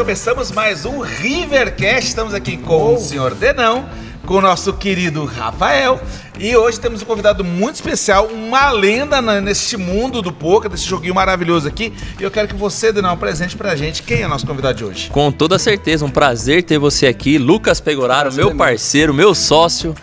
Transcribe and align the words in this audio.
começamos 0.00 0.50
mais 0.50 0.86
um 0.86 1.00
Rivercast. 1.00 2.08
Estamos 2.08 2.32
aqui 2.32 2.56
com 2.56 2.94
o 2.94 2.98
senhor 2.98 3.34
Denão, 3.34 3.86
com 4.24 4.36
o 4.36 4.40
nosso 4.40 4.72
querido 4.72 5.26
Rafael. 5.26 6.00
E 6.38 6.56
hoje 6.56 6.80
temos 6.80 7.02
um 7.02 7.04
convidado 7.04 7.44
muito 7.44 7.74
especial, 7.74 8.24
uma 8.28 8.70
lenda 8.70 9.20
neste 9.42 9.76
mundo 9.76 10.22
do 10.22 10.32
poker, 10.32 10.70
desse 10.70 10.86
joguinho 10.86 11.14
maravilhoso 11.14 11.68
aqui. 11.68 11.92
E 12.18 12.22
eu 12.22 12.30
quero 12.30 12.48
que 12.48 12.54
você, 12.54 12.90
Denão, 12.90 13.10
apresente 13.10 13.58
pra 13.58 13.76
gente 13.76 14.02
quem 14.02 14.22
é 14.22 14.26
o 14.26 14.30
nosso 14.30 14.46
convidado 14.46 14.78
de 14.78 14.84
hoje. 14.86 15.10
Com 15.10 15.30
toda 15.30 15.58
certeza, 15.58 16.02
um 16.02 16.10
prazer 16.10 16.62
ter 16.62 16.78
você 16.78 17.06
aqui, 17.06 17.36
Lucas 17.36 17.78
Pegoraro, 17.78 18.32
meu. 18.32 18.56
parceiro, 18.56 19.12
meu 19.12 19.34
sócio, 19.34 19.94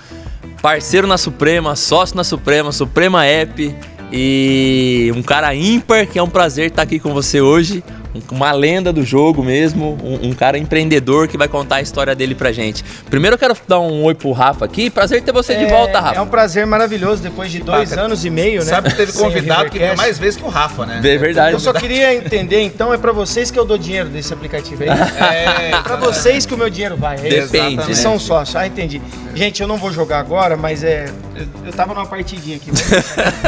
parceiro 0.61 1.07
na 1.07 1.17
Suprema, 1.17 1.75
sócio 1.75 2.15
na 2.15 2.23
Suprema, 2.23 2.71
Suprema 2.71 3.25
App 3.25 3.75
e 4.11 5.11
um 5.15 5.21
cara 5.21 5.53
ímpar 5.53 6.05
que 6.07 6.17
é 6.17 6.23
um 6.23 6.29
prazer 6.29 6.67
estar 6.67 6.83
aqui 6.83 6.99
com 6.99 7.13
você 7.13 7.41
hoje. 7.41 7.83
Um- 8.15 8.35
Uma 8.35 8.51
lenda 8.51 8.91
do 8.91 9.03
jogo 9.03 9.43
mesmo, 9.43 9.97
um, 10.03 10.29
um 10.29 10.33
cara 10.33 10.57
empreendedor 10.57 11.27
que 11.27 11.37
vai 11.37 11.47
contar 11.47 11.77
a 11.77 11.81
história 11.81 12.15
dele 12.15 12.33
pra 12.35 12.51
gente. 12.51 12.83
Primeiro 13.09 13.35
eu 13.35 13.37
quero 13.37 13.55
dar 13.67 13.79
um 13.79 14.03
oi 14.03 14.13
pro 14.15 14.31
Rafa 14.31 14.65
aqui, 14.65 14.89
prazer 14.89 15.21
ter 15.21 15.31
você 15.31 15.55
de 15.55 15.65
volta, 15.65 15.99
Rafa. 15.99 16.17
É 16.17 16.21
um 16.21 16.27
prazer 16.27 16.65
maravilhoso 16.65 17.21
depois 17.21 17.51
de 17.51 17.59
dois 17.59 17.89
Bacana. 17.89 18.07
anos 18.07 18.25
e 18.25 18.29
meio, 18.29 18.59
né? 18.59 18.65
Sabe 18.65 18.89
que 18.89 18.95
teve 18.95 19.13
convidado 19.13 19.69
que 19.69 19.77
veio 19.79 19.95
mais 19.97 20.17
vezes 20.17 20.35
que 20.39 20.45
o 20.45 20.49
Rafa, 20.49 20.85
né? 20.85 20.99
É 21.03 21.17
verdade. 21.17 21.53
Eu 21.53 21.59
só 21.59 21.71
queria 21.73 22.15
entender, 22.15 22.61
então, 22.61 22.93
é 22.93 22.97
pra 22.97 23.11
vocês 23.11 23.51
que 23.51 23.57
eu 23.59 23.65
dou 23.65 23.77
dinheiro 23.77 24.09
desse 24.09 24.33
aplicativo 24.33 24.83
aí. 24.83 24.89
É, 24.89 25.71
pra 25.83 25.95
vocês 25.95 26.45
que 26.45 26.53
o 26.53 26.57
meu 26.57 26.69
dinheiro 26.69 26.97
vai. 26.97 27.17
É? 27.17 27.29
Depende. 27.41 27.83
Que 27.83 27.89
né? 27.89 27.93
são 27.95 28.17
sócios. 28.19 28.55
Ah, 28.55 28.65
entendi. 28.67 29.01
Gente, 29.35 29.61
eu 29.61 29.67
não 29.67 29.77
vou 29.77 29.91
jogar 29.91 30.19
agora, 30.19 30.57
mas 30.57 30.83
é. 30.83 31.05
Eu, 31.35 31.45
eu 31.67 31.71
tava 31.73 31.93
numa 31.93 32.05
partidinha 32.05 32.57
aqui. 32.57 32.71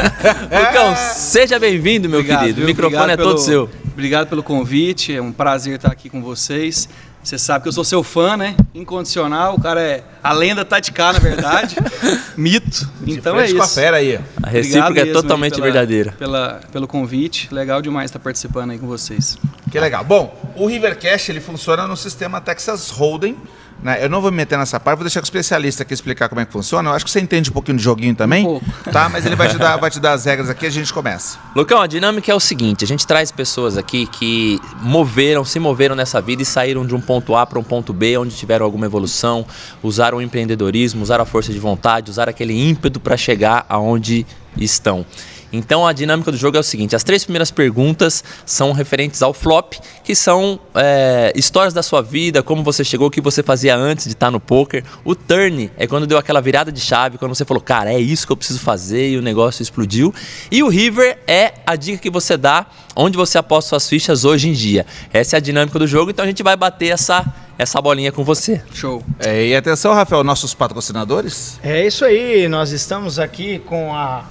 Lucão, 0.50 0.94
seja 1.14 1.58
bem-vindo, 1.58 2.08
meu 2.08 2.20
Obrigado, 2.20 2.40
querido. 2.40 2.58
O 2.58 2.64
viu? 2.64 2.66
microfone 2.68 2.96
Obrigado 3.02 3.20
é 3.20 3.22
todo 3.22 3.34
pelo- 3.34 3.44
seu. 3.46 3.70
Obrigado 3.92 4.28
pelo 4.28 4.42
convite, 4.50 5.14
é 5.14 5.22
um 5.22 5.30
prazer 5.32 5.76
estar 5.76 5.92
aqui 5.92 6.10
com 6.10 6.20
vocês. 6.20 6.88
Você 7.22 7.38
sabe 7.38 7.62
que 7.62 7.68
eu 7.68 7.72
sou 7.72 7.84
seu 7.84 8.02
fã, 8.02 8.36
né? 8.36 8.56
Incondicional, 8.74 9.54
o 9.54 9.60
cara 9.60 9.80
é 9.80 10.02
a 10.22 10.32
lenda 10.32 10.64
tá 10.64 10.80
de 10.80 10.90
cá, 10.90 11.12
na 11.12 11.18
verdade. 11.18 11.76
Mito. 12.36 12.88
De 13.02 13.12
Então 13.12 13.38
é 13.38 13.44
isso. 13.46 13.56
com 13.56 13.62
a 13.62 13.66
fera 13.68 13.98
aí. 13.98 14.18
A 14.42 14.48
recíproca 14.48 15.00
é 15.02 15.12
totalmente 15.12 15.52
pela- 15.54 15.64
verdadeira. 15.66 16.14
Pela, 16.18 16.60
pelo 16.72 16.88
convite. 16.88 17.48
Legal 17.52 17.80
demais 17.82 18.06
estar 18.10 18.18
participando 18.18 18.70
aí 18.70 18.78
com 18.78 18.86
vocês. 18.86 19.36
Que 19.70 19.78
legal. 19.78 20.02
Bom, 20.02 20.34
o 20.56 20.66
Rivercast 20.66 21.30
ele 21.30 21.40
funciona 21.40 21.86
no 21.86 21.96
sistema 21.96 22.40
Texas 22.40 22.90
Hold'em. 22.90 23.36
Né? 23.82 24.04
Eu 24.04 24.08
não 24.08 24.20
vou 24.20 24.30
me 24.30 24.36
meter 24.36 24.58
nessa 24.58 24.78
parte, 24.78 24.98
vou 24.98 25.04
deixar 25.04 25.20
com 25.20 25.24
o 25.24 25.26
especialista 25.26 25.82
aqui 25.82 25.94
explicar 25.94 26.28
como 26.28 26.40
é 26.40 26.44
que 26.44 26.52
funciona. 26.52 26.90
Eu 26.90 26.94
acho 26.94 27.04
que 27.04 27.10
você 27.10 27.20
entende 27.20 27.50
um 27.50 27.52
pouquinho 27.52 27.78
de 27.78 27.82
joguinho 27.82 28.14
também. 28.14 28.44
pouco. 28.44 28.64
Tá, 28.92 29.08
mas 29.08 29.24
ele 29.24 29.36
vai 29.36 29.48
te 29.48 29.56
dar, 29.56 29.76
vai 29.76 29.90
te 29.90 29.98
dar 29.98 30.12
as 30.12 30.24
regras 30.24 30.50
aqui 30.50 30.64
e 30.64 30.68
a 30.68 30.70
gente 30.70 30.92
começa. 30.92 31.38
Lucão, 31.56 31.80
a 31.80 31.86
dinâmica 31.86 32.30
é 32.30 32.34
o 32.34 32.40
seguinte: 32.40 32.84
a 32.84 32.86
gente 32.86 33.06
traz 33.06 33.32
pessoas 33.32 33.76
aqui 33.76 34.06
que 34.06 34.60
moveram, 34.82 35.44
se 35.44 35.58
moveram 35.58 35.94
nessa 35.94 36.20
vida 36.20 36.42
e 36.42 36.44
saíram 36.44 36.86
de 36.86 36.94
um 36.94 37.00
ponto 37.00 37.34
A 37.34 37.46
para 37.46 37.58
um 37.58 37.64
ponto 37.64 37.92
B, 37.92 38.18
onde 38.18 38.34
tiveram 38.34 38.64
alguma 38.64 38.86
evolução, 38.86 39.46
usaram 39.82 40.18
o 40.18 40.22
empreendedorismo, 40.22 41.02
usaram 41.02 41.22
a 41.22 41.26
força 41.26 41.52
de 41.52 41.58
vontade, 41.58 42.10
usaram 42.10 42.30
aquele 42.30 42.68
ímpeto 42.68 43.00
para 43.00 43.16
chegar 43.16 43.64
aonde 43.68 44.26
estão. 44.56 45.06
Então 45.52 45.86
a 45.86 45.92
dinâmica 45.92 46.30
do 46.30 46.36
jogo 46.36 46.56
é 46.56 46.60
o 46.60 46.62
seguinte: 46.62 46.94
as 46.94 47.02
três 47.02 47.24
primeiras 47.24 47.50
perguntas 47.50 48.22
são 48.44 48.72
referentes 48.72 49.22
ao 49.22 49.32
flop, 49.32 49.74
que 50.04 50.14
são 50.14 50.58
é, 50.74 51.32
histórias 51.34 51.74
da 51.74 51.82
sua 51.82 52.02
vida, 52.02 52.42
como 52.42 52.62
você 52.62 52.84
chegou, 52.84 53.08
o 53.08 53.10
que 53.10 53.20
você 53.20 53.42
fazia 53.42 53.76
antes 53.76 54.06
de 54.06 54.12
estar 54.12 54.30
no 54.30 54.40
poker. 54.40 54.84
O 55.04 55.14
turn 55.14 55.70
é 55.76 55.86
quando 55.86 56.06
deu 56.06 56.18
aquela 56.18 56.40
virada 56.40 56.70
de 56.70 56.80
chave, 56.80 57.18
quando 57.18 57.34
você 57.34 57.44
falou, 57.44 57.62
cara, 57.62 57.92
é 57.92 57.98
isso 57.98 58.26
que 58.26 58.32
eu 58.32 58.36
preciso 58.36 58.60
fazer 58.60 59.10
e 59.10 59.16
o 59.16 59.22
negócio 59.22 59.62
explodiu. 59.62 60.14
E 60.50 60.62
o 60.62 60.68
river 60.68 61.18
é 61.26 61.54
a 61.66 61.76
dica 61.76 61.98
que 61.98 62.10
você 62.10 62.36
dá 62.36 62.66
onde 62.94 63.16
você 63.16 63.38
aposta 63.38 63.70
suas 63.70 63.88
fichas 63.88 64.24
hoje 64.24 64.48
em 64.48 64.52
dia. 64.52 64.86
Essa 65.12 65.36
é 65.36 65.38
a 65.38 65.40
dinâmica 65.40 65.78
do 65.78 65.86
jogo, 65.86 66.10
então 66.10 66.24
a 66.24 66.28
gente 66.28 66.42
vai 66.42 66.56
bater 66.56 66.88
essa, 66.88 67.24
essa 67.58 67.80
bolinha 67.80 68.12
com 68.12 68.24
você. 68.24 68.62
Show. 68.74 69.02
É, 69.18 69.46
e 69.46 69.56
atenção, 69.56 69.94
Rafael, 69.94 70.24
nossos 70.24 70.54
patrocinadores. 70.54 71.58
É 71.62 71.86
isso 71.86 72.04
aí, 72.04 72.48
nós 72.48 72.72
estamos 72.72 73.18
aqui 73.18 73.58
com 73.60 73.94
a 73.94 74.24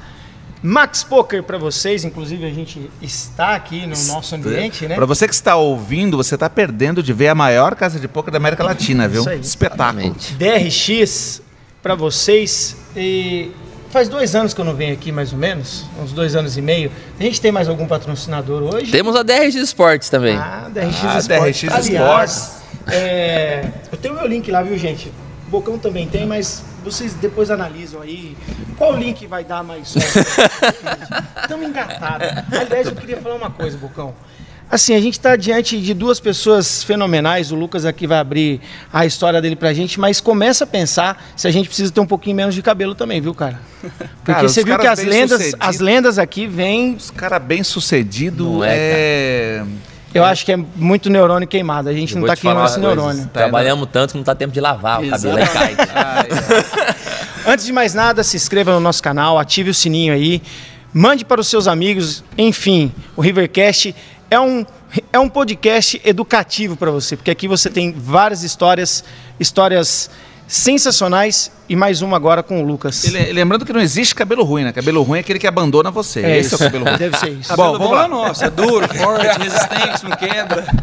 Max 0.62 1.03
Poker 1.03 1.44
pra 1.44 1.58
vocês. 1.58 2.03
Inclusive, 2.03 2.46
a 2.46 2.50
gente 2.52 2.90
está 3.02 3.56
aqui 3.56 3.81
no 3.88 3.96
nosso 4.08 4.36
ambiente, 4.36 4.86
né? 4.88 4.96
Para 4.96 5.06
você 5.06 5.28
que 5.28 5.34
está 5.34 5.56
ouvindo, 5.56 6.18
você 6.18 6.36
está 6.36 6.50
perdendo 6.50 7.02
de 7.02 7.14
ver 7.14 7.30
a 7.30 7.36
maior 7.36 7.75
casa 7.75 8.00
de 8.00 8.08
poker 8.08 8.31
da 8.31 8.38
América 8.38 8.64
Latina, 8.64 9.08
viu? 9.08 9.22
Isso 9.22 9.30
aí. 9.30 9.40
Espetáculo. 9.40 10.16
DRX 10.38 11.42
para 11.81 11.96
vocês. 11.96 12.75
E 12.96 13.52
faz 13.90 14.09
dois 14.09 14.36
anos 14.36 14.53
que 14.53 14.59
eu 14.62 14.66
não 14.66 14.75
venho 14.75 14.94
aqui, 14.94 15.12
mais 15.12 15.31
ou 15.31 15.40
menos, 15.40 15.86
uns 16.03 16.12
dois 16.12 16.36
anos 16.36 16.58
e 16.58 16.62
meio. 16.62 16.91
A 17.20 17.24
gente 17.24 17.40
tem 17.40 17.52
mais 17.52 17.68
algum 17.70 17.88
patrocinador 17.88 18.62
hoje? 18.76 18.91
Temos 18.91 19.16
a 19.16 19.24
DRX 19.24 19.56
Sports 19.56 20.09
também. 20.09 20.36
Ah, 20.38 20.70
DRX 20.74 21.03
Ah, 21.06 21.20
Sports. 21.20 21.62
DRX 21.62 21.74
Aliás, 21.74 22.52
é, 22.88 23.70
eu 23.91 23.97
tenho 23.97 24.14
meu 24.16 24.28
link 24.28 24.50
lá, 24.52 24.62
viu, 24.62 24.78
gente? 24.78 25.12
Bocão 25.50 25.78
também 25.78 26.08
tem, 26.08 26.26
mas 26.26 26.64
vocês 26.84 27.14
depois 27.14 27.50
analisam 27.50 28.02
aí 28.02 28.38
qual 28.78 28.96
link 28.96 29.26
vai 29.28 29.44
dar 29.44 29.64
mais 29.64 29.90
sorte. 29.90 30.08
Estamos 31.42 31.68
engatados. 31.68 32.28
Aliás, 32.52 32.88
eu 32.88 32.96
queria 32.96 33.18
falar 33.18 33.36
uma 33.36 33.50
coisa, 33.50 33.78
Bocão. 33.78 34.14
Assim, 34.72 34.94
a 34.94 35.02
gente 35.02 35.14
está 35.14 35.36
diante 35.36 35.82
de 35.82 35.96
duas 35.96 36.20
pessoas 36.20 36.84
fenomenais. 36.84 37.52
O 37.52 37.56
Lucas 37.56 37.86
aqui 37.86 38.06
vai 38.06 38.20
abrir 38.20 38.62
a 38.94 39.04
história 39.04 39.42
dele 39.42 39.56
pra 39.56 39.74
gente, 39.74 40.00
mas 40.00 40.22
começa 40.22 40.64
a 40.64 40.68
pensar 40.68 41.32
se 41.36 41.48
a 41.48 41.52
gente 41.52 41.68
precisa 41.68 41.92
ter 41.92 42.00
um 42.00 42.06
pouquinho 42.06 42.36
menos 42.36 42.54
de 42.54 42.62
cabelo 42.62 42.94
também, 42.94 43.20
viu, 43.20 43.34
cara? 43.34 43.59
Porque 43.82 44.32
Cara, 44.32 44.48
você 44.48 44.64
viu 44.64 44.78
que 44.78 44.86
as 44.86 45.04
lendas, 45.04 45.56
as 45.59 45.80
lendas 45.80 46.20
aqui 46.20 46.46
vêm 46.46 46.96
Os 46.96 47.09
caras 47.09 47.42
bem 47.42 47.64
sucedidos 47.64 48.46
Não 48.46 48.64
é, 48.64 48.76
é. 48.76 49.64
Eu 50.14 50.25
acho 50.25 50.46
que 50.46 50.52
é 50.52 50.58
muito 50.58 51.09
neurônio 51.09 51.47
queimado. 51.47 51.90
A 51.90 51.94
gente 51.94 52.16
Eu 52.16 52.22
não 52.22 52.28
tá 52.28 52.36
queimando 52.36 52.66
esse 52.66 52.80
neurônio. 52.80 53.30
Trabalhamos 53.31 53.88
tanto 53.92 54.12
que 54.12 54.18
não 54.18 54.24
tá 54.24 54.34
tempo 54.34 54.53
de 54.53 54.59
lavar 54.59 55.03
o 55.03 55.09
cabelo, 55.09 55.38
aí 55.38 55.47
cai. 55.47 56.28
Antes 57.46 57.66
de 57.66 57.72
mais 57.72 57.94
nada, 57.94 58.24
se 58.24 58.36
inscreva 58.36 58.74
no 58.74 58.80
nosso 58.80 59.02
canal, 59.02 59.40
ative 59.40 59.70
o 59.70 59.74
sininho 59.74 60.14
aí, 60.14 60.42
mande 60.94 61.24
para 61.24 61.40
os 61.40 61.47
seus 61.47 61.68
amigos. 61.68 62.24
Enfim, 62.38 62.92
o 63.16 63.22
Rivercast 63.22 63.96
é 64.30 64.40
um, 64.40 64.66
é 65.12 65.20
um 65.20 65.30
podcast 65.30 66.02
educativo 66.03 66.76
para 66.76 66.91
você, 66.91 67.16
porque 67.16 67.31
aqui 67.31 67.47
você 67.47 67.70
tem 67.70 67.91
várias 67.91 68.44
histórias, 68.44 69.03
histórias 69.40 70.09
sensacionais 70.50 71.52
e 71.70 71.76
mais 71.76 72.02
uma 72.02 72.18
agora 72.18 72.42
com 72.42 72.60
o 72.64 72.66
Lucas. 72.66 73.04
E 73.04 73.12
le- 73.12 73.32
Lembrando 73.34 73.64
que 73.64 73.72
não 73.72 73.80
existe 73.80 74.16
cabelo 74.16 74.44
ruim, 74.44 74.64
né? 74.64 74.72
Cabelo 74.74 75.04
ruim 75.04 75.20
é 75.20 75.22
aquele 75.22 75.38
que 75.38 75.46
abandona 75.46 75.92
você. 75.92 76.22
É 76.22 76.38
Esse 76.40 76.56
isso. 76.56 76.64
é 76.64 76.68
o 76.68 76.72
cabelo 76.72 76.86
ruim. 76.86 76.98
Deve 76.98 77.18
ser 77.18 77.30
isso. 77.30 77.50
Bom, 77.56 77.74
Cabelo 77.74 77.74
vamos 77.74 77.88
bom 77.90 77.94
lá. 77.94 78.06
é 78.06 78.08
nosso, 78.08 78.44
é 78.44 78.50
duro, 78.50 78.88
forte, 78.98 79.38
resistente, 79.40 80.04
não 80.04 80.12
quebra. 80.18 80.66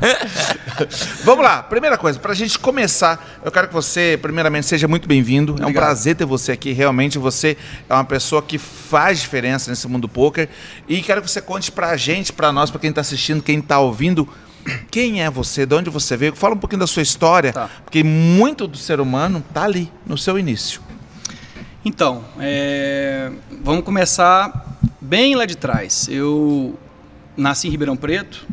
Vamos 1.25 1.43
lá, 1.43 1.63
primeira 1.63 1.97
coisa, 1.97 2.19
pra 2.19 2.35
gente 2.35 2.59
começar, 2.59 3.41
eu 3.43 3.51
quero 3.51 3.67
que 3.67 3.73
você, 3.73 4.19
primeiramente, 4.21 4.67
seja 4.67 4.87
muito 4.87 5.09
bem-vindo. 5.09 5.53
É 5.53 5.55
um 5.55 5.63
Obrigado. 5.63 5.83
prazer 5.85 6.15
ter 6.17 6.27
você 6.27 6.53
aqui. 6.53 6.73
Realmente 6.73 7.19
você 7.19 7.57
é 7.89 7.95
uma 7.95 8.05
pessoa 8.05 8.43
que 8.43 8.59
faz 8.59 9.19
diferença 9.21 9.71
nesse 9.71 9.89
mundo 9.89 10.03
do 10.03 10.09
poker. 10.09 10.51
E 10.87 11.01
quero 11.01 11.23
que 11.23 11.31
você 11.31 11.41
conte 11.41 11.73
pra 11.73 11.97
gente, 11.97 12.31
pra 12.31 12.53
nós, 12.53 12.71
pra 12.71 12.79
quem 12.79 12.93
tá 12.93 13.01
assistindo, 13.01 13.43
quem 13.43 13.59
tá 13.63 13.79
ouvindo, 13.81 14.29
quem 14.91 15.23
é 15.23 15.31
você, 15.31 15.65
de 15.67 15.75
onde 15.75 15.91
você 15.91 16.17
veio. 16.17 16.35
Fala 16.35 16.55
um 16.55 16.59
pouquinho 16.59 16.81
da 16.81 16.87
sua 16.87 17.03
história, 17.03 17.53
Tá. 17.53 17.69
porque 17.85 18.03
muito 18.03 18.67
do 18.67 18.77
ser 18.77 19.01
humano 19.01 19.43
tá 19.55 19.63
ali, 19.65 19.91
no 20.07 20.17
seu 20.19 20.39
início. 20.39 20.81
Então, 21.85 22.25
é, 22.41 23.31
vamos 23.63 23.85
começar 23.85 24.79
bem 25.01 25.35
lá 25.37 25.47
de 25.47 25.57
trás. 25.57 26.09
Eu 26.11 26.77
nasci 27.37 27.69
em 27.69 27.71
Ribeirão 27.71 27.97
Preto. 27.97 28.47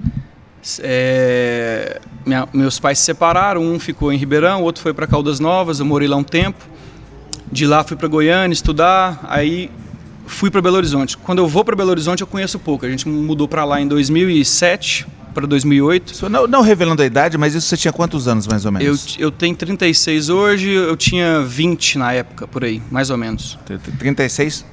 é, 0.81 1.99
minha- 2.25 2.47
meus 2.53 2.79
pais 2.79 2.97
se 2.99 3.05
separaram, 3.05 3.61
um 3.61 3.77
ficou 3.79 4.13
em 4.13 4.17
Ribeirão, 4.17 4.61
o 4.61 4.63
outro 4.63 4.81
foi 4.81 4.93
para 4.93 5.05
Caldas 5.05 5.39
Novas. 5.39 5.79
Eu 5.79 5.85
morei 5.85 6.07
lá 6.07 6.15
um 6.15 6.23
tempo. 6.23 6.63
De 7.51 7.65
lá 7.67 7.83
fui 7.83 7.97
para 7.97 8.07
Goiânia 8.07 8.53
estudar, 8.53 9.19
aí 9.27 9.69
fui 10.25 10.49
para 10.49 10.61
Belo 10.61 10.77
Horizonte. 10.77 11.17
Quando 11.17 11.39
eu 11.39 11.47
vou 11.47 11.63
para 11.65 11.75
Belo 11.75 11.89
Horizonte, 11.91 12.21
eu 12.21 12.27
conheço 12.27 12.57
pouco. 12.59 12.85
A 12.85 12.89
gente 12.89 13.07
mudou 13.09 13.47
para 13.47 13.65
lá 13.65 13.81
em 13.81 13.87
2007 13.87 15.05
para 15.33 15.45
2008. 15.47 16.13
Isso 16.13 16.29
Não, 16.29 16.47
não 16.47 16.61
revelando 16.61 17.01
a 17.01 17.05
idade, 17.05 17.37
mas 17.37 17.53
isso 17.55 17.67
você 17.67 17.75
tinha 17.77 17.91
quantos 17.91 18.27
anos, 18.27 18.47
mais 18.47 18.63
ou 18.65 18.69
Eu, 18.69 18.73
menos? 18.73 19.15
eu 19.19 19.31
tenho 19.31 19.55
36 19.55 20.29
hoje, 20.29 20.69
eu 20.71 20.95
tinha 20.95 21.41
20 21.41 21.97
na 21.97 22.13
época, 22.13 22.47
por 22.47 22.63
aí, 22.63 22.81
mais 22.91 23.09
ou 23.09 23.17
menos. 23.17 23.57
Eu... 23.69 23.79
36? 23.99 24.65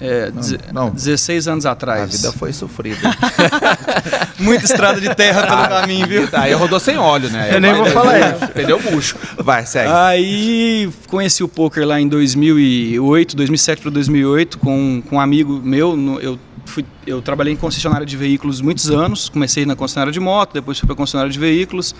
É, 0.00 0.30
deze- 0.30 0.58
não. 0.72 0.90
16 0.90 1.48
anos 1.48 1.66
atrás. 1.66 2.02
A 2.02 2.06
vida 2.06 2.32
foi 2.32 2.52
sofrida. 2.52 2.98
Muita 4.38 4.64
estrada 4.64 5.00
de 5.00 5.12
terra 5.14 5.42
pelo 5.46 5.68
caminho, 5.80 6.06
viu? 6.06 6.28
Aí 6.34 6.52
rodou 6.54 6.78
sem 6.78 6.96
óleo, 6.96 7.28
né? 7.30 7.50
Eu 7.54 7.60
nem 7.60 7.74
vou 7.74 7.86
falar 7.86 8.18
isso. 8.36 8.46
Perdeu 8.52 8.76
o 8.78 8.80
bucho. 8.92 9.16
Vai, 9.38 9.66
segue. 9.66 9.90
Aí 9.92 10.88
conheci 11.08 11.42
o 11.42 11.48
poker 11.48 11.84
lá 11.84 12.00
em 12.00 12.06
2008, 12.06 13.34
2007 13.36 13.82
para 13.82 13.90
2008, 13.90 14.58
com, 14.58 15.02
com 15.08 15.16
um 15.16 15.20
amigo 15.20 15.60
meu. 15.64 15.96
no- 15.96 16.20
eu, 16.20 16.38
fui, 16.78 16.84
eu 17.06 17.20
trabalhei 17.20 17.52
em 17.52 17.56
concessionária 17.56 18.06
de 18.06 18.16
veículos 18.16 18.60
muitos 18.60 18.90
anos. 18.90 19.28
Comecei 19.28 19.66
na 19.66 19.74
concessionária 19.74 20.12
de 20.12 20.20
moto, 20.20 20.52
depois 20.52 20.78
fui 20.78 20.86
para 20.86 20.94
concessionária 20.94 21.32
de 21.32 21.38
veículos. 21.38 21.94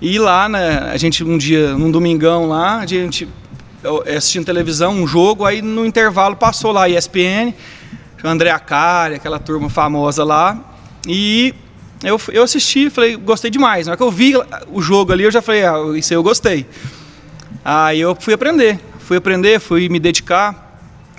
E 0.00 0.18
lá, 0.18 0.48
né, 0.48 0.90
a 0.92 0.96
gente 0.96 1.22
um 1.22 1.38
dia, 1.38 1.74
num 1.74 1.90
domingão 1.90 2.48
lá, 2.48 2.80
a 2.80 2.86
gente 2.86 3.28
assistindo 4.16 4.44
televisão, 4.44 4.92
um 4.92 5.06
jogo, 5.06 5.44
aí 5.44 5.60
no 5.62 5.84
intervalo 5.86 6.36
passou 6.36 6.72
lá 6.72 6.84
a 6.84 6.88
ESPN, 6.88 7.52
André 8.24 8.50
Acari, 8.50 9.16
aquela 9.16 9.38
turma 9.40 9.68
famosa 9.68 10.22
lá, 10.24 10.58
e 11.06 11.54
Eu, 12.04 12.20
eu 12.32 12.42
assisti, 12.42 12.90
falei, 12.90 13.16
gostei 13.16 13.48
demais. 13.48 13.86
Na 13.86 13.92
hora 13.92 13.96
que 13.96 14.02
eu 14.02 14.10
vi 14.10 14.34
o 14.72 14.82
jogo 14.82 15.12
ali, 15.12 15.22
eu 15.22 15.30
já 15.30 15.40
falei, 15.40 15.64
ah, 15.64 15.76
isso 15.94 16.12
aí 16.12 16.16
eu 16.16 16.22
gostei. 16.22 16.66
Aí 17.64 18.00
eu 18.00 18.16
fui 18.16 18.34
aprender, 18.34 18.80
fui 18.98 19.16
aprender, 19.16 19.60
fui 19.60 19.88
me 19.88 20.00
dedicar. 20.00 20.61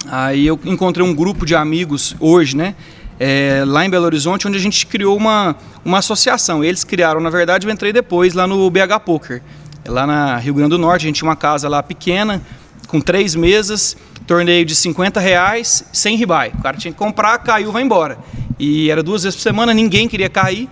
Aí 0.08 0.46
eu 0.46 0.60
encontrei 0.66 1.06
um 1.06 1.14
grupo 1.14 1.46
de 1.46 1.56
amigos 1.56 2.16
hoje, 2.20 2.56
né? 2.56 2.76
É, 3.20 3.64
lá 3.66 3.86
em 3.86 3.90
Belo 3.90 4.06
Horizonte, 4.06 4.48
onde 4.48 4.58
a 4.58 4.62
gente 4.62 4.86
criou 4.86 5.16
uma, 5.16 5.56
uma 5.86 6.00
associação. 6.00 6.64
Eles 6.64 6.84
criaram, 6.84 7.22
na 7.22 7.30
verdade, 7.30 7.68
eu 7.68 7.72
entrei 7.72 7.94
depois 7.94 8.34
lá 8.34 8.46
no 8.46 8.70
BH 8.70 9.00
Poker. 9.06 9.42
Lá 9.88 10.08
na 10.08 10.38
Rio 10.38 10.54
Grande 10.54 10.72
do 10.72 10.78
Norte, 10.78 11.06
a 11.06 11.08
gente 11.08 11.18
tinha 11.18 11.30
uma 11.30 11.36
casa 11.36 11.70
lá 11.70 11.82
pequena, 11.84 12.42
com 12.88 13.00
três 13.00 13.36
mesas, 13.36 13.96
torneio 14.26 14.66
de 14.66 14.76
50 14.76 15.20
reais, 15.20 15.86
sem 15.94 16.18
ribai. 16.18 16.52
O 16.58 16.62
cara 16.62 16.78
tinha 16.78 16.92
que 16.92 16.98
comprar, 16.98 17.38
caiu, 17.40 17.72
vai 17.72 17.84
embora. 17.84 18.18
E 18.60 18.90
era 18.90 19.04
duas 19.04 19.24
vezes 19.24 19.36
por 19.36 19.44
semana, 19.44 19.74
ninguém 19.74 20.08
queria 20.08 20.30
cair, 20.30 20.70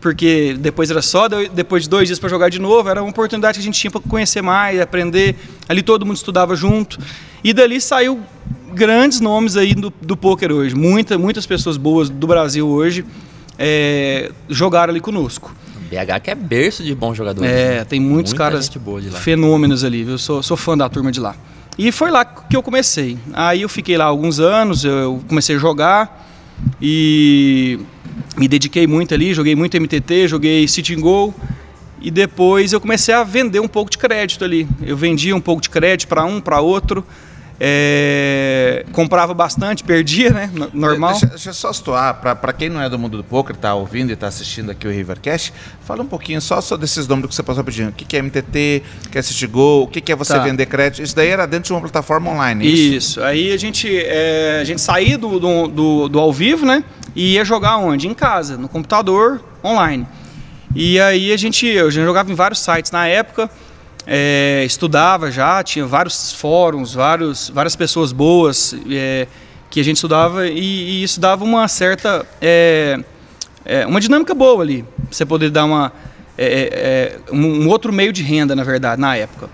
porque 0.00 0.56
depois 0.58 0.90
era 0.90 1.00
só 1.00 1.28
depois 1.28 1.84
de 1.84 1.88
dois 1.88 2.08
dias 2.08 2.18
para 2.18 2.28
jogar 2.28 2.48
de 2.48 2.58
novo. 2.58 2.88
Era 2.88 3.02
uma 3.02 3.10
oportunidade 3.10 3.58
que 3.58 3.62
a 3.62 3.64
gente 3.64 3.78
tinha 3.78 3.90
para 3.90 4.00
conhecer 4.00 4.42
mais, 4.42 4.80
aprender. 4.80 5.36
Ali 5.68 5.82
todo 5.82 6.04
mundo 6.04 6.16
estudava 6.16 6.54
junto. 6.56 6.98
E 7.44 7.52
dali 7.52 7.80
saiu 7.80 8.20
grandes 8.72 9.20
nomes 9.20 9.56
aí 9.56 9.74
do, 9.74 9.92
do 10.00 10.16
poker 10.16 10.52
hoje. 10.52 10.74
Muita, 10.74 11.18
muitas 11.18 11.46
pessoas 11.46 11.76
boas 11.76 12.08
do 12.08 12.26
Brasil 12.26 12.66
hoje 12.66 13.04
é, 13.58 14.30
jogaram 14.48 14.92
ali 14.92 15.00
conosco. 15.00 15.54
BH 15.90 16.20
que 16.22 16.30
é 16.30 16.34
berço 16.34 16.82
de 16.82 16.94
bons 16.94 17.16
jogadores. 17.16 17.50
É, 17.50 17.78
né? 17.78 17.84
tem 17.84 18.00
muitos 18.00 18.32
Muita 18.32 18.44
caras 18.44 18.70
fenômenos 19.20 19.84
ali. 19.84 20.08
Eu 20.08 20.18
sou, 20.18 20.42
sou 20.42 20.56
fã 20.56 20.76
da 20.76 20.88
turma 20.88 21.12
de 21.12 21.20
lá. 21.20 21.36
E 21.78 21.90
foi 21.90 22.10
lá 22.10 22.24
que 22.24 22.56
eu 22.56 22.62
comecei. 22.62 23.18
Aí 23.32 23.62
eu 23.62 23.68
fiquei 23.68 23.96
lá 23.96 24.04
alguns 24.04 24.40
anos, 24.40 24.84
eu 24.84 25.22
comecei 25.28 25.56
a 25.56 25.58
jogar 25.58 26.28
e 26.80 27.78
me 28.36 28.46
dediquei 28.46 28.86
muito 28.86 29.14
ali, 29.14 29.34
joguei 29.34 29.54
muito 29.54 29.78
MTT, 29.78 30.28
joguei 30.28 30.68
City 30.68 30.94
Go 30.96 31.34
e 32.00 32.10
depois 32.10 32.72
eu 32.72 32.80
comecei 32.80 33.14
a 33.14 33.22
vender 33.22 33.60
um 33.60 33.68
pouco 33.68 33.90
de 33.90 33.98
crédito 33.98 34.44
ali. 34.44 34.68
Eu 34.82 34.96
vendia 34.96 35.34
um 35.34 35.40
pouco 35.40 35.62
de 35.62 35.70
crédito 35.70 36.08
para 36.08 36.24
um, 36.24 36.40
para 36.40 36.60
outro. 36.60 37.04
É, 37.64 38.84
comprava 38.90 39.32
bastante, 39.32 39.84
perdia, 39.84 40.30
né? 40.30 40.50
Normal. 40.74 41.12
Deixa, 41.12 41.26
deixa 41.26 41.50
eu 41.50 41.54
só 41.54 41.72
situar, 41.72 42.20
para 42.20 42.52
quem 42.52 42.68
não 42.68 42.82
é 42.82 42.90
do 42.90 42.98
mundo 42.98 43.16
do 43.16 43.22
poker, 43.22 43.54
está 43.54 43.72
ouvindo 43.72 44.10
e 44.10 44.14
está 44.14 44.26
assistindo 44.26 44.72
aqui 44.72 44.84
o 44.84 44.90
Rivercast, 44.90 45.54
fala 45.84 46.02
um 46.02 46.06
pouquinho 46.06 46.40
só, 46.40 46.60
só 46.60 46.76
desses 46.76 47.06
números 47.06 47.30
que 47.30 47.36
você 47.36 47.42
passou 47.44 47.62
pedindo. 47.62 47.90
O 47.90 47.92
que, 47.92 48.16
é 48.16 48.20
MTT, 48.20 48.82
o 49.06 49.10
que 49.10 49.16
é 49.16 49.22
CityGo, 49.22 49.82
o 49.82 49.86
que, 49.86 50.10
é 50.10 50.16
você 50.16 50.32
tá. 50.32 50.40
vender 50.40 50.66
crédito. 50.66 51.04
Isso 51.04 51.14
daí 51.14 51.28
era 51.28 51.46
dentro 51.46 51.68
de 51.68 51.72
uma 51.72 51.80
plataforma 51.80 52.32
online, 52.32 52.66
é 52.66 52.68
isso? 52.68 52.96
Isso. 52.96 53.22
Aí 53.22 53.52
a 53.52 53.56
gente, 53.56 53.88
é, 53.96 54.58
a 54.60 54.64
gente 54.64 54.80
saía 54.80 55.16
do, 55.16 55.38
do, 55.38 55.68
do, 55.68 56.08
do 56.08 56.18
ao 56.18 56.32
vivo, 56.32 56.66
né? 56.66 56.82
E 57.14 57.34
ia 57.34 57.44
jogar 57.44 57.76
onde? 57.76 58.08
Em 58.08 58.14
casa, 58.14 58.56
no 58.56 58.68
computador, 58.68 59.40
online. 59.64 60.04
E 60.74 60.98
aí 60.98 61.32
a 61.32 61.36
gente, 61.36 61.64
eu 61.64 61.92
já 61.92 62.02
jogava 62.02 62.32
em 62.32 62.34
vários 62.34 62.58
sites 62.58 62.90
na 62.90 63.06
época 63.06 63.48
é, 64.06 64.64
estudava 64.64 65.30
já, 65.30 65.62
tinha 65.62 65.86
vários 65.86 66.32
fóruns, 66.32 66.94
vários, 66.94 67.50
várias 67.50 67.76
pessoas 67.76 68.12
boas 68.12 68.74
é, 68.90 69.26
que 69.70 69.80
a 69.80 69.84
gente 69.84 69.96
estudava 69.96 70.46
e, 70.46 70.58
e 70.58 71.02
isso 71.02 71.20
dava 71.20 71.44
uma 71.44 71.68
certa 71.68 72.26
é, 72.40 72.98
é 73.64 73.86
uma 73.86 74.00
dinâmica 74.00 74.34
boa 74.34 74.62
ali, 74.62 74.84
você 75.10 75.24
poder 75.24 75.50
dar 75.50 75.64
uma 75.64 75.92
é, 76.36 77.18
é, 77.30 77.32
um, 77.32 77.68
outro 77.68 77.92
meio 77.92 78.12
de 78.12 78.22
renda 78.22 78.56
na 78.56 78.64
verdade 78.64 79.00
na 79.00 79.16
época. 79.16 79.48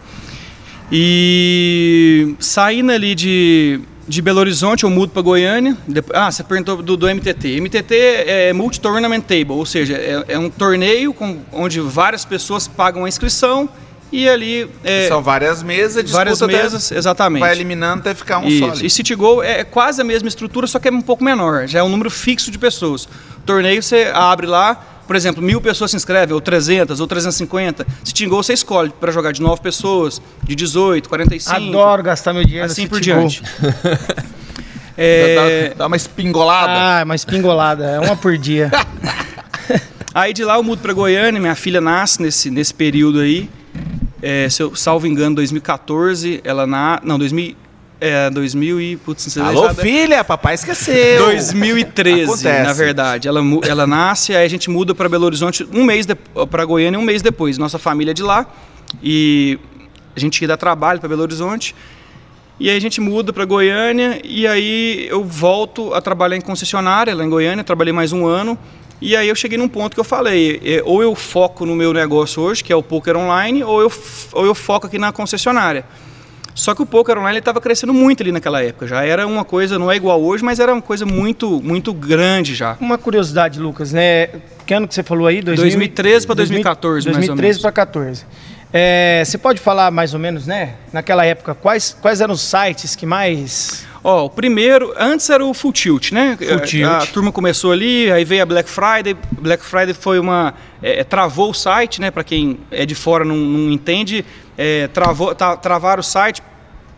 E 0.91 2.35
saindo 2.41 2.91
ali 2.91 3.15
de, 3.15 3.81
de 4.07 4.23
Belo 4.23 4.41
Horizonte, 4.41 4.85
eu 4.85 4.91
mudo 4.91 5.13
para 5.13 5.21
Goiânia. 5.21 5.77
Ah, 6.15 6.33
você 6.33 6.43
perguntou 6.43 6.83
do, 6.83 6.97
do 6.97 7.07
MTT. 7.07 7.61
MTT 7.61 7.95
é 7.95 8.53
Multi-Tournament 8.55 9.21
Table, 9.21 9.53
ou 9.53 9.67
seja, 9.67 9.95
é, 9.95 10.25
é 10.29 10.39
um 10.39 10.49
torneio 10.49 11.13
com, 11.13 11.41
onde 11.53 11.79
várias 11.81 12.25
pessoas 12.25 12.67
pagam 12.67 13.05
a 13.05 13.09
inscrição 13.09 13.69
e 14.11 14.29
ali. 14.29 14.71
É, 14.83 15.09
São 15.09 15.23
várias 15.23 15.63
mesas, 15.63 16.11
várias 16.11 16.41
mesas, 16.41 16.87
até, 16.91 16.99
exatamente. 16.99 17.41
Vai 17.41 17.53
eliminando 17.53 18.01
até 18.01 18.15
ficar 18.15 18.39
um 18.39 18.49
Isso. 18.49 18.59
só. 18.59 18.73
Ali. 18.73 18.87
E 18.87 18.91
CityGo 18.91 19.43
é 19.43 19.65
quase 19.65 20.01
a 20.01 20.05
mesma 20.05 20.29
estrutura, 20.29 20.67
só 20.67 20.79
que 20.79 20.89
é 20.89 20.91
um 20.91 21.03
pouco 21.03 21.23
menor. 21.23 21.67
Já 21.67 21.81
é 21.81 21.83
um 21.83 21.89
número 21.89 22.11
fixo 22.11 22.51
de 22.51 22.59
pessoas. 22.59 23.05
O 23.05 23.41
torneio 23.45 23.83
você 23.83 24.11
abre 24.15 24.47
lá, 24.47 25.03
por 25.07 25.15
exemplo, 25.15 25.43
mil 25.43 25.61
pessoas 25.61 25.91
se 25.91 25.97
inscrevem, 25.97 26.35
ou 26.35 26.41
300, 26.41 27.01
ou 27.01 27.07
350. 27.07 27.87
CityGo 28.03 28.37
você 28.37 28.55
escolhe 28.55 28.91
para 28.91 29.13
jogar 29.13 29.33
de 29.33 29.43
9 29.43 29.61
pessoas, 29.61 30.21
de 30.43 30.55
18, 30.55 31.09
45. 31.09 31.57
Adoro 31.57 32.03
gastar 32.03 32.33
meu 32.33 32.45
dinheiro 32.45 32.67
Assim 32.67 32.87
por 32.87 33.01
diante. 33.01 33.43
é... 34.97 35.69
dá, 35.69 35.75
dá 35.77 35.87
uma 35.87 35.97
espingolada. 35.97 37.01
Ah, 37.01 37.05
uma 37.05 37.15
espingolada. 37.15 37.85
É 37.85 38.01
uma 38.01 38.17
por 38.17 38.39
dia. 38.39 38.71
aí 40.15 40.33
de 40.33 40.45
lá 40.45 40.57
eu 40.57 40.63
mudo 40.63 40.81
para 40.81 40.95
Goiânia, 40.95 41.39
minha 41.41 41.55
filha 41.55 41.81
nasce 41.81 42.23
nesse, 42.23 42.51
nesse 42.51 42.73
período 42.73 43.21
aí. 43.21 43.51
É, 44.21 44.49
se 44.49 44.63
eu 44.63 44.75
salvo 44.75 45.07
engano, 45.07 45.37
2014, 45.37 46.41
ela 46.43 46.67
na. 46.67 47.01
Não, 47.05 47.19
2000, 47.19 47.55
é, 48.01 48.31
2000 48.31 48.81
e. 48.81 48.97
Putz, 48.97 49.37
Alô, 49.39 49.73
filha, 49.75 50.25
papai 50.25 50.55
esqueceu. 50.55 51.25
2013, 51.25 52.25
Acontece. 52.25 52.63
na 52.67 52.73
verdade. 52.73 53.29
Ela, 53.29 53.41
ela 53.67 53.87
nasce, 53.87 54.35
aí 54.35 54.45
a 54.45 54.51
gente 54.51 54.69
muda 54.69 54.95
para 54.95 55.09
Belo 55.09 55.27
Horizonte 55.27 55.67
um 55.73 55.85
mês 55.85 56.07
para 56.51 56.65
Goiânia 56.65 56.99
um 56.99 57.03
mês 57.03 57.23
depois. 57.23 57.59
Nossa 57.59 57.79
família 57.79 58.11
é 58.11 58.15
de 58.15 58.23
lá 58.23 58.47
e 59.03 59.59
a 60.17 60.21
gente 60.21 60.45
dar 60.47 60.57
trabalho 60.57 60.99
para 60.99 61.09
Belo 61.09 61.23
Horizonte. 61.23 61.75
E 62.61 62.69
aí 62.69 62.77
a 62.77 62.81
gente 62.81 63.01
muda 63.01 63.33
para 63.33 63.45
Goiânia 63.45 64.21
e 64.25 64.45
aí 64.45 65.07
eu 65.09 65.23
volto 65.23 65.95
a 65.95 66.01
trabalhar 66.01 66.37
em 66.37 66.41
concessionária 66.41 67.15
lá 67.15 67.25
em 67.25 67.31
Goiânia. 67.31 67.63
Trabalhei 67.63 67.93
mais 67.93 68.13
um 68.13 68.27
ano. 68.27 68.59
E 69.01 69.17
aí 69.17 69.29
eu 69.29 69.35
cheguei 69.35 69.57
num 69.57 69.69
ponto 69.69 69.95
que 69.95 70.01
eu 70.01 70.05
falei, 70.05 70.61
é, 70.65 70.83
ou 70.85 71.03
eu 71.03 71.15
foco 71.15 71.65
no 71.65 71.77
meu 71.77 71.93
negócio 71.93 72.43
hoje, 72.43 72.65
que 72.65 72.73
é 72.73 72.77
o 72.77 72.83
poker 72.83 73.17
online, 73.17 73.63
ou 73.63 73.81
eu, 73.81 73.93
ou 74.33 74.45
eu 74.45 74.55
foco 74.55 74.87
aqui 74.87 74.99
na 74.99 75.13
concessionária. 75.13 75.85
Só 76.59 76.75
que 76.75 76.83
o 76.83 76.87
poker 76.87 77.17
online 77.17 77.39
estava 77.39 77.61
crescendo 77.61 77.95
muito 77.95 78.21
ali 78.21 78.33
naquela 78.33 78.61
época. 78.61 78.89
Já 78.89 79.05
era 79.05 79.25
uma 79.25 79.45
coisa, 79.45 79.79
não 79.79 79.93
é 79.93 79.95
igual 79.95 80.21
hoje, 80.21 80.43
mas 80.43 80.59
era 80.59 80.73
uma 80.73 80.83
coisa 80.83 81.07
muito, 81.07 81.63
muito 81.63 81.95
grande 81.95 82.57
já. 82.57 82.77
Uma 82.81 82.99
curiosidade, 82.99 83.61
Lucas, 83.61 83.93
né? 83.93 84.29
Que 84.67 84.75
ano 84.75 84.89
que 84.89 84.95
você 84.95 85.05
falou 85.05 85.29
aí? 85.29 85.41
2000, 85.41 85.63
2013 85.63 86.27
para 86.27 86.35
2014, 86.35 87.07
2013 87.07 87.61
para 87.61 87.71
2014. 87.71 88.27
É, 88.73 89.23
você 89.25 89.39
pode 89.39 89.61
falar 89.61 89.93
mais 89.93 90.13
ou 90.13 90.19
menos, 90.19 90.49
né? 90.49 90.75
Naquela 90.93 91.25
época, 91.25 91.55
quais, 91.55 91.97
quais 92.03 92.21
eram 92.21 92.35
os 92.35 92.41
sites 92.41 92.97
que 92.97 93.07
mais 93.07 93.87
Ó, 94.09 94.25
o 94.25 94.31
primeiro, 94.31 94.95
antes 94.99 95.29
era 95.29 95.45
o 95.45 95.53
Full 95.53 95.71
Tilt, 95.71 96.13
né? 96.13 96.35
Full 96.41 96.61
Tilt. 96.61 96.89
A, 96.89 97.03
a, 97.03 97.07
turma 97.07 97.31
começou 97.31 97.73
ali, 97.73 98.11
aí 98.11 98.25
veio 98.25 98.43
a 98.43 98.47
Black 98.47 98.71
Friday. 98.71 99.15
Black 99.33 99.63
Friday 99.63 99.93
foi 99.93 100.19
uma. 100.19 100.55
É, 100.83 101.01
é 101.01 101.05
travou 101.05 101.51
o 101.51 101.55
site, 101.55 102.01
né? 102.01 102.11
Para 102.11 102.25
quem 102.25 102.59
é 102.71 102.87
de 102.87 102.95
fora 102.95 103.23
não, 103.23 103.37
não 103.37 103.71
entende, 103.71 104.25
é, 104.57 104.89
travou, 104.89 105.35
tá, 105.35 105.59
travaram 105.59 106.01
o 106.01 106.03
site 106.03 106.43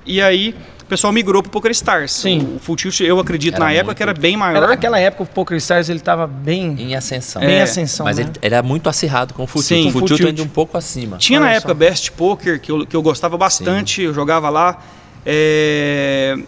e 0.07 0.23
aí 0.23 0.55
o 0.83 0.85
pessoal 0.85 1.12
migrou 1.12 1.43
para 1.43 1.49
o 1.49 1.52
Poker 1.52 1.73
Stars. 1.73 2.12
Sim. 2.12 2.55
O 2.55 2.61
Full 2.61 2.76
Tilt, 2.76 3.00
eu 3.00 3.19
acredito, 3.19 3.57
era 3.57 3.64
na 3.64 3.73
época 3.73 3.97
que 3.97 4.02
era 4.05 4.14
bem 4.14 4.37
maior. 4.37 4.59
Era, 4.59 4.69
naquela 4.69 5.00
época 5.00 5.25
o 5.25 5.26
Poker 5.26 5.57
Stars 5.57 5.88
ele 5.88 5.99
estava 5.99 6.29
bem 6.29 6.76
em 6.79 6.95
ascensão. 6.95 7.43
Bem 7.43 7.57
é, 7.57 7.62
ascensão. 7.62 8.05
Mas 8.05 8.19
né? 8.19 8.31
ele 8.40 8.55
era 8.55 8.62
muito 8.62 8.88
acirrado 8.88 9.35
com 9.35 9.43
o 9.43 9.47
Full 9.49 9.64
Tilt. 9.64 9.88
O 9.88 9.90
Full 9.90 10.02
Tilt 10.02 10.21
ainda 10.26 10.43
um 10.45 10.49
pouco 10.49 10.79
acima. 10.79 11.17
Tinha 11.17 11.40
Olha 11.40 11.49
na 11.49 11.55
época 11.57 11.75
Best 11.75 12.12
Poker 12.12 12.61
que 12.61 12.71
eu, 12.71 12.87
que 12.87 12.95
eu 12.95 13.02
gostava 13.02 13.37
bastante, 13.37 13.97
Sim. 14.00 14.07
eu 14.07 14.14
jogava 14.14 14.49
lá. 14.49 14.79
É, 15.26 16.38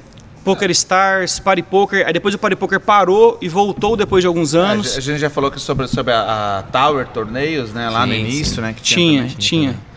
Poker 0.45 0.71
Stars, 0.71 1.39
Party 1.39 1.63
Poker, 1.63 2.07
aí 2.07 2.13
depois 2.13 2.35
o 2.35 2.39
Party 2.39 2.57
Poker 2.57 2.81
parou 2.81 3.39
e 3.41 3.49
voltou 3.49 3.97
depois 3.97 4.23
de 4.23 4.27
alguns 4.27 4.55
anos. 4.55 4.97
a 4.97 5.01
gente 5.01 5.19
já 5.19 5.31
falou 5.31 5.51
que 5.51 5.61
sobre, 5.61 5.87
sobre 5.89 6.13
a, 6.13 6.59
a 6.59 6.63
Tower 6.65 7.07
Torneios, 7.07 7.73
né, 7.73 7.89
lá 7.89 8.03
sim, 8.03 8.09
no 8.09 8.15
início, 8.15 8.55
sim. 8.57 8.61
né? 8.61 8.73
Que 8.73 8.83
tinha, 8.83 9.23
tinha. 9.29 9.37
tinha. 9.39 9.93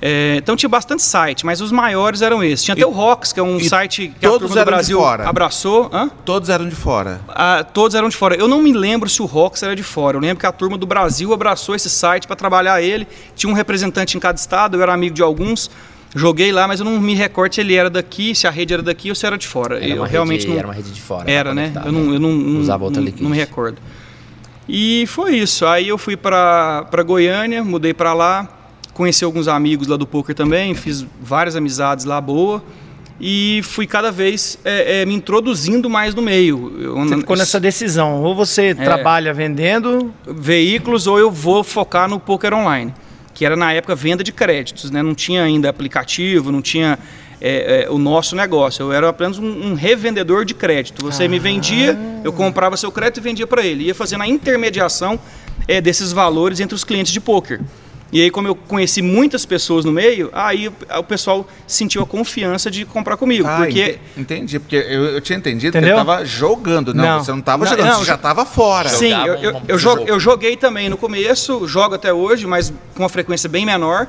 É, 0.00 0.36
então 0.36 0.54
tinha 0.56 0.68
bastante 0.68 1.02
site, 1.02 1.46
mas 1.46 1.60
os 1.60 1.72
maiores 1.72 2.20
eram 2.20 2.44
esses. 2.44 2.64
Tinha 2.64 2.74
e, 2.74 2.80
até 2.80 2.86
o 2.86 2.90
Rocks, 2.90 3.32
que 3.32 3.40
é 3.40 3.42
um 3.42 3.58
site 3.58 4.12
que 4.20 4.26
a 4.26 4.30
turma 4.30 4.54
do 4.54 4.64
Brasil 4.64 5.02
abraçou. 5.04 5.90
Hã? 5.92 6.10
Todos 6.24 6.50
eram 6.50 6.68
de 6.68 6.74
fora. 6.74 7.20
Ah, 7.28 7.64
todos 7.64 7.94
eram 7.94 8.08
de 8.08 8.16
fora. 8.16 8.36
Eu 8.36 8.46
não 8.46 8.62
me 8.62 8.72
lembro 8.72 9.08
se 9.08 9.22
o 9.22 9.24
Rocks 9.24 9.62
era 9.62 9.74
de 9.74 9.82
fora. 9.82 10.16
Eu 10.16 10.20
lembro 10.20 10.38
que 10.38 10.46
a 10.46 10.52
turma 10.52 10.76
do 10.76 10.86
Brasil 10.86 11.32
abraçou 11.32 11.74
esse 11.74 11.88
site 11.88 12.26
para 12.26 12.36
trabalhar 12.36 12.82
ele. 12.82 13.08
Tinha 13.34 13.50
um 13.50 13.54
representante 13.54 14.16
em 14.16 14.20
cada 14.20 14.38
estado, 14.38 14.76
eu 14.76 14.82
era 14.82 14.92
amigo 14.92 15.14
de 15.14 15.22
alguns. 15.22 15.70
Joguei 16.16 16.50
lá, 16.50 16.66
mas 16.66 16.80
eu 16.80 16.86
não 16.86 16.98
me 16.98 17.14
recordo 17.14 17.54
se 17.54 17.60
ele 17.60 17.74
era 17.74 17.90
daqui, 17.90 18.34
se 18.34 18.46
a 18.46 18.50
rede 18.50 18.72
era 18.72 18.82
daqui 18.82 19.10
ou 19.10 19.14
se 19.14 19.26
era 19.26 19.36
de 19.36 19.46
fora. 19.46 19.76
Era 19.76 19.96
eu 19.96 20.02
realmente 20.02 20.48
não... 20.48 20.56
Era 20.56 20.66
uma 20.66 20.72
rede 20.72 20.90
de 20.90 21.00
fora. 21.00 21.30
Era, 21.30 21.54
né? 21.54 21.70
Eu 21.84 21.92
não, 21.92 22.14
eu 22.14 22.18
não, 22.18 22.32
não, 22.32 22.60
Usava 22.60 22.84
outra 22.84 23.02
não, 23.02 23.12
não 23.20 23.30
me 23.30 23.36
recordo. 23.36 23.76
E 24.66 25.04
foi 25.08 25.36
isso. 25.36 25.66
Aí 25.66 25.88
eu 25.88 25.98
fui 25.98 26.16
para 26.16 27.02
Goiânia, 27.04 27.62
mudei 27.62 27.92
para 27.92 28.14
lá, 28.14 28.48
conheci 28.94 29.26
alguns 29.26 29.46
amigos 29.46 29.88
lá 29.88 29.98
do 29.98 30.06
poker 30.06 30.34
também, 30.34 30.74
fiz 30.74 31.04
várias 31.20 31.54
amizades 31.54 32.06
lá 32.06 32.18
boa 32.18 32.64
e 33.20 33.60
fui 33.64 33.86
cada 33.86 34.10
vez 34.10 34.58
é, 34.64 35.02
é, 35.02 35.06
me 35.06 35.14
introduzindo 35.14 35.90
mais 35.90 36.14
no 36.14 36.22
meio. 36.22 36.74
Eu, 36.80 36.94
você 36.94 37.16
ficou 37.18 37.36
nessa 37.36 37.60
decisão, 37.60 38.22
ou 38.22 38.34
você 38.34 38.68
é, 38.68 38.74
trabalha 38.74 39.34
vendendo 39.34 40.14
veículos 40.26 41.06
ou 41.06 41.18
eu 41.18 41.30
vou 41.30 41.62
focar 41.62 42.08
no 42.08 42.18
poker 42.18 42.54
online 42.54 42.94
que 43.36 43.44
era 43.44 43.54
na 43.54 43.70
época 43.70 43.94
venda 43.94 44.24
de 44.24 44.32
créditos, 44.32 44.90
né? 44.90 45.02
não 45.02 45.14
tinha 45.14 45.42
ainda 45.42 45.68
aplicativo, 45.68 46.50
não 46.50 46.62
tinha 46.62 46.98
é, 47.38 47.84
é, 47.84 47.90
o 47.90 47.98
nosso 47.98 48.34
negócio. 48.34 48.84
Eu 48.84 48.92
era 48.94 49.10
apenas 49.10 49.38
um, 49.38 49.44
um 49.44 49.74
revendedor 49.74 50.42
de 50.46 50.54
crédito. 50.54 51.04
Você 51.04 51.24
ah. 51.24 51.28
me 51.28 51.38
vendia, 51.38 51.98
eu 52.24 52.32
comprava 52.32 52.78
seu 52.78 52.90
crédito 52.90 53.18
e 53.18 53.20
vendia 53.20 53.46
para 53.46 53.62
ele. 53.62 53.84
Ia 53.84 53.94
fazendo 53.94 54.22
a 54.22 54.26
intermediação 54.26 55.20
é, 55.68 55.82
desses 55.82 56.12
valores 56.12 56.60
entre 56.60 56.74
os 56.74 56.82
clientes 56.82 57.12
de 57.12 57.20
poker. 57.20 57.60
E 58.12 58.22
aí, 58.22 58.30
como 58.30 58.46
eu 58.46 58.54
conheci 58.54 59.02
muitas 59.02 59.44
pessoas 59.44 59.84
no 59.84 59.90
meio, 59.90 60.30
aí 60.32 60.68
o, 60.68 61.02
pessoal 61.02 61.46
sentiu 61.66 62.02
a 62.02 62.06
confiança 62.06 62.70
de 62.70 62.84
comprar 62.84 63.16
comigo. 63.16 63.46
Ah, 63.48 63.56
porque 63.58 63.82
ente- 63.82 64.00
entendi, 64.16 64.58
porque 64.60 64.76
eu, 64.76 65.04
eu 65.06 65.20
tinha 65.20 65.36
entendido 65.36 65.76
Entendeu? 65.76 65.96
que 65.96 66.00
ele 66.00 66.06
tava 66.06 66.24
jogando. 66.24 66.94
Não, 66.94 67.04
Não. 67.04 67.24
você 67.24 67.32
não 67.32 67.40
tava 67.40 67.64
Não, 67.64 67.70
jogando, 67.72 67.86
não, 67.88 67.98
você 67.98 68.04
já 68.04 68.16
tava 68.16 68.46
fora. 68.46 68.88
Sim, 68.88 69.10
eu, 69.12 69.18
um- 69.34 69.42
eu, 69.42 69.54
um 69.56 69.60
eu, 69.66 69.76
jo- 69.76 69.78
jogo. 69.78 70.04
eu 70.06 70.20
joguei 70.20 70.56
também 70.56 70.88
no 70.88 70.96
começo, 70.96 71.66
jogo 71.66 71.96
até 71.96 72.12
hoje, 72.12 72.46
mas 72.46 72.72
com 72.94 73.02
uma 73.02 73.08
frequência 73.08 73.48
bem 73.48 73.66
menor. 73.66 74.06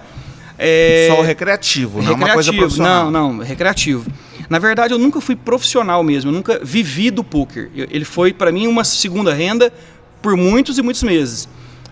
É, 0.60 1.08
Só 1.12 1.20
o 1.20 1.24
recreativo, 1.24 2.02
não 2.02 2.14
uma 2.14 2.30
coisa 2.34 2.52
recreativo. 2.52 2.58
profissional. 2.58 3.12
Não, 3.12 3.34
não, 3.34 3.44
recreativo. 3.44 4.06
Na 4.50 4.60
verdade, 4.60 4.94
eu 4.94 4.98
nunca 5.00 5.20
fui 5.20 5.36
profissional 5.36 6.04
mesmo, 6.04 6.30
eu 6.32 6.34
nunca 6.36 6.60
vivi 6.64 7.12
do 7.12 7.24
poker. 7.24 7.70
Ele 7.76 8.06
foi 8.06 8.32
para 8.32 8.52
mim 8.52 8.66
uma 8.68 8.84
segunda 8.84 9.34
renda 9.34 9.74
por 10.22 10.36
muitos 10.38 10.78
e 10.78 10.82
muitos 10.82 11.04
meses. 11.04 11.48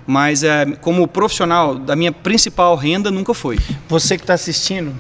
Mas 0.08 0.44
é, 0.44 0.66
como 0.82 1.08
profissional, 1.08 1.76
da 1.76 1.96
minha 1.96 2.12
principal 2.12 2.76
renda 2.76 3.10
nunca 3.10 3.34
foi. 3.34 3.58
Você 3.88 4.18
que 4.18 4.24
está 4.24 4.36
assistindo, 4.36 4.94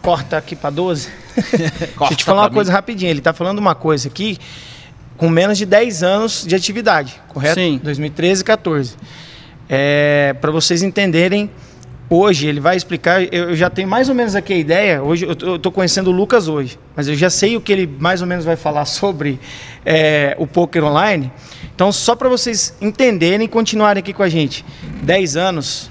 corta 0.00 0.38
aqui 0.38 0.56
para 0.56 0.70
12. 0.70 1.08
Deixa 1.36 1.92
eu 2.10 2.16
te 2.16 2.24
falar 2.24 2.42
uma 2.42 2.50
coisa 2.50 2.72
rapidinho. 2.72 3.10
Ele 3.10 3.20
está 3.20 3.32
falando 3.32 3.58
uma 3.58 3.74
coisa 3.74 4.08
aqui 4.08 4.38
com 5.18 5.28
menos 5.28 5.58
de 5.58 5.66
10 5.66 6.02
anos 6.02 6.44
de 6.46 6.54
atividade, 6.54 7.20
correto? 7.28 7.54
Sim. 7.60 7.80
2013 7.82 8.40
e 8.40 8.44
14. 8.44 8.96
É, 9.68 10.34
para 10.40 10.50
vocês 10.50 10.82
entenderem, 10.82 11.50
hoje 12.10 12.46
ele 12.46 12.60
vai 12.60 12.76
explicar. 12.76 13.22
Eu, 13.22 13.50
eu 13.50 13.56
já 13.56 13.68
tenho 13.68 13.88
mais 13.88 14.08
ou 14.08 14.14
menos 14.14 14.34
aqui 14.34 14.52
a 14.52 14.56
ideia. 14.56 15.02
Hoje 15.02 15.26
eu 15.26 15.58
tô 15.58 15.70
conhecendo 15.70 16.08
o 16.08 16.12
Lucas 16.12 16.48
hoje, 16.48 16.78
mas 16.96 17.08
eu 17.08 17.14
já 17.14 17.30
sei 17.30 17.56
o 17.56 17.60
que 17.60 17.72
ele 17.72 17.86
mais 17.86 18.20
ou 18.20 18.26
menos 18.26 18.44
vai 18.44 18.56
falar 18.56 18.84
sobre 18.86 19.38
é, 19.84 20.36
o 20.38 20.46
poker 20.46 20.84
online. 20.84 21.30
Então, 21.74 21.92
só 21.92 22.16
para 22.16 22.28
vocês 22.28 22.74
entenderem 22.80 23.44
e 23.44 23.48
continuarem 23.48 24.00
aqui 24.00 24.12
com 24.12 24.22
a 24.22 24.28
gente, 24.28 24.64
10 25.02 25.36
anos 25.36 25.88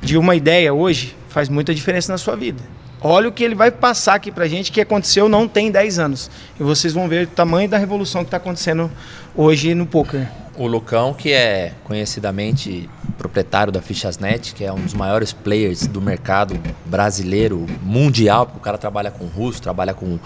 de 0.00 0.16
uma 0.16 0.34
ideia 0.34 0.72
hoje 0.74 1.16
faz 1.28 1.48
muita 1.48 1.74
diferença 1.74 2.10
na 2.10 2.18
sua 2.18 2.34
vida. 2.34 2.62
Olha 3.00 3.28
o 3.28 3.32
que 3.32 3.44
ele 3.44 3.54
vai 3.54 3.70
passar 3.70 4.14
aqui 4.14 4.32
pra 4.32 4.48
gente 4.48 4.72
que 4.72 4.80
aconteceu 4.80 5.28
não 5.28 5.46
tem 5.46 5.70
10 5.70 6.00
anos. 6.00 6.30
E 6.58 6.62
vocês 6.64 6.92
vão 6.92 7.08
ver 7.08 7.26
o 7.26 7.30
tamanho 7.30 7.68
da 7.68 7.78
revolução 7.78 8.22
que 8.22 8.26
está 8.26 8.38
acontecendo 8.38 8.90
hoje 9.36 9.72
no 9.74 9.86
poker. 9.86 10.26
O 10.56 10.66
Lucão, 10.66 11.14
que 11.14 11.32
é 11.32 11.74
conhecidamente 11.84 12.90
proprietário 13.18 13.72
da 13.72 13.82
Fichasnet, 13.82 14.54
que 14.54 14.64
é 14.64 14.72
um 14.72 14.80
dos 14.80 14.94
maiores 14.94 15.32
players 15.32 15.86
do 15.86 16.00
mercado 16.00 16.58
brasileiro, 16.86 17.66
mundial, 17.82 18.46
porque 18.46 18.58
o 18.58 18.62
cara 18.62 18.78
trabalha 18.78 19.10
com 19.10 19.26
russo, 19.26 19.60
trabalha 19.60 19.92
com 19.92 20.18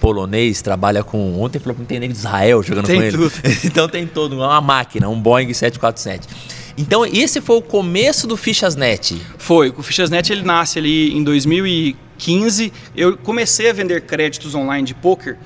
polonês, 0.00 0.60
trabalha 0.60 1.04
com. 1.04 1.40
Ontem 1.40 1.60
falou 1.60 1.74
que 1.74 1.80
não 1.80 1.86
tem 1.86 2.00
nem 2.00 2.10
de 2.10 2.16
Israel 2.16 2.62
jogando 2.62 2.86
Tem 2.86 2.96
com 2.96 3.02
ele. 3.06 3.16
tudo. 3.16 3.32
então 3.64 3.88
tem 3.88 4.06
todo, 4.06 4.34
é 4.34 4.46
uma 4.46 4.60
máquina, 4.60 5.08
um 5.08 5.20
Boeing 5.20 5.54
747. 5.54 6.28
Então, 6.76 7.04
esse 7.04 7.40
foi 7.40 7.56
o 7.56 7.62
começo 7.62 8.26
do 8.26 8.36
Fichasnet. 8.36 9.20
Foi. 9.38 9.72
O 9.76 9.82
Fichasnet 9.82 10.32
ele 10.32 10.42
nasce 10.42 10.78
ali 10.78 11.14
em 11.14 11.22
2015. 11.22 12.72
Eu 12.96 13.18
comecei 13.18 13.68
a 13.68 13.72
vender 13.72 14.02
créditos 14.02 14.54
online 14.54 14.86
de 14.86 14.94
poker 14.94 15.36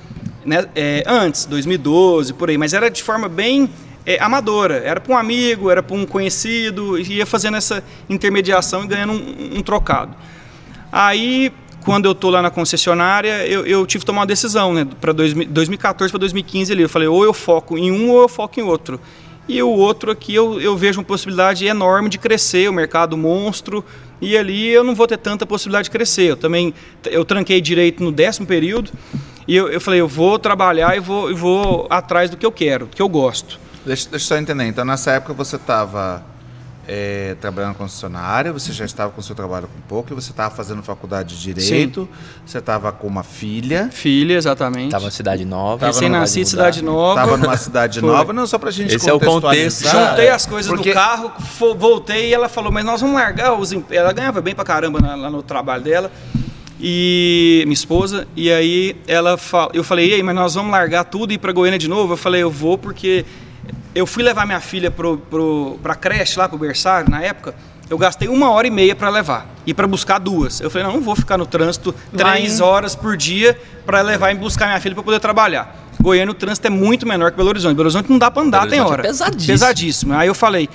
né, 0.45 0.65
é, 0.75 1.03
antes, 1.05 1.45
2012, 1.45 2.33
por 2.33 2.49
aí, 2.49 2.57
mas 2.57 2.73
era 2.73 2.89
de 2.89 3.01
forma 3.01 3.27
bem 3.27 3.69
é, 4.05 4.21
amadora. 4.21 4.75
Era 4.75 5.01
para 5.01 5.13
um 5.13 5.17
amigo, 5.17 5.69
era 5.71 5.81
para 5.81 5.95
um 5.95 6.05
conhecido, 6.05 6.97
ia 6.99 7.25
fazendo 7.25 7.57
essa 7.57 7.83
intermediação 8.09 8.83
e 8.83 8.87
ganhando 8.87 9.13
um, 9.13 9.57
um 9.57 9.61
trocado. 9.61 10.15
Aí, 10.91 11.51
quando 11.83 12.05
eu 12.05 12.15
tô 12.15 12.29
lá 12.29 12.41
na 12.41 12.49
concessionária, 12.49 13.45
eu, 13.47 13.65
eu 13.65 13.85
tive 13.85 14.01
que 14.01 14.05
tomar 14.05 14.21
uma 14.21 14.27
decisão, 14.27 14.73
né? 14.73 14.87
Para 15.01 15.11
2014 15.11 16.11
para 16.11 16.19
2015 16.19 16.71
ali. 16.71 16.83
Eu 16.83 16.89
falei, 16.89 17.07
ou 17.07 17.23
eu 17.23 17.33
foco 17.33 17.77
em 17.77 17.91
um 17.91 18.09
ou 18.11 18.21
eu 18.21 18.29
foco 18.29 18.59
em 18.59 18.63
outro. 18.63 18.99
E 19.47 19.61
o 19.61 19.69
outro 19.69 20.11
aqui 20.11 20.33
eu, 20.33 20.59
eu 20.59 20.75
vejo 20.75 20.99
uma 20.99 21.05
possibilidade 21.05 21.65
enorme 21.65 22.09
de 22.09 22.17
crescer, 22.17 22.67
o 22.67 22.73
mercado 22.73 23.15
monstro, 23.15 23.85
e 24.19 24.35
ali 24.35 24.69
eu 24.69 24.83
não 24.83 24.95
vou 24.95 25.05
ter 25.05 25.17
tanta 25.17 25.45
possibilidade 25.45 25.85
de 25.85 25.91
crescer. 25.91 26.31
Eu 26.31 26.37
também 26.37 26.73
eu 27.05 27.23
tranquei 27.23 27.61
direito 27.61 28.03
no 28.03 28.11
décimo 28.11 28.47
período, 28.47 28.91
e 29.47 29.55
eu, 29.55 29.69
eu 29.69 29.79
falei, 29.79 30.01
eu 30.01 30.07
vou 30.07 30.39
trabalhar 30.39 30.97
e 30.97 30.99
vou, 30.99 31.29
e 31.29 31.33
vou 31.35 31.85
atrás 31.91 32.31
do 32.31 32.37
que 32.37 32.45
eu 32.45 32.51
quero, 32.51 32.87
do 32.87 32.95
que 32.95 33.01
eu 33.01 33.07
gosto. 33.07 33.59
Deixa, 33.85 34.09
deixa 34.09 34.25
eu 34.25 34.27
só 34.29 34.37
entender. 34.37 34.65
Então, 34.65 34.83
nessa 34.83 35.11
época 35.11 35.33
você 35.33 35.55
estava 35.57 36.23
trabalhando 37.41 37.69
na 37.71 37.75
concessionária, 37.79 38.53
você 38.53 38.71
já 38.71 38.85
estava 38.85 39.11
com 39.11 39.19
o 39.19 39.23
seu 39.23 39.35
trabalho 39.35 39.67
com 39.67 39.81
pouco, 39.87 40.13
você 40.13 40.29
estava 40.29 40.53
fazendo 40.55 40.83
faculdade 40.83 41.35
de 41.35 41.53
Direito, 41.53 42.07
você 42.45 42.59
estava 42.59 42.91
com 42.91 43.07
uma 43.07 43.23
filha, 43.23 43.89
Filha, 43.91 44.35
exatamente. 44.35 44.91
Tava 44.91 45.05
na 45.05 45.11
Cidade 45.11 45.43
Nova. 45.45 45.87
Recém-nascido. 45.87 46.47
Cidade 46.47 46.83
Nova. 46.83 47.19
estava 47.19 47.37
numa 47.37 47.57
cidade 47.57 48.01
nova, 48.05 48.31
não 48.31 48.45
só 48.45 48.59
pra 48.59 48.69
gente 48.69 48.93
Esse 48.93 49.09
é 49.09 49.13
o 49.13 49.19
contexto. 49.19 49.87
Juntei 49.87 50.29
as 50.29 50.45
coisas 50.45 50.71
Porque- 50.71 50.89
no 50.89 50.93
carro, 50.95 51.31
voltei 51.75 52.29
e 52.29 52.33
ela 52.35 52.47
falou, 52.47 52.71
mas 52.71 52.85
nós 52.85 53.01
vamos 53.01 53.15
largar 53.15 53.53
os... 53.59 53.71
em- 53.71 53.83
Ela 53.89 54.13
ganhava 54.13 54.39
bem 54.39 54.53
pra 54.53 54.63
caramba 54.63 54.99
na- 55.01 55.15
lá 55.15 55.29
no 55.31 55.41
trabalho 55.41 55.81
dela. 55.83 56.11
E 56.79 57.63
minha 57.65 57.73
esposa, 57.73 58.27
e 58.35 58.51
aí 58.51 58.95
ela 59.07 59.37
fa- 59.37 59.69
eu 59.73 59.83
falei, 59.83 60.11
e 60.11 60.13
aí, 60.15 60.21
mas 60.23 60.35
nós 60.35 60.53
vamos 60.53 60.71
largar 60.71 61.03
tudo 61.05 61.31
e 61.31 61.35
ir 61.35 61.37
pra 61.39 61.51
Goiânia 61.51 61.79
de 61.79 61.87
novo? 61.87 62.13
Eu 62.13 62.17
falei, 62.17 62.43
eu 62.43 62.51
vou 62.51 62.77
porque 62.77 63.25
eu 63.95 64.05
fui 64.05 64.21
levar 64.21 64.45
minha 64.45 64.59
filha 64.59 64.91
pro, 64.91 65.17
pro, 65.17 65.79
pra 65.81 65.95
creche 65.95 66.37
lá, 66.37 66.49
pro 66.49 66.57
berçário, 66.57 67.09
na 67.09 67.21
época, 67.21 67.55
eu 67.89 67.97
gastei 67.97 68.27
uma 68.27 68.51
hora 68.51 68.67
e 68.67 68.71
meia 68.71 68.93
para 68.93 69.09
levar 69.09 69.47
e 69.65 69.73
para 69.73 69.87
buscar 69.87 70.19
duas. 70.19 70.59
Eu 70.59 70.69
falei, 70.69 70.85
não, 70.85 70.95
não 70.95 71.01
vou 71.01 71.15
ficar 71.15 71.37
no 71.37 71.45
trânsito 71.45 71.95
Lá 72.11 72.33
três 72.33 72.59
horas 72.59 72.93
por 72.93 73.15
dia 73.15 73.57
para 73.85 74.01
levar 74.01 74.31
e 74.31 74.35
buscar 74.35 74.65
minha 74.67 74.79
filha 74.81 74.93
para 74.93 75.03
poder 75.03 75.19
trabalhar. 75.19 75.83
Goiânia, 76.01 76.31
o 76.31 76.35
trânsito 76.35 76.67
é 76.67 76.69
muito 76.69 77.07
menor 77.07 77.31
que 77.31 77.37
Belo 77.37 77.49
Horizonte. 77.49 77.73
Belo 77.73 77.85
Horizonte 77.87 78.09
não 78.09 78.17
dá 78.17 78.29
para 78.29 78.43
andar, 78.43 78.67
tem 78.67 78.79
é 78.79 78.83
hora. 78.83 79.03
pesadíssimo. 79.03 79.53
Pesadíssimo. 79.53 80.13
Aí 80.13 80.27
eu 80.27 80.35
falei, 80.35 80.67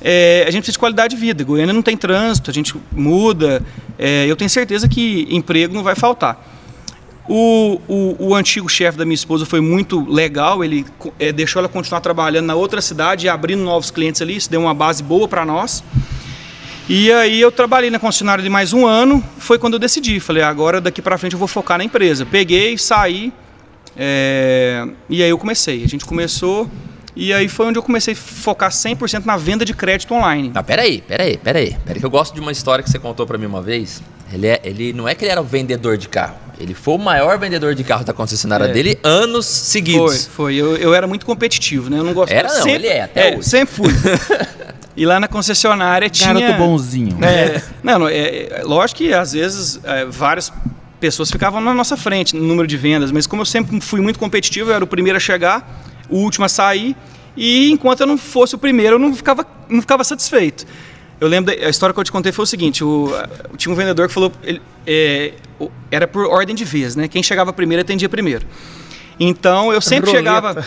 é, 0.00 0.44
a 0.46 0.50
gente 0.50 0.62
precisa 0.62 0.72
de 0.72 0.78
qualidade 0.78 1.14
de 1.14 1.20
vida. 1.20 1.42
Goiânia 1.42 1.72
não 1.72 1.82
tem 1.82 1.96
trânsito, 1.96 2.50
a 2.50 2.54
gente 2.54 2.74
muda. 2.92 3.62
é, 3.98 4.26
eu 4.26 4.36
tenho 4.36 4.48
certeza 4.48 4.88
que 4.88 5.26
emprego 5.30 5.74
não 5.74 5.82
vai 5.82 5.94
faltar. 5.94 6.38
O, 7.32 7.80
o, 7.86 8.16
o 8.30 8.34
antigo 8.34 8.68
chefe 8.68 8.98
da 8.98 9.04
minha 9.04 9.14
esposa 9.14 9.46
foi 9.46 9.60
muito 9.60 10.04
legal, 10.04 10.64
ele 10.64 10.84
eh, 11.16 11.30
deixou 11.30 11.60
ela 11.60 11.68
continuar 11.68 12.00
trabalhando 12.00 12.46
na 12.46 12.56
outra 12.56 12.80
cidade 12.80 13.26
e 13.26 13.28
abrindo 13.28 13.62
novos 13.62 13.88
clientes 13.88 14.20
ali, 14.20 14.34
isso 14.34 14.50
deu 14.50 14.60
uma 14.60 14.74
base 14.74 15.00
boa 15.00 15.28
para 15.28 15.44
nós. 15.44 15.84
E 16.88 17.12
aí 17.12 17.40
eu 17.40 17.52
trabalhei 17.52 17.88
na 17.88 18.00
concessionária 18.00 18.42
de 18.42 18.50
mais 18.50 18.72
um 18.72 18.84
ano, 18.84 19.22
foi 19.38 19.60
quando 19.60 19.74
eu 19.74 19.78
decidi, 19.78 20.18
falei, 20.18 20.42
agora 20.42 20.80
daqui 20.80 21.00
para 21.00 21.16
frente 21.16 21.34
eu 21.34 21.38
vou 21.38 21.46
focar 21.46 21.78
na 21.78 21.84
empresa. 21.84 22.26
Peguei, 22.26 22.76
saí, 22.76 23.32
eh, 23.96 24.88
e 25.08 25.22
aí 25.22 25.30
eu 25.30 25.38
comecei. 25.38 25.84
A 25.84 25.88
gente 25.88 26.04
começou, 26.04 26.68
e 27.14 27.32
aí 27.32 27.46
foi 27.46 27.66
onde 27.66 27.78
eu 27.78 27.82
comecei 27.84 28.14
a 28.14 28.16
focar 28.16 28.72
100% 28.72 29.24
na 29.24 29.36
venda 29.36 29.64
de 29.64 29.72
crédito 29.72 30.12
online. 30.14 30.50
Não, 30.52 30.64
peraí, 30.64 31.00
peraí, 31.00 31.36
peraí. 31.36 31.76
Peraí 31.86 32.02
eu 32.02 32.10
gosto 32.10 32.34
de 32.34 32.40
uma 32.40 32.50
história 32.50 32.82
que 32.82 32.90
você 32.90 32.98
contou 32.98 33.24
pra 33.24 33.38
mim 33.38 33.46
uma 33.46 33.62
vez. 33.62 34.02
Ele, 34.32 34.48
é, 34.48 34.60
ele 34.64 34.92
não 34.92 35.08
é 35.08 35.14
que 35.14 35.24
ele 35.24 35.30
era 35.30 35.40
o 35.40 35.44
vendedor 35.44 35.96
de 35.96 36.08
carro. 36.08 36.49
Ele 36.60 36.74
foi 36.74 36.94
o 36.94 36.98
maior 36.98 37.38
vendedor 37.38 37.74
de 37.74 37.82
carro 37.82 38.04
da 38.04 38.12
concessionária 38.12 38.66
É. 38.66 38.68
dele 38.68 38.98
anos 39.02 39.46
Foi, 39.46 39.70
seguidos. 39.70 40.26
foi. 40.26 40.56
Eu, 40.56 40.76
eu 40.76 40.94
era 40.94 41.06
muito 41.06 41.24
competitivo, 41.24 41.88
né? 41.88 41.98
Eu 41.98 42.04
não 42.04 42.12
gosto 42.12 42.32
Era 42.32 42.48
não, 42.48 42.54
sempre, 42.56 42.72
ele 42.72 42.86
é, 42.88 43.02
até 43.02 43.36
hoje. 43.36 43.48
Sempre 43.48 43.74
fui. 43.74 43.92
e 44.96 45.06
lá 45.06 45.18
na 45.18 45.26
concessionária 45.26 46.08
tinha... 46.10 46.34
Garoto 46.34 46.58
bonzinho. 46.58 47.18
É, 47.24 47.62
não, 47.82 48.00
não, 48.00 48.08
é, 48.08 48.18
é, 48.18 48.62
lógico 48.62 48.98
que 48.98 49.14
às 49.14 49.32
vezes 49.32 49.80
é, 49.84 50.04
várias 50.04 50.52
pessoas 51.00 51.30
ficavam 51.30 51.60
na 51.60 51.72
nossa 51.72 51.96
frente 51.96 52.36
no 52.36 52.42
número 52.42 52.68
de 52.68 52.76
vendas, 52.76 53.10
mas 53.10 53.26
como 53.26 53.40
eu 53.40 53.46
sempre 53.46 53.80
fui 53.80 54.02
muito 54.02 54.18
competitivo, 54.18 54.70
eu 54.70 54.74
era 54.74 54.84
o 54.84 54.86
primeiro 54.86 55.16
a 55.16 55.20
chegar, 55.20 55.82
o 56.10 56.18
último 56.18 56.44
a 56.44 56.48
sair, 56.48 56.94
e 57.36 57.70
enquanto 57.70 58.00
eu 58.00 58.06
não 58.06 58.18
fosse 58.18 58.54
o 58.54 58.58
primeiro, 58.58 58.96
eu 58.96 58.98
não 58.98 59.14
ficava, 59.14 59.46
não 59.68 59.80
ficava 59.80 60.04
satisfeito. 60.04 60.66
Eu 61.20 61.28
lembro, 61.28 61.54
da, 61.54 61.66
a 61.66 61.70
história 61.70 61.92
que 61.92 62.00
eu 62.00 62.04
te 62.04 62.10
contei 62.12 62.32
foi 62.32 62.42
o 62.44 62.46
seguinte, 62.46 62.82
o, 62.82 63.12
tinha 63.56 63.72
um 63.72 63.76
vendedor 63.76 64.08
que 64.08 64.14
falou, 64.14 64.32
ele, 64.42 64.60
é, 64.86 65.34
o- 65.58 65.70
era 65.90 66.06
por 66.08 66.24
ordem 66.26 66.54
de 66.56 66.64
vez, 66.64 66.96
né? 66.96 67.08
Quem 67.08 67.22
chegava 67.22 67.52
primeiro 67.52 67.82
atendia 67.82 68.08
primeiro. 68.08 68.46
Então 69.18 69.70
eu 69.72 69.80
sempre 69.82 70.10
Roleta. 70.10 70.18
chegava, 70.62 70.64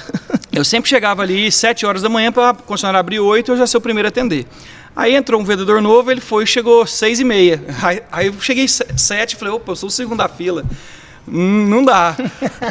eu 0.52 0.64
sempre 0.64 0.88
chegava 0.90 1.24
ali 1.24 1.52
sete 1.52 1.86
horas 1.88 2.04
da 2.04 2.10
manhã 2.10 2.32
para 2.32 2.52
a 2.52 2.54
concessionária 2.54 3.00
abrir 3.00 3.20
oito, 3.20 3.52
eu 3.52 3.58
já 3.58 3.66
ser 3.66 3.78
o 3.78 3.82
primeiro 3.82 4.08
a 4.08 4.10
atender. 4.10 4.46
Aí 4.96 5.16
entrou 5.16 5.42
um 5.42 5.44
vendedor 5.44 5.82
novo, 5.82 6.12
ele 6.12 6.22
foi 6.22 6.44
e 6.44 6.48
chegou 6.48 6.86
seis 6.86 7.20
e 7.20 7.24
meia. 7.24 7.60
Aí, 7.82 8.04
aí 8.12 8.28
eu 8.28 8.36
cheguei 8.40 8.68
se- 8.68 8.86
sete, 8.96 9.36
falei, 9.36 9.52
opa, 9.56 9.72
eu 9.72 9.76
sou 9.76 9.88
o 9.88 9.92
segundo 9.92 10.20
da 10.20 10.30
fila. 10.30 10.64
Hum, 11.28 11.68
não 11.70 11.84
dá. 11.84 12.16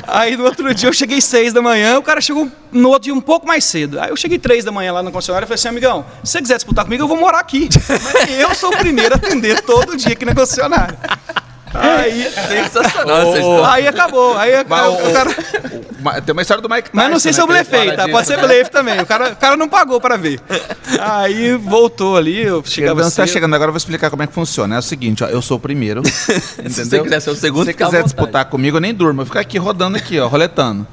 Aí 0.06 0.36
no 0.36 0.44
outro 0.44 0.72
dia 0.74 0.88
eu 0.88 0.92
cheguei 0.92 1.20
seis 1.20 1.52
da 1.52 1.62
manhã, 1.62 1.98
o 1.98 2.02
cara 2.02 2.20
chegou 2.20 2.50
no 2.70 2.88
outro 2.88 3.04
dia 3.04 3.14
um 3.14 3.20
pouco 3.20 3.46
mais 3.46 3.64
cedo. 3.64 3.98
Aí 3.98 4.10
eu 4.10 4.16
cheguei 4.16 4.38
três 4.38 4.64
da 4.64 4.70
manhã 4.70 4.92
lá 4.92 5.02
na 5.02 5.10
concessionária 5.10 5.44
e 5.44 5.48
falei 5.48 5.54
assim, 5.58 5.68
amigão, 5.68 6.04
se 6.22 6.32
você 6.32 6.42
quiser 6.42 6.56
disputar 6.56 6.84
comigo, 6.84 7.02
eu 7.02 7.08
vou 7.08 7.16
morar 7.16 7.40
aqui. 7.40 7.68
Mas 7.88 8.38
eu 8.38 8.54
sou 8.54 8.70
o 8.70 8.76
primeiro 8.76 9.14
a 9.14 9.16
atender 9.16 9.62
todo 9.62 9.96
dia 9.96 10.12
aqui 10.12 10.24
na 10.24 10.34
concessionária. 10.34 10.98
Aí, 11.74 12.30
Sensacional 12.30 13.20
essa 13.28 13.38
história. 13.38 13.72
aí 13.72 13.86
acabou. 13.88 14.36
Aí 14.36 14.62
o 14.62 14.66
Mas 14.68 14.88
o- 14.88 15.12
cara... 15.12 15.30
o- 15.30 16.22
tem 16.22 16.32
uma 16.32 16.42
história 16.42 16.60
do 16.62 16.68
Mike 16.68 16.90
Tyson. 16.90 16.96
Mas 16.96 17.10
não 17.10 17.18
sei 17.18 17.32
se 17.32 17.40
eu 17.40 17.46
né, 17.46 17.60
ele 17.60 17.68
blefei, 17.68 17.96
tá? 17.96 18.08
Pode 18.08 18.26
ser 18.26 18.38
blefe 18.38 18.70
também. 18.70 19.00
O 19.00 19.06
cara, 19.06 19.30
o 19.32 19.36
cara 19.36 19.56
não 19.56 19.68
pagou 19.68 20.00
para 20.00 20.16
ver. 20.16 20.40
Aí 21.00 21.54
voltou 21.56 22.16
ali, 22.16 22.42
eu 22.42 22.62
chegava 22.64 23.00
Chegava 23.02 23.10
tá 23.10 23.26
chegando 23.26 23.54
agora, 23.54 23.68
eu 23.68 23.72
vou 23.72 23.78
explicar 23.78 24.10
como 24.10 24.22
é 24.22 24.26
que 24.26 24.32
funciona. 24.34 24.74
É 24.76 24.78
o 24.78 24.82
seguinte, 24.82 25.22
ó, 25.24 25.28
eu 25.28 25.40
sou 25.40 25.56
o 25.56 25.60
primeiro. 25.60 26.02
entendeu? 26.58 26.72
você 26.72 27.00
quiser 27.00 27.20
ser 27.20 27.30
o 27.30 27.36
segundo, 27.36 27.66
Se 27.66 27.72
você 27.72 27.84
quiser 27.84 28.02
disputar 28.02 28.44
comigo, 28.46 28.76
eu 28.76 28.80
nem 28.80 28.92
durmo. 28.92 29.22
Eu 29.22 29.26
fico 29.26 29.38
aqui 29.38 29.58
rodando 29.58 29.96
aqui, 29.96 30.18
ó, 30.18 30.26
roletando. 30.28 30.86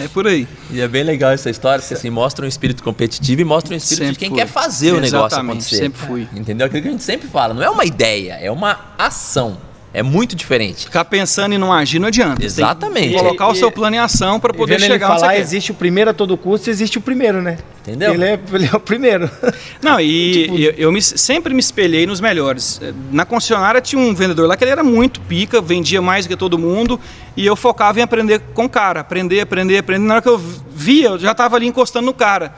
É 0.00 0.08
por 0.08 0.26
aí. 0.26 0.48
E 0.70 0.80
é 0.80 0.88
bem 0.88 1.02
legal 1.04 1.32
essa 1.32 1.50
história, 1.50 1.80
porque 1.80 1.92
assim, 1.92 2.08
mostra 2.08 2.44
um 2.46 2.48
espírito 2.48 2.82
competitivo 2.82 3.42
e 3.42 3.44
mostra 3.44 3.74
um 3.74 3.76
espírito 3.76 3.98
Sempre 4.06 4.12
de 4.14 4.18
quem 4.18 4.28
fui. 4.30 4.38
quer 4.38 4.46
fazer 4.46 4.92
o 4.92 5.00
negócio 5.00 5.26
Exatamente, 5.26 5.50
acontecer. 5.52 5.76
sempre 5.76 6.06
fui. 6.06 6.28
Entendeu? 6.34 6.66
Aquilo 6.66 6.82
que 6.82 6.88
a 6.88 6.90
gente 6.92 7.04
sempre 7.04 7.28
fala, 7.28 7.52
não 7.52 7.62
é 7.62 7.68
uma 7.68 7.84
ideia, 7.84 8.38
é 8.40 8.50
uma 8.50 8.78
ação. 8.98 9.58
É 9.94 10.02
muito 10.02 10.34
diferente. 10.34 10.86
Ficar 10.86 11.04
pensando 11.04 11.54
e 11.54 11.58
não 11.58 11.70
agir 11.70 11.98
não 11.98 12.08
adianta. 12.08 12.36
Você 12.36 12.38
tem 12.40 12.48
que 12.48 12.60
Exatamente. 12.62 13.14
colocar 13.14 13.48
o 13.48 13.52
E- 13.52 13.56
seu 13.56 13.70
plano 13.70 13.94
em 13.96 13.98
ação 13.98 14.40
para 14.40 14.54
poder 14.54 14.74
ele 14.76 14.86
chegar 14.86 15.10
onde 15.10 15.20
falar, 15.20 15.36
existe 15.36 15.70
o 15.70 15.74
primeiro 15.74 16.10
a 16.10 16.14
todo 16.14 16.34
custo, 16.34 16.70
existe 16.70 16.96
o 16.96 17.00
primeiro, 17.02 17.42
né? 17.42 17.58
Entendeu? 17.82 18.14
Ele 18.14 18.24
é, 18.24 18.40
ele 18.54 18.70
é 18.72 18.74
o 18.74 18.80
primeiro. 18.80 19.30
Não, 19.82 20.00
e 20.00 20.32
Tipo- 20.48 20.58
eu, 20.58 20.70
eu 20.78 20.92
me- 20.92 21.02
sempre 21.02 21.52
me 21.52 21.60
espelhei 21.60 22.06
nos 22.06 22.22
melhores. 22.22 22.80
Na 23.10 23.26
concessionária 23.26 23.82
tinha 23.82 24.00
um 24.00 24.14
vendedor 24.14 24.48
lá 24.48 24.56
que 24.56 24.64
ele 24.64 24.70
era 24.70 24.82
muito 24.82 25.20
pica, 25.20 25.60
vendia 25.60 26.00
mais 26.00 26.24
do 26.24 26.30
que 26.30 26.36
todo 26.36 26.58
mundo, 26.58 26.98
e 27.36 27.44
eu 27.44 27.54
focava 27.54 28.00
em 28.00 28.02
aprender 28.02 28.40
com 28.54 28.64
o 28.64 28.70
cara, 28.70 29.00
aprender, 29.00 29.40
aprender, 29.40 29.76
aprender. 29.76 30.06
Na 30.06 30.14
hora 30.14 30.22
que 30.22 30.28
eu 30.28 30.38
via, 30.74 31.08
eu 31.08 31.18
já 31.18 31.32
estava 31.32 31.56
ali 31.56 31.66
encostando 31.66 32.06
no 32.06 32.14
cara. 32.14 32.54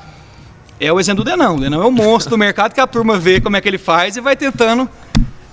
É 0.79 0.93
o 0.93 1.01
exemplo 1.01 1.25
do 1.25 1.31
Denão. 1.31 1.57
O 1.57 1.61
Denão 1.61 1.83
é 1.83 1.87
o 1.87 1.91
monstro 1.91 2.31
do 2.31 2.39
mercado 2.39 2.75
que 2.75 2.81
a 2.81 2.87
turma 2.87 3.19
vê 3.19 3.41
como 3.41 3.57
é 3.57 3.61
que 3.61 3.69
ele 3.69 3.79
faz 3.79 4.17
e 4.17 4.21
vai 4.21 4.37
tentando 4.37 4.89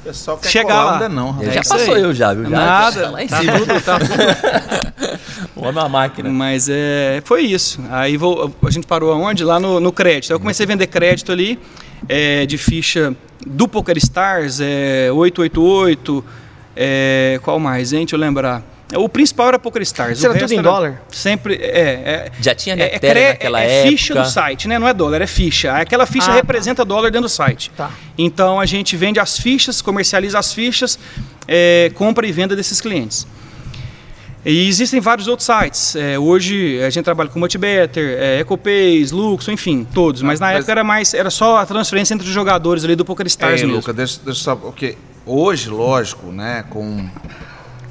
O 0.01 0.03
pessoal 0.03 0.37
quer 0.37 0.49
chegar 0.49 0.67
colar 0.73 0.83
lá. 0.85 0.93
ainda 0.93 1.09
não, 1.09 1.27
Ele 1.39 1.49
rapaz. 1.49 1.49
É 1.49 1.53
já 1.63 1.69
passou 1.69 1.97
eu 1.97 2.13
já, 2.13 2.33
viu? 2.33 2.43
Já, 2.49 2.49
Nada, 2.57 3.01
já 3.01 3.09
lá 3.11 3.23
em 3.23 3.27
cima. 3.27 3.81
tá 3.85 3.99
tudo. 3.99 5.21
O 5.55 5.61
homem 5.67 5.77
é 5.77 5.83
uma 5.83 5.89
máquina. 5.89 6.29
Mas 6.29 6.67
é, 6.69 7.21
foi 7.23 7.41
isso. 7.43 7.79
Aí 7.91 8.17
vou- 8.17 8.51
a 8.65 8.71
gente 8.71 8.87
parou 8.87 9.11
aonde? 9.11 9.43
Lá 9.43 9.59
no, 9.59 9.79
no 9.79 9.91
crédito. 9.91 10.31
Aí 10.31 10.35
eu 10.35 10.39
comecei 10.39 10.63
a 10.65 10.67
vender 10.67 10.87
crédito 10.87 11.31
ali, 11.31 11.59
é, 12.09 12.45
de 12.47 12.57
ficha 12.57 13.13
do 13.45 13.67
PokerStars, 13.67 14.59
é, 14.59 15.11
888, 15.11 16.23
é, 16.75 17.39
qual 17.43 17.59
mais, 17.59 17.93
hein? 17.93 17.99
Deixa 17.99 18.15
eu 18.15 18.19
lembrar. 18.19 18.63
O 18.95 19.07
principal 19.07 19.47
era 19.49 19.59
PokerStars. 19.59 20.17
Isso 20.17 20.27
o 20.27 20.31
era 20.31 20.39
tudo 20.39 20.53
em 20.53 20.61
dólar? 20.61 21.01
Sempre, 21.11 21.55
é. 21.55 21.59
é 21.69 22.31
Já 22.41 22.53
tinha 22.53 22.75
é, 22.75 22.99
é, 23.01 23.29
naquela 23.29 23.61
é 23.61 23.83
ficha 23.87 24.13
época. 24.13 24.27
do 24.27 24.31
site, 24.31 24.67
né? 24.67 24.77
Não 24.77 24.87
é 24.87 24.93
dólar, 24.93 25.21
é 25.21 25.27
ficha. 25.27 25.71
Aquela 25.73 26.05
ficha 26.05 26.25
Ah, 26.25 26.29
tá. 26.29 26.35
representa 26.35 26.83
dólar 26.83 27.09
dentro 27.09 27.27
do 27.27 27.29
site. 27.29 27.71
Tá. 27.75 27.89
Então 28.17 28.59
a 28.59 28.65
gente 28.65 28.95
vende 28.97 29.19
as 29.19 29.37
fichas, 29.37 29.81
comercializa 29.81 30.37
as 30.37 30.53
fichas, 30.53 30.99
é, 31.47 31.91
compra 31.95 32.27
e 32.27 32.31
venda 32.31 32.55
desses 32.55 32.81
clientes. 32.81 33.25
E 34.43 34.67
existem 34.67 34.99
vários 34.99 35.27
outros 35.27 35.45
sites. 35.45 35.95
É, 35.95 36.17
hoje 36.17 36.81
a 36.81 36.89
gente 36.89 37.05
trabalha 37.05 37.29
com 37.29 37.37
Multibetter, 37.37 38.17
é, 38.19 38.39
EcoPays, 38.39 39.11
Luxo, 39.11 39.51
enfim, 39.51 39.87
todos. 39.93 40.21
Mas 40.23 40.39
na 40.39 40.47
Mas- 40.47 40.55
época 40.57 40.71
era 40.71 40.83
mais 40.83 41.13
era 41.13 41.29
só 41.29 41.57
a 41.57 41.65
transferência 41.65 42.13
entre 42.15 42.27
os 42.27 42.33
jogadores 42.33 42.83
ali 42.83 42.95
do 42.95 43.05
PokerStars 43.05 43.61
É, 43.61 43.63
mesmo. 43.65 43.75
Luca, 43.77 43.93
deixa, 43.93 44.17
deixa 44.25 44.29
eu 44.39 44.43
só. 44.43 44.55
Porque 44.55 44.97
hoje, 45.27 45.69
lógico, 45.69 46.31
né, 46.31 46.65
com, 46.71 47.07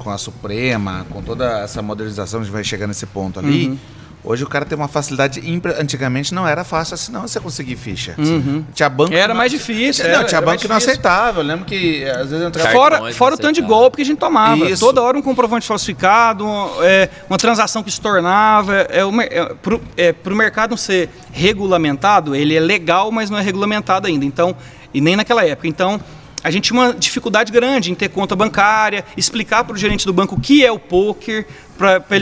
com 0.03 0.09
a 0.09 0.17
Suprema, 0.17 1.05
com 1.09 1.21
toda 1.21 1.59
essa 1.61 1.81
modernização, 1.81 2.41
a 2.41 2.43
gente 2.43 2.51
vai 2.51 2.63
chegar 2.63 2.87
nesse 2.87 3.05
ponto 3.05 3.39
ali. 3.39 3.67
Uhum. 3.67 3.77
Hoje 4.23 4.43
o 4.43 4.47
cara 4.47 4.65
tem 4.65 4.77
uma 4.77 4.87
facilidade. 4.87 5.39
impre- 5.49 5.73
Antigamente 5.79 6.31
não 6.31 6.47
era 6.47 6.63
fácil 6.63 6.93
assim, 6.93 7.11
não, 7.11 7.21
você 7.23 7.39
conseguir 7.39 7.75
ficha. 7.75 8.13
Uhum. 8.19 8.63
Tinha 8.71 8.87
banco. 8.87 9.11
Era 9.15 9.33
que 9.33 9.37
mais 9.37 9.51
não- 9.51 9.57
difícil, 9.57 10.03
Não, 10.05 10.11
era- 10.11 10.23
tinha 10.25 10.37
era 10.37 10.45
banco 10.45 10.61
que 10.61 10.67
não 10.67 10.75
aceitava. 10.75 11.39
Eu 11.39 11.43
lembro 11.45 11.65
que 11.65 12.05
às 12.05 12.29
vezes 12.29 12.45
entrava. 12.47 12.69
Fora, 12.69 12.99
não 12.99 13.11
fora 13.13 13.33
o 13.33 13.37
tanto 13.37 13.55
de 13.55 13.61
golpe 13.63 13.95
que 13.95 14.03
a 14.03 14.05
gente 14.05 14.19
tomava. 14.19 14.69
Isso. 14.69 14.79
Toda 14.85 15.01
hora 15.01 15.17
um 15.17 15.23
comprovante 15.23 15.65
falsificado, 15.65 16.45
um, 16.45 16.83
é, 16.83 17.09
uma 17.27 17.39
transação 17.39 17.81
que 17.81 17.89
se 17.89 17.99
tornava. 17.99 18.75
É, 18.91 19.03
o 19.03 19.21
é, 19.21 19.55
pro, 19.59 19.81
é, 19.97 20.13
pro 20.13 20.35
mercado 20.35 20.69
não 20.69 20.77
ser 20.77 21.09
regulamentado, 21.31 22.35
ele 22.35 22.55
é 22.55 22.59
legal, 22.59 23.11
mas 23.11 23.29
não 23.31 23.39
é 23.39 23.41
regulamentado 23.41 24.05
ainda. 24.05 24.23
Então, 24.23 24.55
e 24.93 25.01
nem 25.01 25.15
naquela 25.15 25.43
época. 25.45 25.67
Então, 25.67 25.99
a 26.43 26.49
gente 26.51 26.65
tinha 26.65 26.79
uma 26.79 26.93
dificuldade 26.93 27.51
grande 27.51 27.91
em 27.91 27.95
ter 27.95 28.09
conta 28.09 28.35
bancária, 28.35 29.05
explicar 29.15 29.63
para 29.63 29.73
o 29.73 29.77
gerente 29.77 30.05
do 30.05 30.13
banco 30.13 30.35
o 30.35 30.39
que 30.39 30.65
é 30.65 30.71
o 30.71 30.79
poker, 30.79 31.45
para 31.77 32.03
ele, 32.09 32.19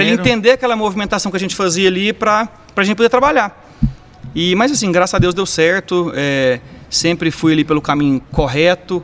ele 0.00 0.20
entender 0.20 0.50
aquela 0.52 0.76
movimentação 0.76 1.30
que 1.30 1.36
a 1.36 1.40
gente 1.40 1.54
fazia 1.54 1.88
ali 1.88 2.12
para 2.12 2.48
a 2.74 2.84
gente 2.84 2.96
poder 2.96 3.08
trabalhar. 3.08 3.64
E, 4.34 4.54
mas 4.54 4.70
assim, 4.70 4.92
graças 4.92 5.14
a 5.14 5.18
Deus 5.18 5.34
deu 5.34 5.46
certo. 5.46 6.12
é, 6.14 6.60
sempre 6.90 7.30
fui 7.30 7.52
ali 7.52 7.64
pelo 7.64 7.80
caminho 7.80 8.20
correto. 8.30 9.02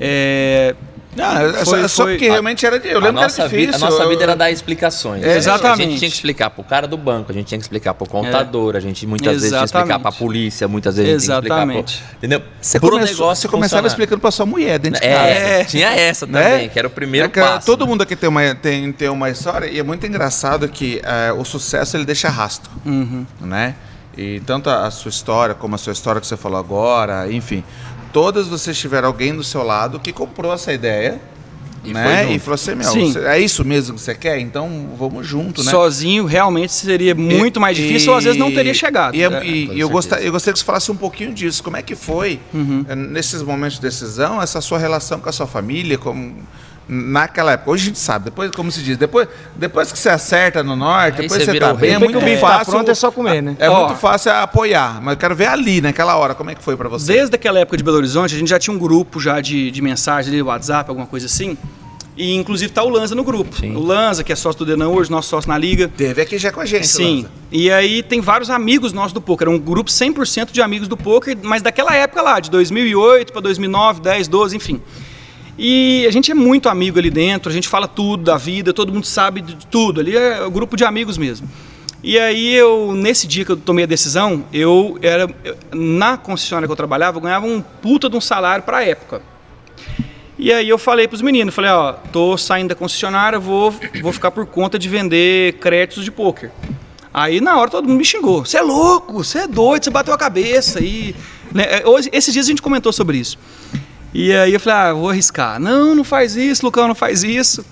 é, 0.00 0.74
Não, 1.14 1.24
é 1.36 1.52
só, 1.58 1.64
Foi- 1.66 1.80
é 1.82 1.88
só 1.88 2.02
foi- 2.04 2.12
porque 2.14 2.28
realmente 2.30 2.64
era. 2.64 2.76
Eu 2.76 2.98
lembro 2.98 3.20
que 3.26 3.40
era 3.40 3.48
vida, 3.48 3.66
difícil. 3.72 3.86
a 3.86 3.90
nossa 3.90 4.02
eu- 4.04 4.08
vida 4.08 4.22
era 4.22 4.34
dar 4.34 4.50
explicações. 4.50 5.22
É, 5.22 5.34
A 5.34 5.36
exatamente. 5.36 5.90
gente 5.90 5.98
tinha 5.98 6.10
que 6.10 6.16
explicar 6.16 6.48
pro 6.50 6.64
cara 6.64 6.86
do 6.88 6.96
banco, 6.96 7.30
a 7.30 7.34
gente 7.34 7.46
tinha 7.48 7.58
que 7.58 7.64
explicar 7.64 7.92
pro 7.92 8.08
contador, 8.08 8.76
a 8.76 8.80
gente 8.80 9.06
muitas 9.06 9.32
vezes 9.34 9.48
tinha 9.50 9.58
que 9.60 9.64
explicar 9.66 9.84
Exatamente. 9.86 10.02
pra 10.02 10.12
polícia, 10.12 10.66
muitas 10.66 10.96
vezes 10.96 11.10
a 11.10 11.12
gente 11.12 11.24
tinha 11.24 11.34
que 11.36 11.46
explicar 11.46 11.62
Exatamente. 11.66 11.98
pro, 11.98 12.16
entendeu? 12.16 12.42
Você, 12.60 12.80
Pro 12.80 12.90
começou, 12.92 13.14
negócio 13.16 13.42
você 13.42 13.48
começava 13.48 13.86
explicando 13.86 14.20
pra 14.22 14.30
sua 14.30 14.46
mulher 14.46 14.78
dentro 14.78 15.00
de 15.00 15.06
É, 15.06 15.12
casa. 15.14 15.28
É. 15.28 15.64
tinha 15.64 15.88
essa 15.90 16.26
né? 16.26 16.42
também, 16.50 16.68
que 16.70 16.78
era 16.78 16.88
o 16.88 16.90
primeiro 16.90 17.26
É 17.26 17.30
que, 17.30 17.40
passo. 17.40 17.66
Todo 17.66 17.84
né? 17.84 17.90
mundo 17.90 18.02
aqui 18.02 18.16
tem 18.16 18.28
uma, 18.30 18.54
tem, 18.54 18.90
tem 18.92 19.08
uma 19.10 19.28
história 19.28 19.66
e 19.66 19.78
é 19.78 19.82
muito 19.82 20.06
engraçado 20.06 20.66
que 20.68 21.00
eh, 21.04 21.32
o 21.36 21.44
sucesso 21.44 21.94
ele 21.96 22.06
deixa 22.06 22.30
rastro, 22.30 22.70
Uhum. 22.86 23.26
né? 23.40 23.74
E 24.16 24.40
tanto 24.40 24.68
a, 24.68 24.86
a 24.86 24.90
sua 24.90 25.08
história 25.08 25.54
como 25.54 25.74
a 25.74 25.78
sua 25.78 25.92
história 25.92 26.20
que 26.20 26.26
você 26.26 26.36
falou 26.36 26.58
agora, 26.58 27.32
enfim, 27.32 27.64
todas 28.12 28.46
vocês 28.48 28.78
tiveram 28.78 29.08
alguém 29.08 29.34
do 29.34 29.42
seu 29.44 29.62
lado 29.62 29.98
que 30.00 30.12
comprou 30.12 30.52
essa 30.52 30.72
ideia, 30.72 31.20
E 31.84 31.92
né? 31.92 32.32
E 32.32 32.38
falou 32.38 32.54
assim, 32.54 32.74
meu, 32.76 32.88
você- 32.88 33.18
é 33.26 33.40
isso 33.40 33.64
mesmo 33.64 33.96
que 33.96 34.00
você 34.00 34.14
quer? 34.14 34.38
Então 34.38 34.90
vamos 34.96 35.26
junto, 35.26 35.64
né? 35.64 35.70
Sozinho 35.72 36.24
realmente 36.26 36.72
seria 36.72 37.12
muito 37.12 37.60
mais 37.60 37.76
difícil 37.76 38.12
ou 38.12 38.18
às 38.18 38.22
vezes 38.22 38.38
não 38.38 38.52
teria 38.54 38.72
chegado. 38.72 39.16
E, 39.16 39.22
é- 39.24 39.44
e- 39.44 39.70
e 39.74 39.80
eu, 39.80 39.88
gosta- 39.90 40.10
certeza. 40.10 40.28
eu 40.28 40.32
gostaria 40.32 40.52
que 40.52 40.58
você 40.60 40.64
falasse 40.64 40.92
um 40.92 40.96
pouquinho 40.96 41.34
disso. 41.34 41.60
Como 41.62 41.76
é 41.76 41.82
que 41.82 41.96
foi, 41.96 42.38
Uhum. 42.54 42.84
eh, 42.88 42.94
nesses 42.94 43.42
momentos 43.42 43.76
de 43.76 43.82
decisão, 43.82 44.40
essa 44.40 44.60
sua 44.60 44.78
relação 44.78 45.18
com 45.18 45.28
a 45.28 45.32
sua 45.32 45.46
família, 45.48 45.98
como 45.98 46.36
naquela 46.88 47.52
época? 47.52 47.70
Hoje 47.70 47.82
a 47.82 47.86
gente 47.86 47.98
sabe, 47.98 48.26
depois, 48.26 48.50
como 48.50 48.70
se 48.70 48.82
diz, 48.82 48.96
depois, 48.96 49.28
depois 49.56 49.92
que 49.92 49.98
você 49.98 50.08
acerta 50.08 50.62
no 50.62 50.76
norte, 50.76 51.16
Aí 51.16 51.22
depois 51.22 51.44
você 51.44 51.52
você 51.52 51.58
tá 51.58 51.72
o 51.72 51.76
bem, 51.76 51.94
é 51.94 51.98
muito 51.98 52.18
tá 52.18 52.36
fácil. 52.38 52.72
pronto, 52.72 52.90
é 52.90 52.94
só 52.94 53.10
comer, 53.10 53.42
né? 53.42 53.56
É 53.58 53.68
Ó. 53.68 53.86
muito 53.86 53.98
fácil 53.98 54.32
apoiar, 54.32 55.00
mas 55.02 55.12
eu 55.14 55.18
quero 55.18 55.34
ver 55.34 55.46
ali, 55.46 55.80
naquela 55.80 56.16
hora, 56.16 56.34
como 56.34 56.50
é 56.50 56.54
que 56.54 56.62
foi 56.62 56.76
pra 56.76 56.88
você? 56.88 57.12
Desde 57.12 57.34
aquela 57.34 57.58
época 57.58 57.76
de 57.76 57.84
Belo 57.84 57.96
Horizonte, 57.96 58.34
a 58.34 58.38
gente 58.38 58.48
já 58.48 58.58
tinha 58.58 58.74
um 58.74 58.78
grupo 58.78 59.20
já 59.20 59.40
de, 59.40 59.70
de 59.70 59.82
mensagem, 59.82 60.32
de 60.32 60.42
WhatsApp, 60.42 60.88
alguma 60.88 61.06
coisa 61.06 61.26
assim. 61.26 61.56
E 62.16 62.34
inclusive 62.34 62.70
tá 62.70 62.82
o 62.82 62.90
Lanza 62.90 63.14
no 63.14 63.24
grupo. 63.24 63.56
Sim. 63.56 63.74
O 63.74 63.80
Lanza, 63.80 64.22
que 64.22 64.32
é 64.32 64.36
sócio 64.36 64.58
do 64.58 64.66
Denão 64.66 64.92
hoje, 64.94 65.10
nosso 65.10 65.30
sócio 65.30 65.48
na 65.48 65.56
liga. 65.56 65.88
Teve 65.88 66.20
aqui 66.20 66.36
já 66.36 66.52
com 66.52 66.60
a 66.60 66.66
gente, 66.66 66.86
Sim. 66.86 67.22
Lanza. 67.22 67.30
E 67.50 67.70
aí 67.70 68.02
tem 68.02 68.20
vários 68.20 68.50
amigos 68.50 68.92
nossos 68.92 69.12
do 69.14 69.20
poker. 69.20 69.48
Era 69.48 69.56
um 69.56 69.58
grupo 69.58 69.90
100% 69.90 70.50
de 70.52 70.60
amigos 70.60 70.88
do 70.88 70.96
poker, 70.96 71.36
mas 71.42 71.62
daquela 71.62 71.94
época 71.94 72.20
lá, 72.20 72.38
de 72.38 72.50
2008 72.50 73.32
para 73.32 73.40
2009, 73.40 74.00
10, 74.02 74.28
12, 74.28 74.56
enfim. 74.56 74.80
E 75.58 76.06
a 76.06 76.10
gente 76.10 76.30
é 76.30 76.34
muito 76.34 76.68
amigo 76.68 76.98
ali 76.98 77.10
dentro, 77.10 77.50
a 77.50 77.52
gente 77.52 77.68
fala 77.68 77.86
tudo 77.86 78.24
da 78.24 78.36
vida, 78.38 78.72
todo 78.72 78.92
mundo 78.92 79.06
sabe 79.06 79.40
de 79.40 79.66
tudo. 79.66 80.00
Ali 80.00 80.16
é 80.16 80.44
um 80.44 80.50
grupo 80.50 80.76
de 80.76 80.84
amigos 80.84 81.18
mesmo. 81.18 81.48
E 82.02 82.18
aí 82.18 82.52
eu, 82.54 82.94
nesse 82.94 83.28
dia 83.28 83.44
que 83.44 83.52
eu 83.52 83.56
tomei 83.56 83.84
a 83.84 83.86
decisão, 83.86 84.44
eu 84.52 84.98
era 85.02 85.32
na 85.72 86.16
concessionária 86.16 86.66
que 86.66 86.72
eu 86.72 86.76
trabalhava, 86.76 87.18
eu 87.18 87.20
ganhava 87.22 87.46
um 87.46 87.60
puta 87.60 88.10
de 88.10 88.16
um 88.16 88.20
salário 88.20 88.64
para 88.64 88.78
a 88.78 88.84
época. 88.84 89.22
E 90.36 90.52
aí 90.52 90.68
eu 90.68 90.78
falei 90.78 91.06
pros 91.06 91.22
meninos, 91.22 91.54
falei, 91.54 91.70
ó, 91.70 91.92
tô 91.92 92.36
saindo 92.36 92.70
da 92.70 92.74
concessionária, 92.74 93.38
vou, 93.38 93.72
vou 94.00 94.12
ficar 94.12 94.32
por 94.32 94.46
conta 94.46 94.78
de 94.78 94.88
vender 94.88 95.52
créditos 95.58 96.02
de 96.04 96.10
pôquer. 96.10 96.50
Aí 97.14 97.40
na 97.40 97.56
hora 97.56 97.70
todo 97.70 97.86
mundo 97.86 97.98
me 97.98 98.04
xingou. 98.04 98.44
Você 98.44 98.56
é 98.56 98.62
louco, 98.62 99.22
você 99.22 99.40
é 99.40 99.46
doido, 99.46 99.84
você 99.84 99.90
bateu 99.90 100.12
a 100.12 100.18
cabeça. 100.18 100.80
E, 100.80 101.14
né, 101.52 101.82
é, 101.82 101.86
hoje- 101.86 102.08
esses 102.12 102.32
dias 102.32 102.46
a 102.46 102.48
gente 102.48 102.62
comentou 102.62 102.92
sobre 102.92 103.18
isso. 103.18 103.38
E 104.14 104.32
aí 104.32 104.52
eu 104.52 104.60
falei, 104.60 104.78
ah, 104.78 104.92
vou 104.92 105.08
arriscar. 105.10 105.58
Não, 105.58 105.94
não 105.94 106.04
faz 106.04 106.36
isso, 106.36 106.64
Lucão, 106.66 106.86
não 106.86 106.94
faz 106.94 107.22
isso. 107.22 107.64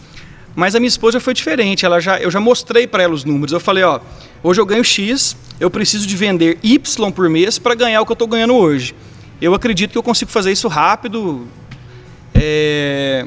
Mas 0.57 0.74
a 0.74 0.81
minha 0.81 0.88
esposa 0.88 1.20
foi 1.20 1.35
diferente. 1.35 1.85
Ela 1.85 2.00
já, 2.00 2.18
eu 2.18 2.31
já 2.31 2.40
mostrei 2.40 2.87
para 2.87 3.03
ela 3.03 3.14
os 3.14 3.24
números. 3.24 3.53
Eu 3.53 3.61
falei, 3.61 3.85
ó, 3.85 4.00
hoje 4.42 4.61
eu 4.61 4.66
ganho 4.66 4.83
X, 4.83 5.37
eu 5.61 5.70
preciso 5.70 6.07
de 6.07 6.16
vender 6.16 6.59
Y 6.62 7.12
por 7.12 7.29
mês 7.29 7.59
para 7.59 7.74
ganhar 7.74 8.00
o 8.00 8.07
que 8.07 8.12
eu 8.12 8.14
estou 8.14 8.26
ganhando 8.29 8.55
hoje. 8.55 8.94
Eu 9.40 9.55
acredito 9.55 9.92
que 9.92 9.98
eu 9.98 10.03
consigo 10.03 10.31
fazer 10.31 10.50
isso 10.53 10.66
rápido. 10.68 11.46
é, 12.35 13.26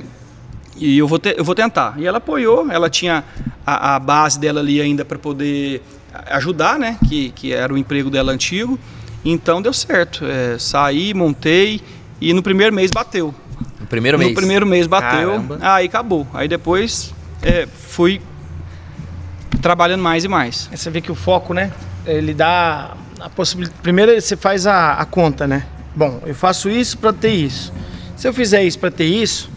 e 0.76 0.98
eu 0.98 1.08
vou, 1.08 1.20
te- 1.20 1.36
eu 1.38 1.44
vou 1.44 1.54
tentar. 1.56 1.96
E 1.98 2.06
ela 2.06 2.18
apoiou, 2.18 2.70
ela 2.72 2.90
tinha 2.90 3.24
a, 3.66 3.96
a 3.96 4.00
base 4.00 4.40
dela 4.40 4.60
ali 4.60 4.82
ainda 4.82 5.06
para 5.06 5.18
poder 5.20 5.82
ajudar, 6.32 6.80
né? 6.80 6.98
Que, 7.08 7.30
que 7.30 7.54
era 7.54 7.74
o 7.74 7.78
emprego 7.78 8.10
dela 8.10 8.32
antigo. 8.32 8.78
Então 9.24 9.62
deu 9.62 9.72
certo. 9.74 10.26
É, 10.26 10.58
saí, 10.58 11.14
montei 11.14 11.82
e 12.30 12.34
no 12.34 12.42
primeiro 12.42 12.74
mês 12.74 12.90
bateu. 12.90 13.34
No 13.80 13.88
primeiro 13.88 14.18
no 14.18 14.24
mês. 14.24 14.36
primeiro 14.36 14.66
mês 14.66 14.88
bateu, 14.88 15.32
Caramba. 15.32 15.60
aí 15.62 15.86
acabou. 15.86 16.26
Aí 16.34 16.48
depois 16.48 17.14
é, 17.42 17.68
fui 17.68 18.22
trabalhando 19.62 20.02
mais 20.02 20.24
e 20.24 20.28
mais. 20.28 20.70
Você 20.74 20.90
vê 20.90 21.02
que 21.02 21.12
o 21.12 21.16
foco, 21.16 21.54
né? 21.54 21.72
Ele 22.06 22.34
dá 22.34 22.96
a 23.20 23.30
possibilidade. 23.30 23.80
Primeiro 23.82 24.20
você 24.20 24.38
faz 24.38 24.66
a, 24.66 24.94
a 24.94 25.06
conta, 25.06 25.46
né? 25.46 25.66
Bom, 25.96 26.22
eu 26.26 26.34
faço 26.34 26.70
isso 26.70 26.98
para 26.98 27.12
ter 27.12 27.32
isso. 27.32 27.74
Se 28.16 28.28
eu 28.28 28.34
fizer 28.34 28.64
isso 28.64 28.80
para 28.80 28.90
ter 28.90 29.06
isso, 29.06 29.52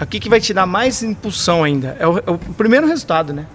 o 0.00 0.06
que, 0.06 0.20
que 0.20 0.28
vai 0.28 0.40
te 0.40 0.54
dar 0.54 0.66
mais 0.66 1.02
impulsão 1.02 1.64
ainda? 1.64 1.96
É 1.98 2.06
o, 2.06 2.18
é 2.18 2.30
o 2.30 2.38
primeiro 2.38 2.86
resultado, 2.86 3.32
né? 3.32 3.46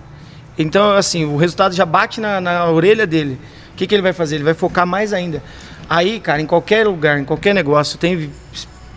Então, 0.57 0.91
assim, 0.91 1.25
o 1.25 1.37
resultado 1.37 1.73
já 1.73 1.85
bate 1.85 2.21
na, 2.21 2.39
na 2.39 2.69
orelha 2.69 3.07
dele. 3.07 3.39
O 3.73 3.75
que, 3.75 3.87
que 3.87 3.95
ele 3.95 4.01
vai 4.01 4.13
fazer? 4.13 4.35
Ele 4.35 4.43
vai 4.43 4.53
focar 4.53 4.85
mais 4.85 5.11
ainda. 5.11 5.41
Aí, 5.89 6.19
cara, 6.19 6.41
em 6.41 6.45
qualquer 6.45 6.87
lugar, 6.87 7.19
em 7.19 7.25
qualquer 7.25 7.53
negócio, 7.53 7.95
eu 7.95 7.99
tenho, 7.99 8.17
vi- 8.19 8.29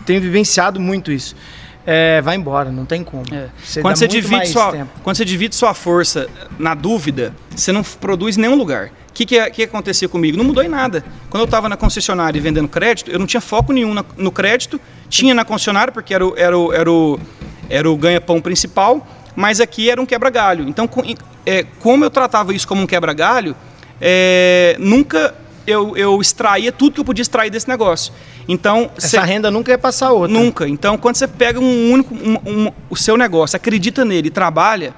tenho 0.07 0.21
vivenciado 0.21 0.81
muito 0.81 1.11
isso. 1.13 1.35
é, 1.91 2.21
vai 2.21 2.37
embora, 2.37 2.71
não 2.71 2.85
tem 2.85 3.03
como. 3.03 3.25
É. 3.33 3.49
Você 3.65 3.81
Quando, 3.81 3.97
você 3.97 4.07
divide 4.07 4.47
sua, 4.49 4.73
tempo. 4.73 4.91
quando 5.03 5.17
você 5.17 5.25
divide 5.25 5.55
sua 5.57 5.73
força 5.73 6.29
na 6.59 6.75
dúvida, 6.75 7.35
você 7.57 7.73
não 7.73 7.83
produz 7.83 8.37
em 8.37 8.43
nenhum 8.43 8.57
lugar. 8.57 8.89
O 9.09 9.13
que, 9.15 9.25
que, 9.25 9.39
é- 9.39 9.49
que 9.49 9.63
acontecia 9.63 10.07
comigo? 10.09 10.37
Não 10.37 10.45
mudou 10.45 10.63
em 10.63 10.69
nada. 10.69 11.03
Quando 11.31 11.41
eu 11.41 11.45
estava 11.47 11.67
na 11.69 11.77
concessionária 11.79 12.39
vendendo 12.43 12.69
crédito, 12.69 13.11
eu 13.11 13.19
não 13.19 13.27
tinha 13.27 13.41
foco 13.41 13.73
nenhum 13.73 13.95
na- 13.95 14.05
no 14.19 14.31
crédito. 14.31 14.79
Tinha 15.09 15.33
na 15.35 15.45
concessionária, 15.47 15.91
porque 15.91 16.13
era 16.13 16.27
o, 16.27 16.37
era 16.37 16.59
o, 16.59 16.73
era 16.75 16.93
o, 16.93 17.19
era 17.71 17.91
o 17.91 17.97
ganha-pão 17.97 18.39
principal, 18.41 19.07
mas 19.35 19.59
aqui 19.59 19.89
era 19.89 19.99
um 20.01 20.05
quebra-galho. 20.07 20.69
Então, 20.69 20.87
com- 20.87 21.03
é, 21.47 21.63
como 21.81 22.05
eu 22.05 22.11
tratava 22.11 22.53
isso 22.55 22.69
como 22.69 22.83
um 22.83 22.87
quebra-galho, 22.87 23.57
é, 23.99 24.77
nunca 24.79 25.35
eu, 25.71 25.97
eu 25.97 26.21
extraía 26.21 26.73
tudo 26.73 26.95
que 26.95 27.01
eu 27.01 27.05
podia 27.05 27.23
extrair 27.23 27.51
desse 27.51 27.69
negócio. 27.69 28.13
Então, 28.49 28.91
Essa 28.97 29.09
cê- 29.09 29.21
renda 29.21 29.51
nunca 29.51 29.71
ia 29.71 29.79
passar 29.79 30.11
outra. 30.13 30.29
Nunca. 30.37 30.69
Então, 30.69 30.97
quando 30.97 31.17
você 31.17 31.29
pega 31.29 31.61
um 31.61 31.93
único, 31.93 32.15
um- 32.15 32.67
um- 32.67 32.73
o 32.89 32.97
seu 32.97 33.17
negócio, 33.17 33.57
acredita 33.57 34.05
nele 34.05 34.29
e 34.29 34.31
trabalha, 34.31 34.95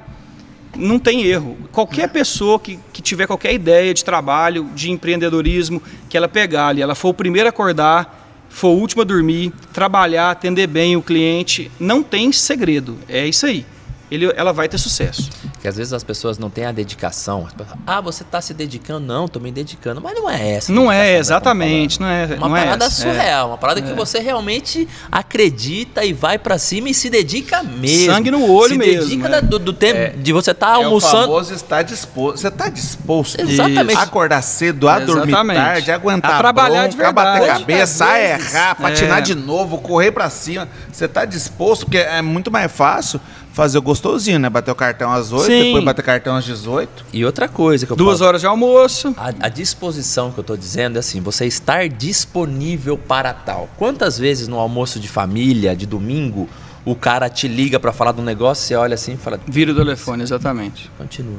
não 0.76 0.98
tem 0.98 1.24
erro. 1.24 1.56
Qualquer 1.72 2.08
pessoa 2.10 2.58
que, 2.60 2.78
que 2.92 3.02
tiver 3.02 3.26
qualquer 3.26 3.52
ideia 3.52 3.92
de 3.92 4.04
trabalho, 4.04 4.68
de 4.74 4.90
empreendedorismo, 4.90 5.82
que 6.08 6.16
ela 6.16 6.28
pegar 6.28 6.68
ali, 6.68 6.80
ela 6.80 6.94
for 6.94 7.08
o 7.08 7.14
primeiro 7.14 7.48
a 7.48 7.50
acordar, 7.50 8.18
for 8.48 8.68
o 8.68 8.78
último 8.78 9.02
a 9.02 9.04
dormir, 9.04 9.52
trabalhar, 9.72 10.30
atender 10.30 10.66
bem 10.68 10.96
o 10.96 11.02
cliente, 11.02 11.70
não 11.78 12.02
tem 12.02 12.30
segredo. 12.32 12.96
É 13.08 13.26
isso 13.26 13.46
aí. 13.46 13.66
Ele, 14.10 14.32
ela 14.36 14.52
vai 14.52 14.68
ter 14.68 14.76
sucesso. 14.78 15.30
Que 15.60 15.68
às 15.68 15.76
vezes 15.76 15.92
as 15.92 16.02
pessoas 16.02 16.38
não 16.38 16.50
têm 16.50 16.64
a 16.64 16.72
dedicação. 16.72 17.46
Ah, 17.86 18.00
você 18.00 18.22
está 18.22 18.40
se 18.40 18.52
dedicando? 18.54 19.06
Não, 19.06 19.26
estou 19.26 19.40
me 19.40 19.52
dedicando. 19.52 20.00
Mas 20.00 20.14
não 20.14 20.28
é 20.28 20.52
essa. 20.52 20.72
Não 20.72 20.90
é, 20.90 21.16
exatamente. 21.18 22.00
Não 22.00 22.06
é. 22.08 22.24
Uma 22.36 22.48
não 22.48 22.56
é 22.56 22.64
parada. 22.64 22.84
É. 22.86 22.90
surreal, 22.90 23.48
uma 23.48 23.58
parada 23.58 23.80
que 23.82 23.92
você 23.92 24.18
realmente 24.18 24.88
acredita 25.10 26.04
e 26.04 26.12
vai 26.12 26.38
pra 26.38 26.58
cima 26.58 26.88
e 26.88 26.94
se 26.94 27.08
dedica 27.10 27.62
mesmo. 27.62 28.12
Sangue 28.12 28.30
no 28.30 28.50
olho 28.50 28.72
se 28.72 28.78
mesmo, 28.78 29.02
dedica 29.02 29.28
é. 29.28 29.30
da- 29.30 29.40
do, 29.40 29.58
do 29.58 29.72
tempo 29.72 30.16
de 30.18 30.32
você 30.32 30.50
estar 30.50 30.74
É 30.74 30.78
o 30.78 30.84
almoçando. 30.86 31.22
famoso 31.26 31.54
estar 31.54 31.82
disposto. 31.82 32.38
Você 32.38 32.48
está 32.48 32.68
disposto 32.68 33.40
Exatamente. 33.40 33.96
a 33.98 34.02
acordar 34.02 34.42
cedo, 34.42 34.88
a 34.88 34.98
dormir 34.98 35.28
Exatamente. 35.28 35.56
tarde, 35.56 35.90
a 35.90 35.94
aguentar 35.94 36.34
A 36.34 36.38
trabalhar 36.38 36.86
de 36.88 36.96
bronca, 36.96 37.10
a 37.10 37.12
bater 37.12 37.38
verdade. 37.40 37.60
cabeça, 37.60 38.04
a 38.04 38.08
Muitas 38.08 38.28
vezes. 38.38 38.54
errar, 38.54 38.74
patinar 38.74 39.18
É. 39.18 39.22
de 39.22 39.34
novo, 39.34 39.78
correr 39.78 40.10
pra 40.10 40.28
cima. 40.30 40.68
Você 40.90 41.06
tá 41.06 41.24
disposto, 41.24 41.84
porque 41.84 41.98
é 41.98 42.22
muito 42.22 42.50
mais 42.50 42.70
fácil 42.72 43.20
fazer 43.52 43.78
o 43.78 43.82
gostosinho, 43.82 44.38
né? 44.38 44.48
Bater 44.48 44.70
o 44.70 44.74
cartão 44.74 45.10
às 45.12 45.32
8, 45.32 45.44
Sim. 45.46 45.64
depois 45.64 45.84
bater 45.84 46.02
cartão 46.04 46.36
às 46.36 46.44
18. 46.44 47.06
E 47.12 47.24
outra 47.24 47.48
coisa 47.48 47.86
que 47.86 47.92
eu 47.92 47.96
Duas 47.96 48.18
falo, 48.18 48.28
horas 48.28 48.40
de 48.40 48.46
almoço. 48.46 49.14
A, 49.16 49.28
a 49.40 49.48
disposição 49.48 50.30
que 50.30 50.38
eu 50.38 50.44
tô 50.44 50.56
dizendo 50.56 50.96
é 50.96 51.00
assim, 51.00 51.20
você 51.20 51.46
estar 51.46 51.88
disponível 51.88 52.96
para 52.96 53.32
tal. 53.32 53.68
Quantas 53.76 54.18
vezes 54.18 54.48
no 54.48 54.58
almoço 54.58 55.00
de 55.00 55.08
família, 55.08 55.74
de 55.74 55.86
domingo, 55.86 56.48
o 56.84 56.94
cara 56.94 57.28
te 57.28 57.46
liga 57.48 57.78
pra 57.78 57.92
falar 57.92 58.12
de 58.12 58.20
um 58.20 58.24
negócio, 58.24 58.66
você 58.66 58.74
olha 58.74 58.94
assim 58.94 59.14
e 59.14 59.16
fala, 59.16 59.38
Vira 59.46 59.72
o 59.72 59.74
telefone, 59.74 60.22
exatamente. 60.22 60.90
continua. 60.96 61.38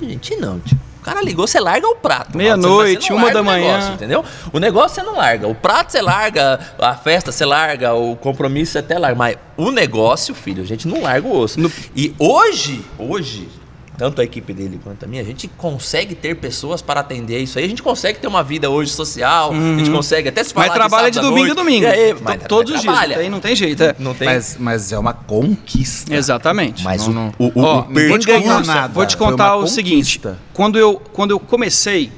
Gente, 0.00 0.36
não, 0.36 0.58
tio. 0.60 0.78
O 1.04 1.06
cara 1.06 1.20
ligou, 1.20 1.46
você 1.46 1.60
larga 1.60 1.86
o 1.86 1.96
prato. 1.96 2.34
Meia-noite, 2.34 3.12
uma 3.12 3.30
da 3.30 3.42
manhã. 3.42 3.72
negócio, 3.74 3.92
entendeu? 3.92 4.24
O 4.54 4.58
negócio 4.58 4.94
você 4.94 5.02
não 5.02 5.16
larga. 5.16 5.46
O 5.46 5.54
prato 5.54 5.92
você 5.92 6.00
larga, 6.00 6.58
a 6.78 6.94
festa 6.94 7.30
você 7.30 7.44
larga, 7.44 7.92
o 7.92 8.16
compromisso 8.16 8.72
você 8.72 8.78
até 8.78 8.98
larga. 8.98 9.14
Mas 9.14 9.36
o 9.54 9.70
negócio, 9.70 10.34
filho, 10.34 10.62
a 10.62 10.66
gente 10.66 10.88
não 10.88 11.02
larga 11.02 11.28
o 11.28 11.36
osso. 11.38 11.60
No- 11.60 11.70
E 11.94 12.14
hoje, 12.18 12.82
hoje, 12.98 13.50
tanto 13.96 14.20
a 14.20 14.24
equipe 14.24 14.52
dele 14.52 14.80
quanto 14.82 15.04
a 15.04 15.06
minha, 15.08 15.22
a 15.22 15.24
gente 15.24 15.46
consegue 15.46 16.14
ter 16.14 16.34
pessoas 16.36 16.82
para 16.82 17.00
atender 17.00 17.38
isso 17.38 17.58
aí. 17.58 17.64
A 17.64 17.68
gente 17.68 17.82
consegue 17.82 18.18
ter 18.18 18.26
uma 18.26 18.42
vida 18.42 18.68
hoje 18.68 18.90
social, 18.90 19.52
a 19.52 19.78
gente 19.78 19.90
consegue 19.90 20.28
até 20.28 20.42
se 20.42 20.52
falar 20.52 20.66
Mas 20.66 20.74
trabalha 20.74 21.10
de 21.10 21.18
à 21.18 21.22
domingo 21.22 21.52
a 21.52 21.54
domingo. 21.54 21.84
E 21.84 21.86
aí, 21.86 22.16
mas- 22.20 22.42
Todos 22.48 22.72
mas 22.72 22.84
os 22.84 23.06
dias. 23.06 23.18
Tem, 23.18 23.30
não 23.30 23.40
tem 23.40 23.54
jeito. 23.54 23.82
É. 23.82 23.94
Não 23.98 24.14
tem. 24.14 24.26
Mas, 24.26 24.56
mas 24.58 24.92
é 24.92 24.98
uma 24.98 25.12
conquista. 25.12 26.14
Exatamente. 26.14 26.82
Mas 26.82 27.06
Não, 27.06 27.32
o, 27.38 27.46
o, 27.46 27.62
o, 27.62 27.80
o 27.80 28.08
vou 28.08 28.18
te 28.18 28.26
ganhou 28.26 28.42
contar, 28.42 28.66
nada. 28.66 28.92
vou 28.92 29.06
te 29.06 29.16
contar 29.16 29.56
o 29.56 29.66
seguinte. 29.66 30.20
Quando 30.52 30.78
eu, 30.78 31.00
quando 31.12 31.30
eu 31.30 31.38
comecei, 31.38 32.10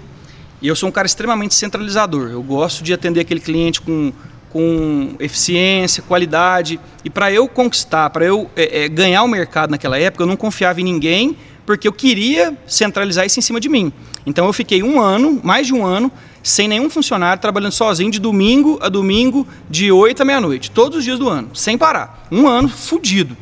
e 0.60 0.68
eu 0.68 0.74
sou 0.76 0.88
um 0.88 0.92
cara 0.92 1.06
extremamente 1.06 1.54
centralizador. 1.54 2.30
Eu 2.30 2.42
gosto 2.42 2.82
de 2.82 2.92
atender 2.92 3.20
aquele 3.20 3.40
cliente 3.40 3.80
com, 3.80 4.12
com 4.50 5.14
eficiência, 5.20 6.02
qualidade. 6.02 6.80
E 7.04 7.10
para 7.10 7.30
eu 7.30 7.46
conquistar, 7.46 8.08
para 8.10 8.24
eu 8.24 8.50
é, 8.56 8.84
é, 8.84 8.88
ganhar 8.88 9.22
o 9.22 9.28
mercado 9.28 9.70
naquela 9.70 9.98
época, 9.98 10.22
eu 10.22 10.26
não 10.26 10.36
confiava 10.36 10.80
em 10.80 10.84
ninguém, 10.84 11.36
porque 11.66 11.86
eu 11.86 11.92
queria 11.92 12.56
centralizar 12.66 13.26
isso 13.26 13.38
em 13.38 13.42
cima 13.42 13.60
de 13.60 13.68
mim. 13.68 13.92
Então 14.24 14.46
eu 14.46 14.52
fiquei 14.52 14.82
um 14.82 15.00
ano, 15.00 15.40
mais 15.42 15.66
de 15.66 15.74
um 15.74 15.84
ano, 15.84 16.10
sem 16.42 16.68
nenhum 16.68 16.88
funcionário, 16.88 17.42
trabalhando 17.42 17.72
sozinho 17.72 18.10
de 18.10 18.20
domingo 18.20 18.78
a 18.80 18.88
domingo, 18.88 19.46
de 19.68 19.90
8 19.90 20.22
à 20.22 20.24
meia-noite, 20.24 20.70
todos 20.70 20.98
os 20.98 21.04
dias 21.04 21.18
do 21.18 21.28
ano, 21.28 21.50
sem 21.54 21.76
parar. 21.76 22.26
Um 22.30 22.46
ano 22.46 22.68
fudido. 22.68 23.36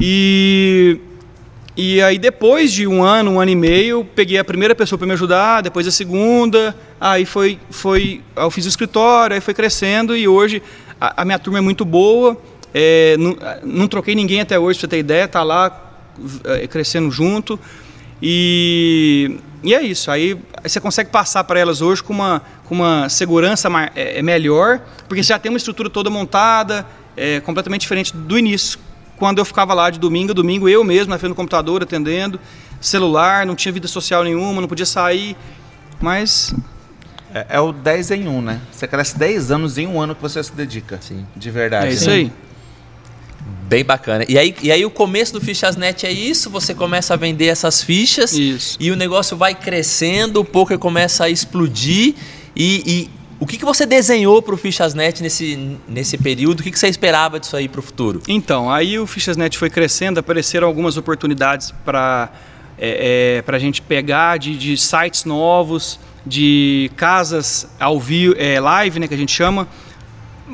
E 0.00 0.98
e 1.74 2.02
aí 2.02 2.18
depois 2.18 2.70
de 2.70 2.86
um 2.86 3.02
ano, 3.02 3.32
um 3.32 3.40
ano 3.40 3.50
e 3.50 3.56
meio, 3.56 4.04
peguei 4.04 4.38
a 4.38 4.44
primeira 4.44 4.74
pessoa 4.74 4.98
para 4.98 5.06
me 5.06 5.14
ajudar, 5.14 5.62
depois 5.62 5.86
a 5.86 5.90
segunda, 5.90 6.76
aí 7.00 7.24
foi, 7.24 7.58
foi, 7.70 8.20
eu 8.36 8.50
fiz 8.50 8.66
o 8.66 8.68
escritório, 8.68 9.34
aí 9.34 9.40
foi 9.40 9.54
crescendo 9.54 10.14
e 10.14 10.28
hoje 10.28 10.62
a, 11.00 11.22
a 11.22 11.24
minha 11.24 11.38
turma 11.38 11.60
é 11.60 11.62
muito 11.62 11.82
boa, 11.82 12.36
é, 12.74 13.16
não, 13.18 13.36
não 13.62 13.88
troquei 13.88 14.14
ninguém 14.14 14.42
até 14.42 14.58
hoje, 14.58 14.78
pra 14.78 14.82
você 14.82 14.88
ter 14.88 14.98
ideia, 14.98 15.26
tá 15.26 15.42
lá 15.42 15.91
crescendo 16.68 17.10
junto 17.10 17.58
e, 18.22 19.40
e 19.64 19.74
é 19.74 19.82
isso, 19.82 20.08
aí 20.08 20.38
você 20.62 20.80
consegue 20.80 21.10
passar 21.10 21.42
para 21.42 21.58
elas 21.58 21.80
hoje 21.80 22.00
com 22.04 22.12
uma, 22.12 22.40
com 22.66 22.74
uma 22.76 23.08
segurança 23.08 23.68
é, 23.96 24.22
melhor, 24.22 24.80
porque 25.08 25.24
você 25.24 25.30
já 25.30 25.38
tem 25.40 25.50
uma 25.50 25.58
estrutura 25.58 25.90
toda 25.90 26.08
montada, 26.08 26.86
é, 27.16 27.40
completamente 27.40 27.80
diferente 27.80 28.14
do 28.16 28.38
início, 28.38 28.78
quando 29.16 29.38
eu 29.38 29.44
ficava 29.44 29.74
lá 29.74 29.90
de 29.90 29.98
domingo 29.98 30.30
a 30.30 30.34
domingo, 30.34 30.68
eu 30.68 30.84
mesmo 30.84 31.10
na 31.10 31.18
frente 31.18 31.32
do 31.32 31.34
computador 31.34 31.82
atendendo, 31.82 32.38
celular, 32.80 33.44
não 33.44 33.56
tinha 33.56 33.72
vida 33.72 33.88
social 33.88 34.22
nenhuma, 34.22 34.60
não 34.60 34.68
podia 34.68 34.86
sair, 34.86 35.36
mas 36.00 36.54
É, 37.34 37.46
é 37.56 37.60
o 37.60 37.72
10 37.72 38.10
em 38.10 38.28
1, 38.28 38.42
né? 38.42 38.60
Você 38.70 38.86
cresce 38.86 39.18
10 39.18 39.50
anos 39.50 39.78
em 39.78 39.86
um 39.86 39.98
ano 40.00 40.14
que 40.14 40.20
você 40.20 40.42
se 40.42 40.52
dedica. 40.52 40.98
Sim. 41.00 41.26
De 41.34 41.50
verdade. 41.50 41.86
é 41.86 41.90
isso 41.90 42.10
aí. 42.10 42.30
Bem 43.68 43.84
bacana. 43.84 44.24
E 44.28 44.38
aí, 44.38 44.54
e 44.62 44.70
aí 44.70 44.84
o 44.84 44.90
começo 44.90 45.32
do 45.32 45.40
Fichasnet 45.40 46.06
é 46.06 46.12
isso, 46.12 46.50
você 46.50 46.74
começa 46.74 47.14
a 47.14 47.16
vender 47.16 47.46
essas 47.46 47.82
fichas 47.82 48.34
Isso. 48.34 48.76
e 48.78 48.90
o 48.90 48.96
negócio 48.96 49.36
vai 49.36 49.54
crescendo, 49.54 50.40
o 50.40 50.44
poker 50.44 50.78
começa 50.78 51.24
a 51.24 51.30
explodir 51.30 52.14
e, 52.54 52.82
e 52.86 53.10
o 53.40 53.46
que, 53.46 53.56
que 53.56 53.64
você 53.64 53.84
desenhou 53.84 54.40
para 54.40 54.54
o 54.54 54.56
Fichasnet 54.56 55.20
nesse, 55.20 55.76
nesse 55.88 56.16
período? 56.16 56.60
O 56.60 56.62
que, 56.62 56.70
que 56.70 56.78
você 56.78 56.86
esperava 56.86 57.40
disso 57.40 57.56
aí 57.56 57.66
para 57.66 57.80
o 57.80 57.82
futuro? 57.82 58.22
Então, 58.28 58.70
aí 58.70 58.98
o 58.98 59.06
Fichasnet 59.06 59.58
foi 59.58 59.68
crescendo, 59.68 60.20
apareceram 60.20 60.68
algumas 60.68 60.96
oportunidades 60.96 61.72
para 61.84 62.30
é, 62.78 63.42
a 63.44 63.58
gente 63.58 63.82
pegar 63.82 64.38
de, 64.38 64.56
de 64.56 64.76
sites 64.76 65.24
novos, 65.24 65.98
de 66.24 66.90
casas 66.96 67.66
ao 67.80 67.98
vivo, 67.98 68.34
é, 68.38 68.60
live, 68.60 69.00
né, 69.00 69.08
que 69.08 69.14
a 69.14 69.18
gente 69.18 69.32
chama. 69.32 69.66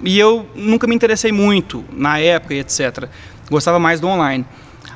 E 0.05 0.19
eu 0.19 0.49
nunca 0.55 0.87
me 0.87 0.95
interessei 0.95 1.33
muito 1.33 1.85
na 1.93 2.19
época 2.19 2.55
e 2.55 2.59
etc. 2.59 3.09
Gostava 3.51 3.79
mais 3.79 4.01
do 4.01 4.07
online. 4.07 4.45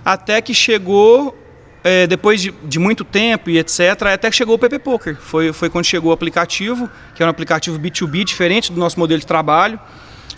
Até 0.04 0.40
que 0.40 0.54
chegou, 0.54 1.36
é, 1.84 2.06
depois 2.06 2.40
de, 2.40 2.50
de 2.64 2.78
muito 2.78 3.04
tempo 3.04 3.50
e 3.50 3.58
etc., 3.58 4.02
até 4.12 4.30
que 4.30 4.36
chegou 4.36 4.54
o 4.56 4.58
PP 4.58 4.78
Poker. 4.80 5.16
Foi, 5.16 5.52
foi 5.52 5.70
quando 5.70 5.84
chegou 5.84 6.10
o 6.10 6.14
aplicativo, 6.14 6.88
que 7.14 7.22
é 7.22 7.26
um 7.26 7.28
aplicativo 7.28 7.78
B2B 7.78 8.24
diferente 8.24 8.72
do 8.72 8.78
nosso 8.78 8.98
modelo 8.98 9.20
de 9.20 9.26
trabalho. 9.26 9.78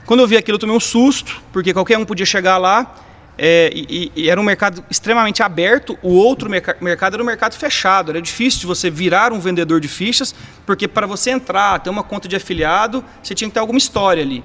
Quando 0.06 0.20
eu 0.20 0.26
vi 0.26 0.36
aquilo, 0.36 0.56
eu 0.56 0.60
tomei 0.60 0.76
um 0.76 0.80
susto, 0.80 1.42
porque 1.52 1.72
qualquer 1.72 1.98
um 1.98 2.04
podia 2.04 2.26
chegar 2.26 2.58
lá. 2.58 2.94
É, 3.36 3.70
e, 3.74 4.12
e 4.14 4.30
era 4.30 4.40
um 4.40 4.44
mercado 4.44 4.84
extremamente 4.90 5.42
aberto. 5.42 5.98
O 6.02 6.12
outro 6.12 6.48
merca- 6.48 6.76
mercado 6.80 7.14
era 7.14 7.22
um 7.22 7.26
mercado 7.26 7.54
fechado. 7.54 8.10
Era 8.10 8.22
difícil 8.22 8.60
de 8.60 8.66
você 8.66 8.88
virar 8.88 9.32
um 9.32 9.40
vendedor 9.40 9.80
de 9.80 9.88
fichas, 9.88 10.34
porque 10.64 10.86
para 10.86 11.06
você 11.06 11.30
entrar, 11.30 11.80
ter 11.80 11.90
uma 11.90 12.02
conta 12.02 12.28
de 12.28 12.36
afiliado, 12.36 13.04
você 13.22 13.34
tinha 13.34 13.48
que 13.48 13.54
ter 13.54 13.60
alguma 13.60 13.78
história 13.78 14.22
ali. 14.22 14.44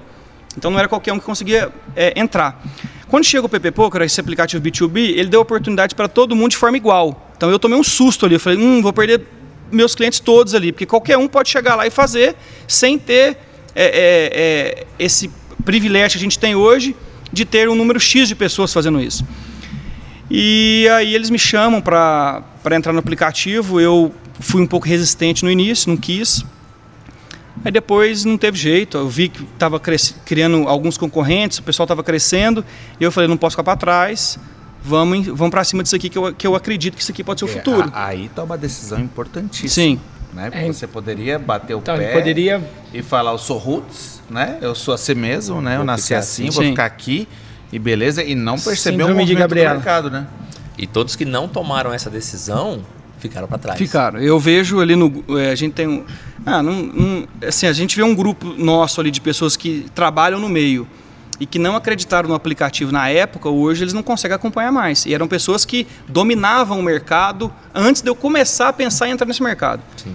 Então 0.56 0.70
não 0.70 0.78
era 0.78 0.88
qualquer 0.88 1.12
um 1.12 1.18
que 1.18 1.24
conseguia 1.24 1.72
é, 1.94 2.12
entrar. 2.16 2.60
Quando 3.06 3.24
chega 3.24 3.46
o 3.46 3.48
PP 3.48 3.70
Poker, 3.72 4.02
esse 4.02 4.20
aplicativo 4.20 4.62
B2B, 4.62 4.98
ele 5.16 5.28
deu 5.28 5.40
oportunidade 5.40 5.94
para 5.94 6.08
todo 6.08 6.34
mundo 6.34 6.50
de 6.50 6.56
forma 6.56 6.76
igual. 6.76 7.30
Então 7.36 7.50
eu 7.50 7.58
tomei 7.58 7.78
um 7.78 7.84
susto 7.84 8.26
ali. 8.26 8.34
Eu 8.34 8.40
falei, 8.40 8.58
hum, 8.58 8.82
vou 8.82 8.92
perder 8.92 9.26
meus 9.70 9.94
clientes 9.94 10.18
todos 10.18 10.54
ali, 10.54 10.72
porque 10.72 10.86
qualquer 10.86 11.16
um 11.16 11.28
pode 11.28 11.48
chegar 11.48 11.76
lá 11.76 11.86
e 11.86 11.90
fazer 11.90 12.34
sem 12.66 12.98
ter 12.98 13.38
é, 13.74 13.84
é, 13.84 13.92
é, 13.94 14.86
esse 14.98 15.30
privilégio 15.64 16.18
que 16.18 16.24
a 16.24 16.28
gente 16.28 16.38
tem 16.38 16.56
hoje 16.56 16.96
de 17.32 17.44
ter 17.44 17.68
um 17.68 17.74
número 17.74 17.98
X 18.00 18.28
de 18.28 18.34
pessoas 18.34 18.72
fazendo 18.72 19.00
isso. 19.00 19.24
E 20.30 20.86
aí 20.92 21.14
eles 21.14 21.30
me 21.30 21.38
chamam 21.38 21.80
para 21.80 22.42
entrar 22.72 22.92
no 22.92 22.98
aplicativo. 22.98 23.80
Eu 23.80 24.14
fui 24.38 24.62
um 24.62 24.66
pouco 24.66 24.86
resistente 24.86 25.44
no 25.44 25.50
início, 25.50 25.88
não 25.90 25.96
quis. 25.96 26.44
Aí 27.64 27.70
depois 27.72 28.24
não 28.24 28.38
teve 28.38 28.56
jeito. 28.56 28.96
Eu 28.96 29.08
vi 29.08 29.28
que 29.28 29.42
estava 29.42 29.80
criando 30.24 30.68
alguns 30.68 30.96
concorrentes, 30.96 31.58
o 31.58 31.62
pessoal 31.62 31.84
estava 31.84 32.02
crescendo. 32.02 32.64
E 32.98 33.04
eu 33.04 33.10
falei, 33.12 33.28
não 33.28 33.36
posso 33.36 33.54
ficar 33.54 33.64
para 33.64 33.76
trás. 33.76 34.38
Vamos, 34.82 35.26
vamos 35.26 35.50
para 35.50 35.62
cima 35.62 35.82
disso 35.82 35.94
aqui, 35.94 36.08
que 36.08 36.16
eu, 36.16 36.32
que 36.34 36.46
eu 36.46 36.54
acredito 36.54 36.94
que 36.96 37.02
isso 37.02 37.12
aqui 37.12 37.22
pode 37.22 37.40
ser 37.40 37.44
o 37.46 37.48
É, 37.48 37.52
futuro. 37.52 37.90
a- 37.92 38.06
aí 38.06 38.30
tá 38.34 38.42
uma 38.42 38.56
decisão 38.56 38.98
importantíssima. 38.98 39.68
Sim. 39.68 40.00
Né? 40.32 40.50
É. 40.52 40.66
Você 40.66 40.86
poderia 40.86 41.38
bater 41.38 41.74
o 41.74 41.78
Então, 41.78 41.96
pé 41.96 42.12
poderia 42.12 42.62
e 42.94 43.02
falar, 43.02 43.32
eu 43.32 43.38
sou 43.38 43.58
roots, 43.58 44.20
né? 44.30 44.58
Eu 44.60 44.74
sou 44.74 44.94
assim 44.94 45.14
mesmo, 45.14 45.60
né? 45.60 45.76
Eu 45.76 45.84
nasci 45.84 46.14
assim, 46.14 46.46
assim. 46.48 46.54
vou 46.54 46.64
ficar 46.64 46.84
aqui 46.84 47.26
E 47.72 47.78
beleza, 47.78 48.22
e 48.22 48.34
não 48.34 48.58
percebeu 48.58 49.06
o 49.06 49.10
movimento 49.10 49.36
do 49.36 49.38
Gabriela. 49.40 49.74
mercado, 49.74 50.10
né? 50.10 50.26
E 50.78 50.86
todos 50.86 51.14
que 51.16 51.24
não 51.24 51.46
tomaram 51.48 51.92
essa 51.92 52.08
decisão 52.08 52.80
ficaram 53.18 53.46
para 53.46 53.58
trás. 53.58 53.78
Ficaram. 53.78 54.18
Eu 54.20 54.38
vejo 54.40 54.80
ali 54.80 54.96
no. 54.96 55.22
é, 55.38 55.50
a 55.50 55.54
gente 55.54 55.74
tem 55.74 55.86
um. 55.86 56.04
Ah, 56.46 56.62
não, 56.62 56.72
não- 56.82 57.28
assim, 57.46 57.66
a 57.66 57.72
gente 57.72 57.94
vê 57.96 58.02
um 58.02 58.14
grupo 58.14 58.46
nosso 58.56 59.00
ali 59.00 59.10
de 59.10 59.20
pessoas 59.20 59.56
que 59.56 59.86
trabalham 59.94 60.38
no 60.40 60.48
meio 60.48 60.86
e 61.40 61.46
que 61.46 61.58
não 61.58 61.74
acreditaram 61.74 62.28
no 62.28 62.34
aplicativo 62.34 62.92
na 62.92 63.08
época, 63.08 63.48
hoje 63.48 63.82
eles 63.82 63.94
não 63.94 64.02
conseguem 64.02 64.34
acompanhar 64.34 64.70
mais. 64.70 65.06
E 65.06 65.14
eram 65.14 65.26
pessoas 65.26 65.64
que 65.64 65.86
dominavam 66.06 66.78
o 66.78 66.82
mercado 66.82 67.50
antes 67.74 68.02
de 68.02 68.10
eu 68.10 68.14
começar 68.14 68.68
a 68.68 68.72
pensar 68.74 69.08
em 69.08 69.12
entrar 69.12 69.26
nesse 69.26 69.42
mercado. 69.42 69.82
Sim. 69.96 70.14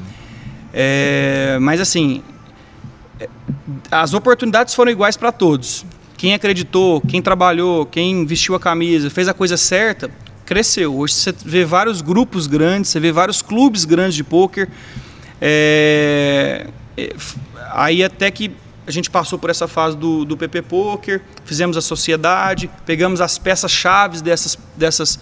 É, 0.72 1.58
mas 1.60 1.82
assim, 1.82 2.22
é, 3.20 3.28
as 3.90 4.14
oportunidades 4.14 4.76
foram 4.76 4.92
iguais 4.92 5.18
para 5.18 5.32
todos. 5.32 5.84
Quem 6.16 6.36
acreditou, 6.36 7.02
quem 7.02 7.22
trabalhou, 7.22 7.88
quem 7.88 8.24
vestiu 8.24 8.54
a 8.54 8.60
camisa, 8.60 9.10
fez 9.10 9.28
a 9.28 9.34
coisa 9.34 9.58
certa, 9.58 10.12
cresceu. 10.46 10.96
Hoje 10.96 11.16
você 11.16 11.34
vê 11.44 11.66
vários 11.66 12.02
grupos 12.02 12.46
grandes, 12.46 12.92
você 12.92 13.00
vê 13.00 13.12
vários 13.12 13.42
clubes 13.42 13.84
grandes 13.84 14.16
de 14.16 14.24
pôquer. 14.24 14.70
É, 15.42 16.68
é, 16.96 17.16
aí 17.72 18.04
até 18.04 18.30
que 18.30 18.52
a 18.88 18.92
gente 18.92 19.10
passou 19.10 19.40
por 19.40 19.50
essa 19.50 19.68
fase 19.68 19.98
do, 19.98 20.24
do 20.26 20.38
PP 20.38 20.62
Poker, 20.64 21.22
fizemos 21.44 21.76
a 21.76 21.82
sociedade, 21.82 22.70
pegamos 22.86 23.20
as 23.20 23.38
peças-chave 23.38 24.22
dessas, 24.22 24.58
dessas, 24.78 25.20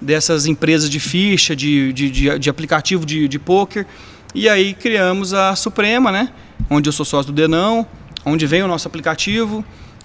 dessas 0.00 0.46
empresas 0.46 0.88
de 0.88 1.00
ficha, 1.00 1.56
de, 1.56 1.92
de, 1.92 2.10
de, 2.10 2.38
de 2.38 2.50
aplicativo 2.50 3.04
de, 3.04 3.26
de 3.26 3.38
poker, 3.38 3.86
e 4.34 4.48
aí 4.48 4.74
criamos 4.74 5.34
a 5.34 5.56
Suprema, 5.56 6.12
né? 6.12 6.30
Onde 6.68 6.88
eu 6.88 6.92
sou 6.92 7.04
sócio 7.04 7.32
do 7.32 7.34
Denão, 7.34 7.86
onde 8.24 8.46
vem 8.46 8.62
o 8.62 8.68
nosso 8.68 8.86
aplicativo, 8.86 9.64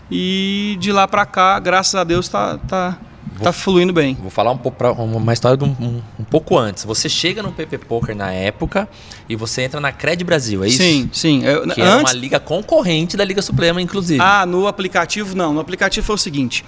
e 0.10 0.78
de 0.80 0.92
lá 0.92 1.08
para 1.08 1.26
cá, 1.26 1.60
graças 1.60 1.96
a 1.96 2.04
Deus, 2.04 2.28
tá, 2.28 2.98
tá, 3.38 3.44
tá 3.46 3.54
fluindo 3.54 3.92
bem. 3.94 4.16
Vou 4.22 4.30
falar 4.30 4.52
um 4.52 4.58
pouco 4.58 4.78
pra, 4.78 4.92
uma 4.92 5.34
história 5.34 5.58
de 5.58 5.64
um, 5.64 5.76
um- 5.80 6.02
um 6.20 6.24
pouco 6.24 6.58
antes. 6.58 6.84
Você 6.86 7.08
chega 7.10 7.42
no 7.44 7.52
PP 7.52 7.80
Poker 7.80 8.16
na 8.16 8.32
época 8.32 8.88
e 9.28 9.36
você 9.36 9.64
entra 9.64 9.80
na 9.80 9.92
Cred 9.92 10.24
Brasil, 10.24 10.64
é 10.64 10.68
isso? 10.68 10.78
Sim, 10.78 11.10
sim. 11.12 11.44
Eu- 11.46 11.68
Que 11.68 11.82
era 11.82 11.94
antes, 11.96 12.14
uma 12.14 12.20
liga 12.20 12.40
concorrente 12.40 13.16
da 13.18 13.24
Liga 13.26 13.42
Suprema, 13.42 13.82
inclusive. 13.82 14.20
Ah, 14.22 14.46
no 14.46 14.68
aplicativo 14.68 15.36
não. 15.36 15.54
No 15.54 15.60
aplicativo 15.60 16.06
foi 16.06 16.16
o 16.16 16.20
seguinte. 16.20 16.64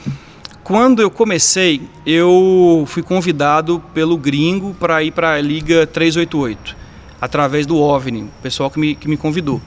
Quando 0.63 1.01
eu 1.01 1.09
comecei, 1.09 1.81
eu 2.05 2.83
fui 2.87 3.01
convidado 3.01 3.81
pelo 3.93 4.17
gringo 4.17 4.73
para 4.77 5.01
ir 5.01 5.11
para 5.11 5.35
a 5.35 5.41
Liga 5.41 5.87
388, 5.87 6.75
através 7.21 7.65
do 7.65 7.77
OVNI, 7.77 8.23
o 8.23 8.29
pessoal 8.43 8.69
que 8.69 8.77
me, 8.77 8.93
que 8.93 9.07
me 9.07 9.15
convidou. 9.15 9.61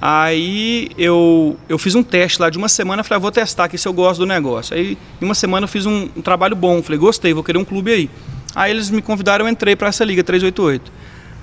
Aí 0.00 0.90
eu, 0.96 1.56
eu 1.68 1.76
fiz 1.78 1.94
um 1.94 2.02
teste 2.02 2.40
lá 2.40 2.48
de 2.48 2.56
uma 2.56 2.68
semana, 2.70 3.04
falei, 3.04 3.16
ah, 3.16 3.20
vou 3.20 3.30
testar 3.30 3.64
aqui 3.64 3.76
se 3.76 3.86
eu 3.86 3.92
gosto 3.92 4.20
do 4.20 4.26
negócio. 4.26 4.74
Aí 4.74 4.96
em 5.20 5.24
uma 5.24 5.34
semana 5.34 5.64
eu 5.64 5.68
fiz 5.68 5.84
um, 5.84 6.08
um 6.16 6.22
trabalho 6.22 6.56
bom, 6.56 6.82
falei, 6.82 6.98
gostei, 6.98 7.34
vou 7.34 7.44
querer 7.44 7.58
um 7.58 7.64
clube 7.64 7.90
aí. 7.92 8.10
Aí 8.54 8.70
eles 8.70 8.88
me 8.88 9.02
convidaram, 9.02 9.44
eu 9.44 9.50
entrei 9.52 9.76
para 9.76 9.88
essa 9.88 10.02
Liga 10.04 10.24
388. 10.24 10.90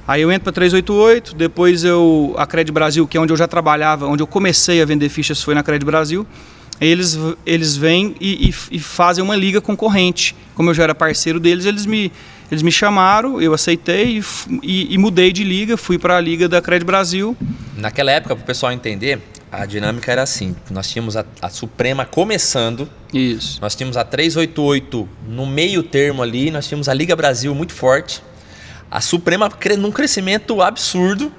Aí 0.08 0.22
eu 0.22 0.32
entro 0.32 0.46
para 0.46 0.54
388, 0.54 1.36
depois 1.36 1.84
eu 1.84 2.34
a 2.38 2.48
Cred 2.48 2.72
Brasil, 2.72 3.06
que 3.08 3.18
é 3.18 3.20
onde 3.22 3.32
eu 3.32 3.38
já 3.38 3.48
trabalhava, 3.48 4.08
onde 4.08 4.24
eu 4.24 4.28
comecei 4.28 4.82
a 4.82 4.86
vender 4.86 5.10
fichas 5.10 5.44
foi 5.44 5.54
na 5.54 5.62
Cred 5.62 5.86
Brasil. 5.86 6.26
Eles 6.80 7.18
eles 7.46 7.76
vêm 7.76 8.16
e, 8.20 8.50
e- 8.50 8.56
e 8.72 8.80
fazem 8.80 9.24
uma 9.24 9.36
liga 9.36 9.60
concorrente. 9.62 10.36
Como 10.56 10.70
eu 10.70 10.74
já 10.74 10.84
era 10.84 10.96
parceiro 10.96 11.40
deles, 11.40 11.66
eles 11.66 11.86
me 11.86 12.12
eles 12.52 12.62
me 12.62 12.72
chamaram, 12.72 13.42
eu 13.42 13.54
aceitei 13.54 14.20
e, 14.20 14.24
e- 14.64 14.94
e 14.94 14.98
mudei 14.98 15.32
de 15.34 15.44
liga, 15.44 15.76
fui 15.78 15.98
para 15.98 16.16
a 16.18 16.22
liga 16.22 16.48
da 16.48 16.62
Cred 16.62 16.86
Brasil. 16.86 17.36
Naquela 17.76 18.12
época, 18.12 18.36
para 18.36 18.44
o 18.44 18.46
pessoal 18.46 18.72
entender, 18.72 19.20
a 19.52 19.66
dinâmica 19.66 20.12
era 20.12 20.24
assim: 20.24 20.56
nós 20.72 20.90
tínhamos 20.90 21.16
a, 21.18 21.26
a 21.42 21.50
Suprema 21.50 22.06
começando, 22.06 22.90
Isso. 23.14 23.60
nós 23.62 23.76
tínhamos 23.76 23.98
a 23.98 24.04
388 24.04 25.08
no 25.28 25.46
meio 25.46 25.84
termo 25.84 26.22
ali, 26.24 26.50
nós 26.52 26.68
tínhamos 26.68 26.88
a 26.90 26.94
Liga 26.94 27.16
Brasil 27.16 27.54
muito 27.54 27.74
forte, 27.74 28.22
a 28.90 29.02
Suprema 29.02 29.50
num 29.78 29.92
crescimento 29.92 30.62
absurdo. 30.62 31.32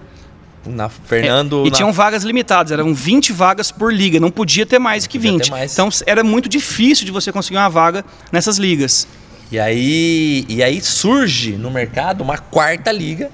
Na 0.66 0.88
Fernando. 0.90 1.62
É, 1.64 1.68
e 1.68 1.70
na- 1.70 1.76
tinham 1.76 1.92
vagas 1.92 2.24
limitadas, 2.24 2.72
eram 2.72 2.92
20 2.92 3.32
vagas 3.32 3.70
por 3.70 3.90
liga, 3.92 4.20
não 4.20 4.30
podia 4.30 4.66
ter 4.66 4.78
mais 4.78 5.06
que 5.06 5.16
podia 5.18 5.32
ter 5.32 5.38
20. 5.38 5.50
mais. 5.50 5.72
Então 5.72 5.88
era 6.04 6.22
muito 6.22 6.48
difícil 6.48 7.06
de 7.06 7.12
você 7.12 7.32
conseguir 7.32 7.56
uma 7.56 7.70
vaga 7.70 8.04
nessas 8.30 8.58
ligas. 8.58 9.06
E 9.50 9.58
aí, 9.58 10.44
e 10.48 10.62
aí 10.62 10.80
surge 10.80 11.52
no 11.52 11.70
mercado 11.70 12.20
uma 12.22 12.36
quarta 12.38 12.92
liga, 12.92 13.30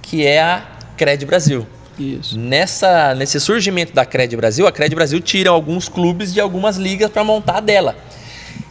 que 0.00 0.24
é 0.24 0.40
a 0.40 0.62
Cred 0.96 1.24
Brasil. 1.26 1.66
Isso. 1.98 2.38
Nessa, 2.38 3.14
nesse 3.14 3.40
surgimento 3.40 3.92
da 3.92 4.04
Cred 4.04 4.36
Brasil, 4.36 4.66
a 4.66 4.72
Cred 4.72 4.94
Brasil 4.94 5.20
tira 5.20 5.50
alguns 5.50 5.88
clubes 5.88 6.32
de 6.32 6.40
algumas 6.40 6.76
ligas 6.76 7.10
para 7.10 7.24
montar 7.24 7.60
dela. 7.60 7.96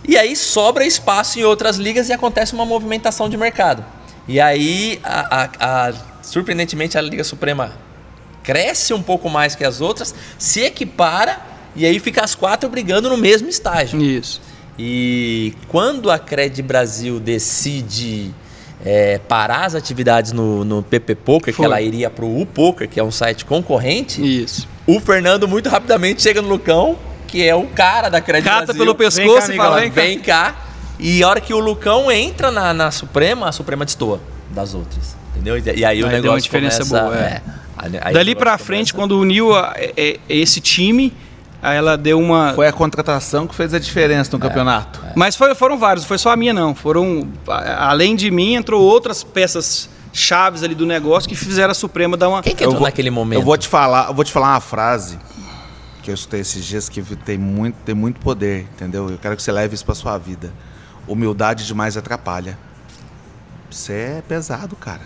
E 0.07 0.15
aí 0.17 0.35
sobra 0.35 0.85
espaço 0.85 1.39
em 1.39 1.43
outras 1.43 1.77
ligas 1.77 2.07
e 2.09 2.13
acontece 2.13 2.53
uma 2.53 2.65
movimentação 2.65 3.27
de 3.27 3.35
mercado. 3.35 3.83
E 4.27 4.39
aí, 4.39 4.99
a- 5.03 5.43
a- 5.59 5.87
a- 5.89 5.93
surpreendentemente, 6.21 6.97
a 6.97 7.01
Liga 7.01 7.23
Suprema 7.23 7.73
cresce 8.43 8.93
um 8.93 9.01
pouco 9.01 9.29
mais 9.29 9.55
que 9.55 9.63
as 9.63 9.81
outras, 9.81 10.13
se 10.37 10.61
equipara 10.61 11.39
e 11.75 11.85
aí 11.85 11.99
fica 11.99 12.23
as 12.23 12.35
quatro 12.35 12.69
brigando 12.69 13.09
no 13.09 13.17
mesmo 13.17 13.49
estágio. 13.49 13.99
Isso. 14.01 14.39
E 14.77 15.53
quando 15.67 16.11
a 16.11 16.19
Cred 16.19 16.61
Brasil 16.61 17.19
decide 17.19 18.31
é, 18.83 19.17
parar 19.19 19.65
as 19.65 19.75
atividades 19.75 20.31
no, 20.31 20.63
no 20.65 20.83
PP 20.83 21.15
Poker, 21.15 21.53
que 21.53 21.57
Foi. 21.57 21.65
ela 21.65 21.81
iria 21.81 22.09
para 22.09 22.25
o 22.25 22.45
Poker, 22.45 22.87
que 22.89 22.99
é 22.99 23.03
um 23.03 23.11
site 23.11 23.45
concorrente, 23.45 24.21
Isso. 24.21 24.67
o 24.85 24.99
Fernando 24.99 25.47
muito 25.47 25.69
rapidamente 25.69 26.21
chega 26.21 26.41
no 26.41 26.49
Lucão, 26.49 26.97
que 27.27 27.41
é 27.47 27.55
o 27.55 27.67
cara 27.67 28.09
da 28.09 28.19
Cred 28.21 28.43
Cata 28.43 28.65
Brasil. 28.73 28.79
pelo 28.85 28.95
Vem 28.97 29.07
pescoço 29.09 29.47
cá, 29.47 29.53
e 29.53 29.57
fala, 29.57 29.79
vem 29.79 29.89
cá. 29.91 30.01
Vem 30.01 30.19
cá. 30.19 30.55
E 30.99 31.23
a 31.23 31.27
hora 31.27 31.41
que 31.41 31.53
o 31.53 31.59
Lucão 31.59 32.11
entra 32.11 32.51
na, 32.51 32.73
na 32.73 32.91
Suprema, 32.91 33.49
a 33.49 33.51
Suprema 33.51 33.83
destoa 33.85 34.21
das 34.51 34.73
outras. 34.73 35.15
Entendeu? 35.33 35.57
E 35.57 35.83
aí 35.85 36.01
o 36.01 36.05
Aí 36.05 36.11
deu 36.11 36.21
negócio 36.21 36.31
uma 36.31 36.41
diferença 36.41 36.77
começa, 36.85 37.01
boa, 37.03 37.15
é. 37.17 37.41
aí- 37.77 37.89
aí 37.89 37.89
o 37.89 37.91
Dali 37.91 38.13
negócio 38.13 38.35
pra 38.37 38.51
começa- 38.51 38.63
frente, 38.63 38.93
quando 38.93 39.19
uniu 39.19 39.53
a- 39.53 39.73
é- 39.75 39.93
é- 39.97 40.19
esse 40.29 40.61
time, 40.61 41.11
aí 41.65 41.77
ela 41.77 41.97
deu 41.97 42.19
uma. 42.19 42.53
Foi 42.53 42.67
a 42.67 42.71
contratação 42.73 43.47
que 43.47 43.55
fez 43.55 43.73
a 43.73 43.79
diferença 43.79 44.29
no 44.31 44.39
campeonato. 44.39 45.01
Mas 45.15 45.35
foi- 45.35 45.53
foram 45.55 45.77
vários, 45.77 46.03
não 46.03 46.07
foi 46.07 46.17
só 46.17 46.31
a 46.31 46.35
minha 46.35 46.53
não. 46.53 46.73
Foram. 46.75 47.27
Além 47.77 48.15
de 48.15 48.29
mim, 48.31 48.53
entrou 48.55 48.81
outras 48.81 49.23
peças 49.23 49.89
chaves 50.13 50.63
ali 50.63 50.73
do 50.75 50.85
negócio 50.85 51.27
que 51.27 51.35
fizeram 51.35 51.71
a 51.71 51.73
Suprema 51.73 52.15
dar 52.15 52.29
uma. 52.29 52.41
Quem 52.41 52.55
que 52.55 52.63
Eu 52.63 52.67
entrou 52.67 52.79
vou- 52.79 52.87
naquele 52.87 53.09
momento? 53.09 53.39
Eu 53.39 53.43
vou 53.45 53.57
te 53.57 53.67
falar, 53.67 54.07
eu 54.07 54.13
vou 54.13 54.23
te 54.23 54.31
falar 54.31 54.51
uma 54.53 54.61
frase 54.61 55.17
que 56.03 56.11
eu 56.11 56.15
escutei 56.15 56.39
esses 56.41 56.63
dias 56.63 56.87
que 56.87 57.01
tem 57.15 57.37
muito, 57.37 57.75
tem 57.83 57.95
muito 57.95 58.19
poder, 58.19 58.67
entendeu? 58.75 59.09
Eu 59.09 59.17
quero 59.17 59.35
que 59.35 59.41
você 59.41 59.51
leve 59.51 59.73
isso 59.75 59.83
pra 59.85 59.95
sua 59.95 60.17
vida. 60.17 60.53
Humildade 61.07 61.65
demais 61.65 61.97
atrapalha. 61.97 62.57
Você 63.69 63.93
é 63.93 64.23
pesado, 64.27 64.75
cara. 64.75 65.01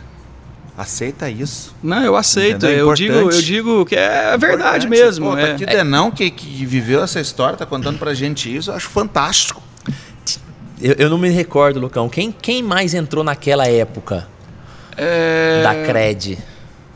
Aceita 0.82 1.30
isso. 1.30 1.76
Não, 1.84 2.02
eu 2.06 2.16
aceito. 2.16 2.66
É 2.66 2.80
Eu 2.80 2.94
digo, 2.94 3.14
eu 3.14 3.42
digo 3.42 3.86
que 3.86 3.98
é 3.98 4.38
verdade 4.38 4.86
Importante. 4.86 4.88
mesmo. 4.88 5.30
Pô, 5.32 5.36
tá 5.36 5.42
é. 5.42 5.52
aqui 5.52 5.66
Denão, 5.66 6.10
que, 6.10 6.32
que 6.32 6.66
viveu 6.66 7.04
essa 7.04 7.20
história, 7.20 7.58
tá 7.58 7.66
contando 7.66 8.00
pra 8.00 8.14
gente 8.14 8.56
isso, 8.56 8.72
eu 8.72 8.76
acho 8.76 8.88
fantástico. 8.88 9.62
Eu, 10.82 10.96
eu 10.98 11.10
não 11.10 11.18
me 11.18 11.28
recordo, 11.30 11.82
Lucão. 11.82 12.08
Quem, 12.08 12.32
quem 12.32 12.64
mais 12.64 12.94
entrou 12.94 13.26
naquela 13.26 13.68
época 13.68 14.26
É, 14.96 15.62
da 15.64 15.76
Cred? 15.86 16.38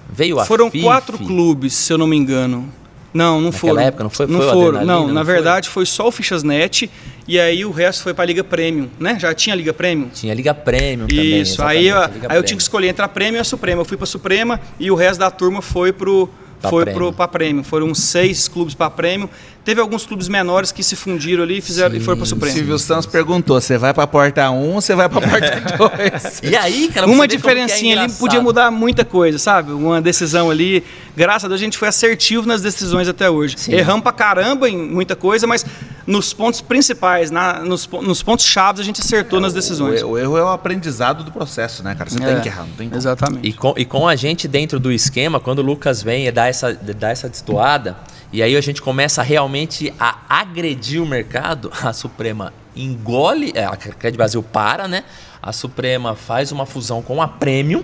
Veio 0.09 0.39
a 0.39 0.45
Foram 0.45 0.71
FIF? 0.71 0.81
quatro 0.81 1.17
clubes, 1.17 1.73
se 1.73 1.91
eu 1.91 1.97
não 1.97 2.07
me 2.07 2.15
engano. 2.15 2.71
Não, 3.13 3.41
não 3.41 3.51
Naquela 3.51 3.59
foram. 3.73 3.81
época 3.81 4.03
não 4.05 4.09
foi- 4.09 4.27
Não 4.27 4.39
foi 4.39 4.49
foram. 4.51 4.85
Não, 4.85 5.07
não 5.07 5.13
na 5.13 5.25
foi? 5.25 5.33
verdade 5.33 5.67
foi 5.67 5.85
só 5.85 6.07
o 6.07 6.11
Fichasnet 6.11 6.89
e 7.27 7.39
aí 7.39 7.65
o 7.65 7.71
resto 7.71 8.03
foi 8.03 8.13
pra 8.13 8.25
Liga 8.25 8.43
Premium, 8.43 8.89
né? 8.99 9.17
Já 9.19 9.33
tinha 9.33 9.55
Liga 9.55 9.73
Premium. 9.73 10.09
Tinha 10.09 10.33
Liga 10.33 10.53
Premium 10.53 11.07
também. 11.07 11.41
Isso, 11.41 11.61
aí, 11.61 11.87
eu, 11.87 11.97
a 11.97 12.09
aí 12.29 12.37
eu 12.37 12.43
tinha 12.43 12.57
que 12.57 12.63
escolher 12.63 12.89
entre 12.89 13.03
a 13.03 13.07
Premium 13.07 13.37
e 13.37 13.41
a 13.41 13.43
Suprema. 13.43 13.81
Eu 13.81 13.85
fui 13.85 13.97
pra 13.97 14.05
Suprema 14.05 14.59
e 14.79 14.91
o 14.91 14.95
resto 14.95 15.19
da 15.19 15.31
turma 15.31 15.61
foi 15.61 15.91
pro 15.93 16.29
Pra 16.63 16.69
foi 16.69 16.85
pra 17.11 17.27
Premium. 17.27 17.61
Foram 17.61 17.93
seis 17.93 18.47
clubes 18.47 18.73
pra 18.73 18.89
Premium. 18.89 19.27
Teve 19.65 19.79
alguns 19.79 20.05
clubes 20.05 20.27
menores 20.27 20.73
que 20.73 20.83
se 20.83 20.93
fundiram 20.93 21.41
ali 21.43 21.59
e 21.59 21.61
fizeram 21.61 21.95
e 21.95 21.99
foram 22.01 22.17
pra 22.17 22.25
Suprema. 22.25 22.53
Silvio 22.53 22.77
Santos 22.77 23.05
perguntou: 23.05 23.61
você 23.61 23.77
vai 23.77 23.93
pra 23.93 24.05
porta 24.05 24.49
1 24.51 24.55
ou 24.73 24.81
você 24.81 24.93
vai 24.93 25.07
pra 25.07 25.21
porta 25.23 25.61
2? 25.77 26.41
E 26.51 26.55
aí, 26.57 26.89
cara, 26.93 27.07
Uma 27.07 27.23
é 27.23 27.27
diferencinha 27.27 27.93
ali 27.93 28.01
engraçado. 28.03 28.19
podia 28.19 28.41
mudar 28.41 28.69
muita 28.71 29.05
coisa, 29.05 29.37
sabe? 29.37 29.71
Uma 29.71 30.01
decisão 30.01 30.51
ali. 30.51 30.83
Graças 31.15 31.45
a 31.45 31.47
Deus 31.47 31.61
a 31.61 31.63
gente 31.63 31.77
foi 31.77 31.87
assertivo 31.87 32.45
nas 32.45 32.61
decisões 32.61 33.07
até 33.07 33.29
hoje. 33.29 33.55
Sim. 33.57 33.73
Erramos 33.73 34.03
pra 34.03 34.11
caramba 34.11 34.67
em 34.69 34.75
muita 34.77 35.15
coisa, 35.15 35.47
mas 35.47 35.65
nos 36.05 36.33
pontos 36.33 36.59
principais, 36.59 37.31
na- 37.31 37.59
nos, 37.59 37.87
nos 37.87 38.21
pontos 38.21 38.45
chaves, 38.45 38.81
a 38.81 38.83
gente 38.83 38.99
acertou 38.99 39.39
nas 39.39 39.53
decisões. 39.53 40.01
O, 40.03 40.09
o 40.09 40.17
erro 40.17 40.37
é 40.37 40.43
o 40.43 40.49
aprendizado 40.49 41.23
do 41.23 41.31
processo, 41.31 41.81
né, 41.83 41.95
cara? 41.95 42.09
Você 42.09 42.21
É, 42.21 42.25
tem 42.33 42.41
que 42.41 42.49
errar, 42.49 42.63
não 42.65 42.75
tem 42.75 42.89
como. 42.89 42.99
Exatamente. 42.99 43.47
E 43.47 43.53
com, 43.53 43.73
e 43.77 43.85
com 43.85 44.07
a 44.09 44.15
gente 44.17 44.45
dentro 44.45 44.77
do 44.77 44.91
esquema, 44.91 45.39
quando 45.39 45.59
o 45.59 45.61
Lucas 45.61 46.03
vem 46.03 46.27
e 46.27 46.31
dá 46.33 46.47
essa, 46.47 46.73
dá 46.73 47.09
essa 47.11 47.29
destoada, 47.29 47.95
e 48.33 48.41
aí 48.41 48.57
a 48.57 48.61
gente 48.61 48.81
começa 48.81 49.21
realmente 49.21 49.93
a 49.99 50.17
agredir 50.27 50.99
o 50.99 51.05
mercado, 51.05 51.71
a 51.83 51.93
Suprema 51.93 52.51
engole, 52.75 53.51
é, 53.53 53.63
a 53.63 53.77
Cred 53.77 54.17
Brasil 54.17 54.41
para, 54.41 54.87
né? 54.87 55.03
A 55.39 55.51
Suprema 55.53 56.15
faz 56.15 56.51
uma 56.51 56.65
fusão 56.65 57.03
com 57.03 57.21
a 57.21 57.27
Premium, 57.27 57.83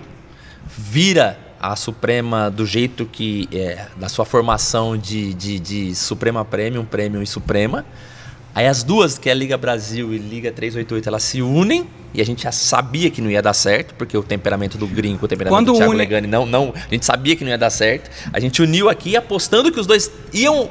vira 0.66 1.38
a 1.60 1.76
Suprema 1.76 2.50
do 2.50 2.66
jeito 2.66 3.06
que 3.06 3.48
é, 3.52 3.86
da 3.96 4.08
sua 4.08 4.24
formação 4.24 4.96
de, 4.96 5.32
de, 5.34 5.60
de 5.60 5.94
Suprema 5.94 6.44
Premium, 6.44 6.84
Premium 6.84 7.22
e 7.22 7.26
Suprema. 7.28 7.86
Aí 8.54 8.66
as 8.66 8.82
duas, 8.82 9.16
que 9.18 9.28
é 9.28 9.32
a 9.32 9.34
Liga 9.34 9.56
Brasil 9.56 10.12
e 10.12 10.18
Liga 10.18 10.50
388, 10.50 11.08
elas 11.08 11.22
se 11.22 11.40
unem 11.40 11.86
e 12.12 12.20
a 12.20 12.26
gente 12.26 12.42
já 12.42 12.50
sabia 12.50 13.08
que 13.10 13.20
não 13.20 13.30
ia 13.30 13.40
dar 13.40 13.54
certo, 13.54 13.94
porque 13.94 14.16
o 14.18 14.22
temperamento 14.22 14.76
do 14.76 14.86
Gringo, 14.86 15.24
o 15.24 15.28
temperamento 15.28 15.56
Quando 15.56 15.66
do 15.72 15.74
Thiago 15.76 15.92
une- 15.92 15.98
Legani, 15.98 16.26
não, 16.26 16.44
não, 16.44 16.74
a 16.74 16.92
gente 16.92 17.06
sabia 17.06 17.36
que 17.36 17.44
não 17.44 17.50
ia 17.50 17.58
dar 17.58 17.70
certo. 17.70 18.10
A 18.32 18.40
gente 18.40 18.60
uniu 18.60 18.88
aqui 18.88 19.16
apostando 19.16 19.70
que 19.70 19.78
os 19.78 19.86
dois 19.86 20.10
iam 20.32 20.68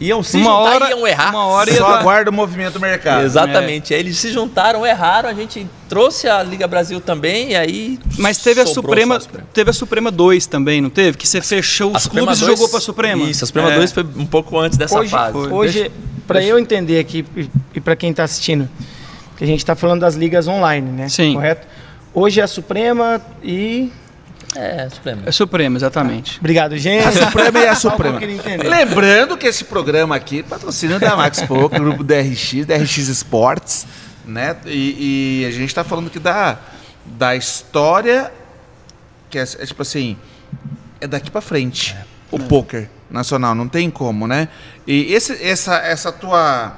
iam 0.00 0.20
se 0.20 0.36
Uma 0.36 0.50
juntar 0.50 0.74
hora- 0.74 0.86
e 0.86 0.90
iam 0.90 1.06
errar. 1.06 1.30
uma 1.30 1.46
hora 1.46 1.70
ia 1.70 1.76
Só 1.76 1.86
dar- 1.88 2.00
aguarda 2.00 2.28
o 2.30 2.32
movimento 2.32 2.80
mercado. 2.80 3.22
Exatamente. 3.24 3.94
Aí 3.94 4.00
eles 4.00 4.16
se 4.18 4.32
juntaram, 4.32 4.84
erraram, 4.84 5.28
a 5.28 5.34
gente 5.34 5.64
trouxe 5.88 6.26
a 6.28 6.42
Liga 6.42 6.66
Brasil 6.66 7.00
também 7.00 7.50
e 7.50 7.54
aí 7.54 8.00
Mas 8.18 8.38
teve 8.38 8.60
a 8.62 8.66
Suprema, 8.66 9.16
a 9.18 9.20
teve 9.52 9.70
a 9.70 9.72
Suprema 9.72 10.10
2 10.10 10.46
também, 10.46 10.80
não 10.80 10.90
teve? 10.90 11.16
Que 11.16 11.28
você 11.28 11.40
fechou 11.40 11.92
A 11.94 11.98
os 11.98 12.06
clubes 12.08 12.38
e 12.38 12.40
2 12.40 12.52
jogou 12.52 12.68
pra 12.68 12.80
Suprema. 12.80 13.22
Isso, 13.30 13.44
a 13.44 13.46
Suprema 13.46 13.70
É. 13.70 13.76
2 13.76 13.92
foi 13.92 14.02
um 14.16 14.26
pouco 14.26 14.58
antes 14.58 14.76
dessa 14.76 14.98
hoje, 14.98 15.10
fase. 15.10 15.36
hoje 15.36 15.92
para 16.26 16.42
eu 16.42 16.58
entender 16.58 16.98
aqui 16.98 17.24
e- 17.36 17.50
e 17.74 17.80
para 17.80 17.94
quem 17.96 18.10
está 18.10 18.24
assistindo, 18.24 18.68
que 19.36 19.44
a 19.44 19.46
gente 19.46 19.58
está 19.60 19.74
falando 19.74 20.00
das 20.00 20.14
ligas 20.14 20.46
online, 20.48 20.90
né? 20.90 21.08
Sim. 21.08 21.34
Correto? 21.34 21.66
Hoje 22.14 22.40
é 22.40 22.42
a 22.44 22.46
Suprema 22.46 23.20
e. 23.42 23.90
É, 24.54 24.86
Suprema. 24.90 25.22
É 25.24 25.32
Suprema, 25.32 25.78
exatamente. 25.78 26.38
Obrigado, 26.38 26.76
gente. 26.76 27.06
A 27.06 27.12
Suprema 27.12 27.58
e 27.60 27.66
a 27.68 27.74
Suprema. 27.74 28.20
Lembrando 28.68 29.36
que 29.38 29.46
esse 29.46 29.64
programa 29.64 30.14
aqui, 30.14 30.42
patrocínio 30.42 31.00
da 31.00 31.16
Max 31.16 31.40
Poker, 31.42 31.80
grupo 31.80 32.04
DRX, 32.04 32.66
DRX 32.66 32.98
Sports, 33.08 33.86
né? 34.26 34.54
E, 34.66 35.42
e 35.42 35.46
a 35.46 35.50
gente 35.50 35.74
tá 35.74 35.82
falando 35.82 36.08
aqui 36.08 36.18
da, 36.18 36.58
da 37.06 37.34
história 37.34 38.30
que 39.30 39.38
é, 39.38 39.42
é 39.42 39.64
tipo 39.64 39.80
assim, 39.80 40.18
é 41.00 41.06
daqui 41.06 41.30
pra 41.30 41.40
frente. 41.40 41.96
O 42.32 42.38
poker 42.38 42.88
nacional, 43.10 43.54
não 43.54 43.68
tem 43.68 43.90
como, 43.90 44.26
né? 44.26 44.48
E 44.86 45.12
esse, 45.12 45.32
essa, 45.44 45.76
essa 45.76 46.10
tua 46.10 46.74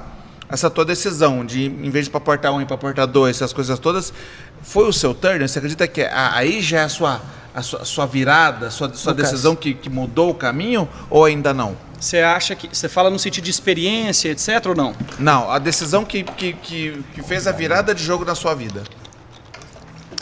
essa 0.47 0.69
tua 0.69 0.85
decisão 0.85 1.43
de, 1.43 1.65
em 1.65 1.89
vez 1.89 2.05
de 2.05 2.09
ir 2.09 2.11
pra 2.11 2.19
porta 2.19 2.51
1 2.51 2.61
e 2.61 2.65
pra 2.65 2.77
porta 2.77 3.07
2, 3.07 3.35
essas 3.35 3.51
coisas 3.51 3.79
todas, 3.79 4.13
foi 4.61 4.87
o 4.87 4.93
seu 4.93 5.11
turn? 5.13 5.47
Você 5.47 5.57
acredita 5.57 5.87
que 5.87 6.01
a- 6.03 6.35
aí 6.35 6.61
já 6.61 6.81
é 6.81 6.83
a 6.83 6.89
sua, 6.89 7.19
a 7.53 7.61
sua, 7.63 7.81
a 7.81 7.85
sua 7.85 8.05
virada, 8.05 8.67
a 8.67 8.71
sua, 8.71 8.93
sua 8.93 9.11
Lucas. 9.13 9.31
decisão 9.31 9.55
que, 9.55 9.73
que 9.73 9.89
mudou 9.89 10.29
o 10.29 10.35
caminho 10.35 10.87
ou 11.09 11.25
ainda 11.25 11.51
não? 11.51 11.75
Você 11.99 12.19
acha 12.19 12.53
que. 12.53 12.67
Você 12.71 12.87
fala 12.87 13.09
no 13.09 13.17
sentido 13.17 13.45
de 13.45 13.49
experiência, 13.49 14.29
etc. 14.29 14.67
ou 14.67 14.75
não? 14.75 14.93
Não, 15.17 15.49
a 15.49 15.57
decisão 15.57 16.05
que, 16.05 16.21
que, 16.23 16.53
que, 16.53 17.03
que 17.15 17.23
fez 17.23 17.47
a 17.47 17.51
virada 17.51 17.95
de 17.95 18.03
jogo 18.03 18.23
na 18.23 18.35
sua 18.35 18.53
vida. 18.53 18.83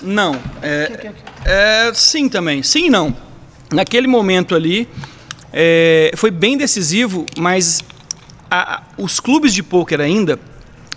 Não. 0.02 0.39
É, 0.62 1.12
é, 1.46 1.91
sim 1.93 2.30
também. 2.30 2.63
Sim 2.63 2.86
e 2.86 2.89
não. 2.89 3.15
Naquele 3.72 4.08
momento 4.08 4.56
ali, 4.56 4.88
é, 5.54 6.12
foi 6.16 6.32
bem 6.32 6.58
decisivo, 6.58 7.26
mas 7.38 7.82
a- 8.50 8.76
a- 8.78 8.84
os 8.98 9.20
clubes 9.20 9.54
de 9.54 9.62
pôquer 9.63 10.02
ainda 10.02 10.39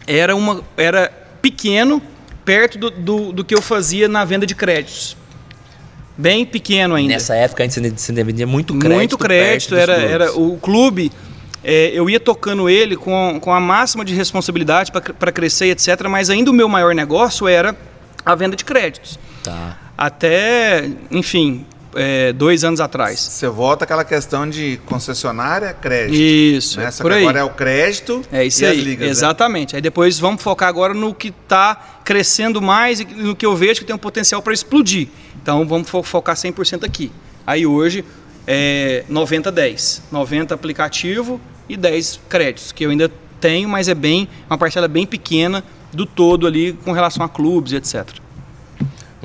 era, 0.06 0.34
uma, 0.34 0.62
era 0.76 1.12
pequeno 1.42 2.00
perto 2.44 2.78
do, 2.78 2.90
do, 2.90 3.32
do 3.32 3.44
que 3.44 3.54
eu 3.54 3.60
fazia 3.62 4.08
na 4.08 4.24
venda 4.24 4.46
de 4.46 4.54
créditos. 4.54 5.16
Bem 6.18 6.46
pequeno 6.46 6.94
ainda. 6.94 7.12
Nessa 7.14 7.34
época 7.34 7.62
a 7.62 7.68
gente 7.68 8.00
se 8.00 8.12
vendia 8.12 8.46
muito 8.46 8.72
crédito. 8.74 8.96
Muito 8.96 9.18
crédito, 9.18 9.74
era, 9.76 9.92
era 9.96 10.32
o 10.32 10.56
clube. 10.56 11.12
é, 11.62 11.90
eu 11.92 12.08
ia 12.08 12.18
tocando 12.18 12.70
ele 12.70 12.96
com, 12.96 13.38
com 13.40 13.52
a 13.52 13.60
máxima 13.60 14.02
de 14.04 14.14
responsabilidade 14.14 14.90
para 14.90 15.30
crescer, 15.32 15.66
etc. 15.66 16.06
Mas 16.08 16.30
ainda 16.30 16.50
o 16.50 16.54
meu 16.54 16.68
maior 16.70 16.94
negócio 16.94 17.46
era 17.46 17.76
a 18.24 18.34
venda 18.34 18.56
de 18.56 18.64
créditos. 18.64 19.18
Tá. 19.44 19.76
Até, 19.98 20.88
enfim, 21.10 21.66
é, 21.96 22.32
dois 22.32 22.62
anos 22.64 22.80
atrás. 22.80 23.18
Você 23.18 23.48
volta 23.48 23.84
àquela 23.84 24.04
questão 24.04 24.48
de 24.48 24.78
concessionária, 24.86 25.72
crédito. 25.72 26.14
Isso, 26.16 26.78
né? 26.80 26.90
Só 26.90 27.02
por 27.02 27.10
que 27.10 27.16
aí. 27.18 27.22
agora 27.24 27.38
é 27.40 27.44
o 27.44 27.50
crédito 27.50 28.22
É 28.30 28.44
isso 28.44 28.62
e 28.62 28.66
aí, 28.66 28.78
as 28.78 28.84
ligas. 28.84 29.04
né? 29.06 29.10
exatamente. 29.10 29.74
Aí 29.76 29.82
depois 29.82 30.18
vamos 30.18 30.42
focar 30.42 30.68
agora 30.68 30.92
no 30.94 31.14
que 31.14 31.28
está 31.28 32.00
crescendo 32.04 32.60
mais 32.62 33.00
e 33.00 33.04
no 33.04 33.34
que 33.34 33.44
eu 33.46 33.56
vejo 33.56 33.80
que 33.80 33.86
tem 33.86 33.94
um 33.96 33.98
potencial 33.98 34.40
para 34.42 34.52
explodir. 34.52 35.08
Então 35.42 35.66
vamos 35.66 35.88
fo- 35.88 36.02
focar 36.02 36.36
100% 36.36 36.84
aqui. 36.84 37.10
Aí 37.46 37.66
hoje 37.66 38.04
é 38.46 39.04
90-10. 39.10 40.02
90 40.12 40.54
aplicativo 40.54 41.40
e 41.68 41.76
10 41.76 42.20
créditos, 42.28 42.72
que 42.72 42.84
eu 42.84 42.90
ainda 42.90 43.10
tenho, 43.40 43.68
mas 43.68 43.88
é 43.88 43.94
bem 43.94 44.28
uma 44.48 44.56
parcela 44.58 44.86
bem 44.88 45.06
pequena 45.06 45.64
do 45.92 46.06
todo 46.06 46.46
ali 46.46 46.72
com 46.84 46.92
relação 46.92 47.24
a 47.24 47.28
clubes, 47.28 47.72
etc. 47.72 48.06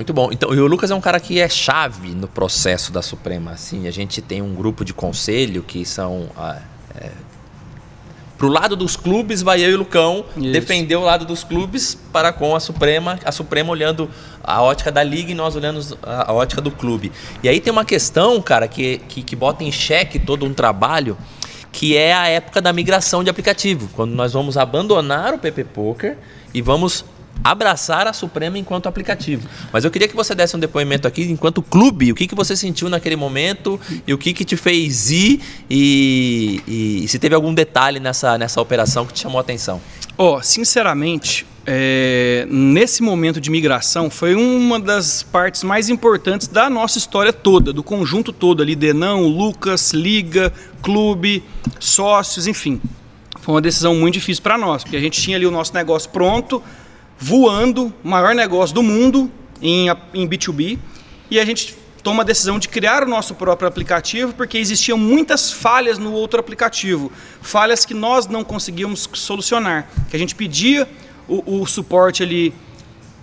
Muito 0.02 0.14
bom. 0.14 0.30
Então, 0.32 0.52
e 0.52 0.60
o 0.60 0.66
Lucas 0.66 0.90
é 0.90 0.96
um 0.96 1.00
cara 1.00 1.20
que 1.20 1.40
é 1.40 1.48
chave 1.48 2.10
no 2.16 2.28
processo 2.28 2.92
da 2.92 3.04
Suprema. 3.04 3.52
Assim, 3.52 3.88
a 3.88 3.92
gente 3.92 4.20
tem 4.20 4.42
um 4.42 4.56
grupo 4.56 4.84
de 4.84 4.96
conselho 4.96 5.62
que 5.62 5.86
são. 5.86 6.28
Ah, 6.36 6.60
é, 6.96 7.12
pro 8.36 8.48
lado 8.48 8.76
dos 8.76 8.96
clubes 8.96 9.44
vai 9.44 9.62
eu 9.62 9.70
e 9.70 9.76
o 9.76 9.78
Lucão 9.78 10.26
Isso. 10.36 10.52
defender 10.52 10.96
o 10.96 11.02
lado 11.02 11.24
dos 11.24 11.44
clubes 11.44 11.96
para 12.12 12.34
com 12.34 12.56
a 12.56 12.60
Suprema, 12.60 13.20
a 13.24 13.32
Suprema 13.32 13.70
olhando 13.70 14.10
a 14.44 14.64
ótica 14.64 14.92
da 14.92 15.04
liga 15.04 15.32
e 15.32 15.36
nós 15.36 15.56
olhando 15.56 15.96
a, 16.02 16.34
ótica 16.34 16.60
do 16.60 16.72
clube. 16.72 17.12
E 17.44 17.48
aí 17.48 17.62
tem 17.62 17.72
uma 17.72 17.86
questão, 17.86 18.42
cara, 18.42 18.68
que, 18.68 18.98
que, 19.08 19.22
que 19.22 19.36
bota 19.36 19.64
em 19.64 19.72
xeque 19.72 20.18
todo 20.18 20.48
um 20.48 20.54
trabalho, 20.56 21.16
que 21.72 21.96
é 21.96 22.12
a 22.12 22.28
época 22.28 22.60
da 22.60 22.74
migração 22.74 23.24
de 23.24 23.30
aplicativo, 23.30 23.88
quando 23.94 24.16
nós 24.16 24.34
vamos 24.34 24.58
abandonar 24.58 25.36
o 25.36 25.38
PP 25.38 25.64
Poker 25.66 26.18
e 26.52 26.60
vamos 26.60 27.06
abraçar 27.44 28.08
a 28.08 28.14
Suprema 28.14 28.58
enquanto 28.58 28.88
aplicativo. 28.88 29.48
Mas 29.72 29.84
eu 29.84 29.92
queria 29.92 30.08
que 30.08 30.16
você 30.16 30.36
desse 30.36 30.56
um 30.56 30.60
depoimento 30.60 31.08
aqui 31.08 31.24
enquanto 31.24 31.62
clube, 31.62 32.12
o 32.12 32.16
que, 32.16 32.28
que 32.28 32.36
você 32.36 32.56
sentiu 32.56 32.90
naquele 32.90 33.16
momento 33.16 33.80
e 34.06 34.14
o 34.14 34.18
que, 34.18 34.34
que 34.34 34.46
te 34.46 34.56
fez 34.56 35.10
ir 35.10 35.42
e, 35.70 37.02
e 37.04 37.08
se 37.08 37.18
teve 37.18 37.36
algum 37.36 37.54
detalhe 37.54 38.00
nessa, 38.00 38.38
nessa 38.38 38.62
operação 38.62 39.06
que 39.06 39.14
te 39.14 39.22
chamou 39.22 39.38
a 39.38 39.42
atenção. 39.42 39.82
Ó, 40.18 40.42
sinceramente, 40.42 41.46
é, 41.66 42.48
nesse 42.50 43.04
momento 43.04 43.40
de 43.40 43.50
migração 43.50 44.10
foi 44.10 44.34
uma 44.36 44.80
das 44.80 45.24
partes 45.24 45.64
mais 45.64 45.90
importantes 45.90 46.48
da 46.48 46.70
nossa 46.70 46.98
história 46.98 47.32
toda, 47.32 47.72
do 47.72 47.84
conjunto 47.84 48.34
todo 48.34 48.62
ali, 48.62 48.76
Denão, 48.76 49.28
Lucas, 49.28 49.94
Liga, 49.94 50.52
Clube, 50.82 51.44
sócios, 51.80 52.48
enfim. 52.48 52.82
Foi 53.40 53.56
uma 53.56 53.62
decisão 53.62 53.96
muito 53.96 54.16
difícil 54.16 54.44
para 54.44 54.58
nós, 54.58 54.84
porque 54.84 54.98
a 54.98 55.00
gente 55.00 55.20
tinha 55.20 55.38
ali 55.38 55.46
o 55.46 55.52
nosso 55.52 55.74
negócio 55.74 56.10
pronto, 56.10 56.62
voando, 57.22 57.94
maior 58.04 58.34
negócio 58.34 58.74
do 58.74 58.82
mundo 58.82 59.32
em, 59.62 59.88
em 60.14 60.28
B2B, 60.28 60.80
e 61.30 61.40
a 61.40 61.46
gente 61.46 61.76
toma 62.02 62.24
a 62.24 62.26
decisão 62.26 62.58
de 62.58 62.68
criar 62.68 63.04
o 63.04 63.06
nosso 63.08 63.36
próprio 63.36 63.68
aplicativo, 63.68 64.34
porque 64.34 64.58
existiam 64.58 64.98
muitas 64.98 65.52
falhas 65.52 66.00
no 66.00 66.12
outro 66.14 66.40
aplicativo, 66.40 67.12
falhas 67.40 67.86
que 67.86 67.94
nós 67.94 68.26
não 68.26 68.44
conseguíamos 68.44 69.08
solucionar, 69.14 69.88
que 70.10 70.16
a 70.16 70.20
gente 70.20 70.34
pedia 70.34 70.90
o, 71.28 71.62
o 71.62 71.68
suporte 71.68 72.24
ali 72.24 72.52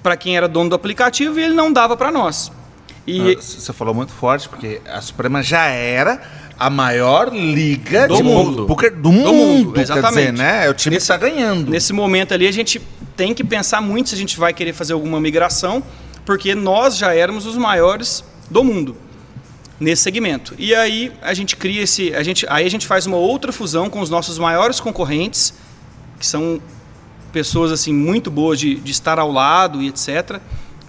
para 0.00 0.16
quem 0.16 0.37
era 0.37 0.46
dono 0.46 0.70
do 0.70 0.76
aplicativo 0.76 1.40
e 1.40 1.42
ele 1.42 1.54
não 1.54 1.72
dava 1.72 1.96
para 1.96 2.12
nós. 2.12 2.52
E 3.04 3.32
Ah, 3.32 3.40
Você 3.40 3.72
falou 3.72 3.92
muito 3.92 4.12
forte, 4.12 4.48
porque 4.48 4.80
a 4.87 5.00
Suprema 5.00 5.42
já 5.42 5.64
era 5.66 6.22
a 6.59 6.68
maior 6.68 7.33
liga 7.33 8.09
Do 8.09 8.16
de 8.16 8.23
mundo. 8.23 8.66
poker 8.66 8.90
do, 8.94 9.03
Do 9.03 9.12
mundo. 9.12 9.33
mundo, 9.33 9.73
Quer 9.73 9.83
dizer, 9.83 9.92
exatamente. 9.99 10.33
né? 10.33 10.66
É 10.66 10.71
o 10.71 10.75
time 10.75 10.94
Nesse- 10.94 11.05
está 11.05 11.16
ganhando. 11.16 11.71
Nesse 11.71 11.92
momento 11.92 12.35
ali, 12.35 12.47
a 12.49 12.53
gente 12.53 12.81
tem 13.16 13.33
que 13.33 13.44
pensar 13.44 13.81
muito 13.81 14.09
se 14.09 14.14
a 14.14 14.18
gente 14.18 14.38
vai 14.38 14.53
querer 14.53 14.73
fazer 14.73 14.92
alguma 14.92 15.21
migração, 15.21 15.83
porque 16.25 16.55
nós 16.55 16.97
já 16.97 17.14
éramos 17.14 17.47
os 17.47 17.57
maiores 17.57 18.25
do 18.51 18.64
mundo 18.64 18.97
nesse 19.79 20.03
segmento. 20.03 20.55
E 20.59 20.75
aí 20.75 21.12
a 21.23 21.33
gente 21.33 21.57
cria 21.57 21.83
esse, 21.83 22.12
a 22.14 22.23
gente, 22.23 22.44
aí 22.49 22.66
a 22.66 22.71
gente 22.71 22.87
faz 22.87 23.07
uma 23.07 23.16
outra 23.16 23.53
fusão 23.53 23.88
com 23.88 24.01
os 24.01 24.11
nossos 24.11 24.38
maiores 24.38 24.81
concorrentes, 24.81 25.55
que 26.18 26.27
são 26.27 26.61
pessoas 27.33 27.71
assim 27.71 27.92
muito 27.92 28.31
boas 28.31 28.59
de, 28.59 28.75
de 28.77 28.90
estar 28.90 29.18
ao 29.18 29.31
lado 29.31 29.81
e 29.81 29.88
etc. 29.88 30.40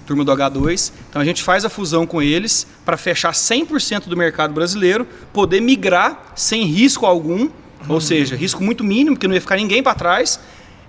Turma 0.09 0.25
do 0.25 0.31
H2. 0.31 0.91
Então 1.07 1.21
a 1.21 1.25
gente 1.25 1.43
faz 1.43 1.63
a 1.63 1.69
fusão 1.69 2.03
com 2.07 2.19
eles 2.19 2.65
para 2.83 2.97
fechar 2.97 3.31
100% 3.31 4.05
do 4.07 4.17
mercado 4.17 4.51
brasileiro, 4.51 5.05
poder 5.31 5.61
migrar 5.61 6.31
sem 6.35 6.63
risco 6.65 7.05
algum, 7.05 7.47
ou 7.87 8.01
seja, 8.01 8.35
risco 8.35 8.63
muito 8.63 8.83
mínimo, 8.83 9.15
porque 9.15 9.27
não 9.27 9.35
ia 9.35 9.41
ficar 9.41 9.55
ninguém 9.57 9.83
para 9.83 9.93
trás, 9.93 10.39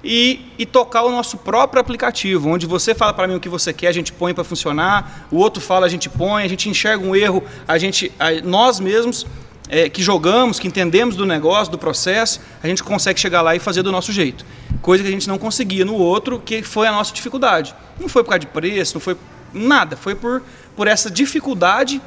e, 0.02 0.40
e 0.58 0.64
tocar 0.64 1.02
o 1.02 1.10
nosso 1.10 1.36
próprio 1.36 1.78
aplicativo, 1.82 2.48
onde 2.48 2.64
você 2.64 2.94
fala 2.94 3.12
para 3.12 3.28
mim 3.28 3.34
o 3.34 3.40
que 3.40 3.50
você 3.50 3.74
quer, 3.74 3.88
a 3.88 3.92
gente 3.92 4.10
põe 4.10 4.32
para 4.32 4.42
funcionar, 4.42 5.28
o 5.30 5.36
outro 5.36 5.60
fala, 5.62 5.84
a 5.84 5.88
gente 5.90 6.08
põe, 6.08 6.42
a 6.42 6.48
gente 6.48 6.70
enxerga 6.70 7.04
um 7.06 7.14
erro, 7.14 7.42
a 7.68 7.76
gente, 7.76 8.10
a- 8.18 8.40
nós 8.42 8.80
mesmos 8.80 9.26
é, 9.70 9.88
que 9.88 10.02
jogamos, 10.02 10.58
que 10.58 10.66
entendemos 10.66 11.14
do 11.14 11.24
negócio, 11.24 11.70
do 11.70 11.78
processo, 11.78 12.40
a 12.62 12.66
gente 12.66 12.82
consegue 12.82 13.20
chegar 13.20 13.40
lá 13.40 13.54
e 13.54 13.60
fazer 13.60 13.82
do 13.82 13.92
nosso 13.92 14.12
jeito. 14.12 14.44
Coisa 14.82 15.02
que 15.02 15.08
a 15.08 15.12
gente 15.12 15.28
não 15.28 15.38
conseguia 15.38 15.84
no 15.84 15.94
outro, 15.94 16.40
que 16.40 16.62
foi 16.62 16.88
a 16.88 16.92
nossa 16.92 17.14
dificuldade. 17.14 17.74
Não 17.98 18.08
foi 18.08 18.24
por 18.24 18.30
causa 18.30 18.40
de 18.40 18.46
preço, 18.48 18.94
não 18.94 19.00
foi 19.00 19.16
nada, 19.54 19.96
foi 19.96 20.14
por, 20.14 20.42
por 20.76 20.88
essa 20.88 21.08
dificuldade 21.08 22.02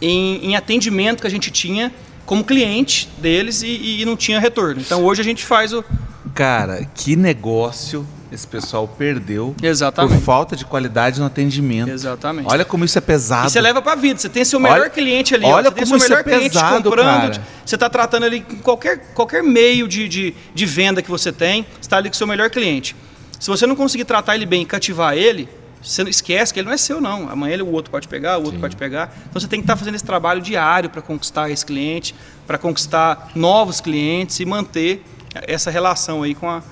em, 0.00 0.46
em 0.46 0.56
atendimento 0.56 1.22
que 1.22 1.26
a 1.26 1.30
gente 1.30 1.50
tinha 1.50 1.92
como 2.26 2.44
cliente 2.44 3.08
deles 3.18 3.62
e, 3.62 4.02
e 4.02 4.04
não 4.04 4.16
tinha 4.16 4.38
retorno. 4.38 4.80
Então 4.80 5.02
hoje 5.02 5.20
a 5.20 5.24
gente 5.24 5.44
faz 5.44 5.72
o. 5.72 5.82
Cara, 6.34 6.84
que 6.94 7.16
negócio 7.16 8.06
esse 8.32 8.46
pessoal 8.46 8.88
perdeu 8.88 9.54
Exatamente. 9.62 10.14
por 10.14 10.22
falta 10.24 10.56
de 10.56 10.64
qualidade 10.64 11.20
no 11.20 11.26
atendimento. 11.26 11.90
Exatamente. 11.90 12.48
Olha 12.50 12.64
como 12.64 12.84
isso 12.84 12.96
é 12.96 13.00
pesado. 13.00 13.46
E 13.46 13.50
você 13.50 13.60
leva 13.60 13.82
pra 13.82 13.94
vida. 13.94 14.18
Você 14.18 14.28
tem 14.28 14.44
seu 14.44 14.58
melhor 14.58 14.80
Olha- 14.80 14.90
cliente 14.90 15.34
ali. 15.34 15.44
olha 15.44 15.70
como 15.70 15.86
seu 15.86 15.96
isso 15.98 16.14
é 16.14 16.22
pesado, 16.22 16.90
comprando. 16.90 17.32
cara. 17.32 17.46
Você 17.64 17.76
está 17.76 17.90
tratando 17.90 18.24
ali 18.24 18.40
com 18.40 18.56
qualquer, 18.56 19.12
qualquer 19.14 19.42
meio 19.42 19.86
de, 19.86 20.08
de, 20.08 20.34
de 20.54 20.66
venda 20.66 21.02
que 21.02 21.10
você 21.10 21.30
tem. 21.30 21.62
Você 21.74 21.80
está 21.82 21.96
ali 21.98 22.08
com 22.08 22.14
o 22.14 22.16
seu 22.16 22.26
melhor 22.26 22.48
cliente. 22.50 22.96
Se 23.38 23.48
você 23.48 23.66
não 23.66 23.76
conseguir 23.76 24.04
tratar 24.04 24.34
ele 24.34 24.46
bem 24.46 24.62
e 24.62 24.66
cativar 24.66 25.14
ele, 25.14 25.48
você 25.82 26.02
não 26.04 26.10
esquece 26.10 26.54
que 26.54 26.60
ele 26.60 26.66
não 26.68 26.72
é 26.74 26.76
seu, 26.78 27.00
não. 27.00 27.28
Amanhã 27.28 27.54
ele, 27.54 27.62
o 27.64 27.70
outro 27.72 27.90
pode 27.90 28.06
pegar, 28.08 28.38
o 28.38 28.44
outro 28.44 28.58
pode 28.60 28.76
pegar. 28.76 29.12
Então 29.28 29.40
você 29.40 29.48
tem 29.48 29.58
que 29.60 29.64
estar 29.64 29.76
fazendo 29.76 29.94
esse 29.96 30.04
trabalho 30.04 30.40
diário 30.40 30.88
para 30.88 31.02
conquistar 31.02 31.50
esse 31.50 31.66
cliente, 31.66 32.14
para 32.46 32.56
conquistar 32.56 33.30
novos 33.34 33.80
clientes 33.80 34.38
e 34.40 34.44
manter 34.46 35.02
essa 35.34 35.70
relação 35.70 36.22
aí 36.22 36.34
com, 36.36 36.48
a, 36.48 36.62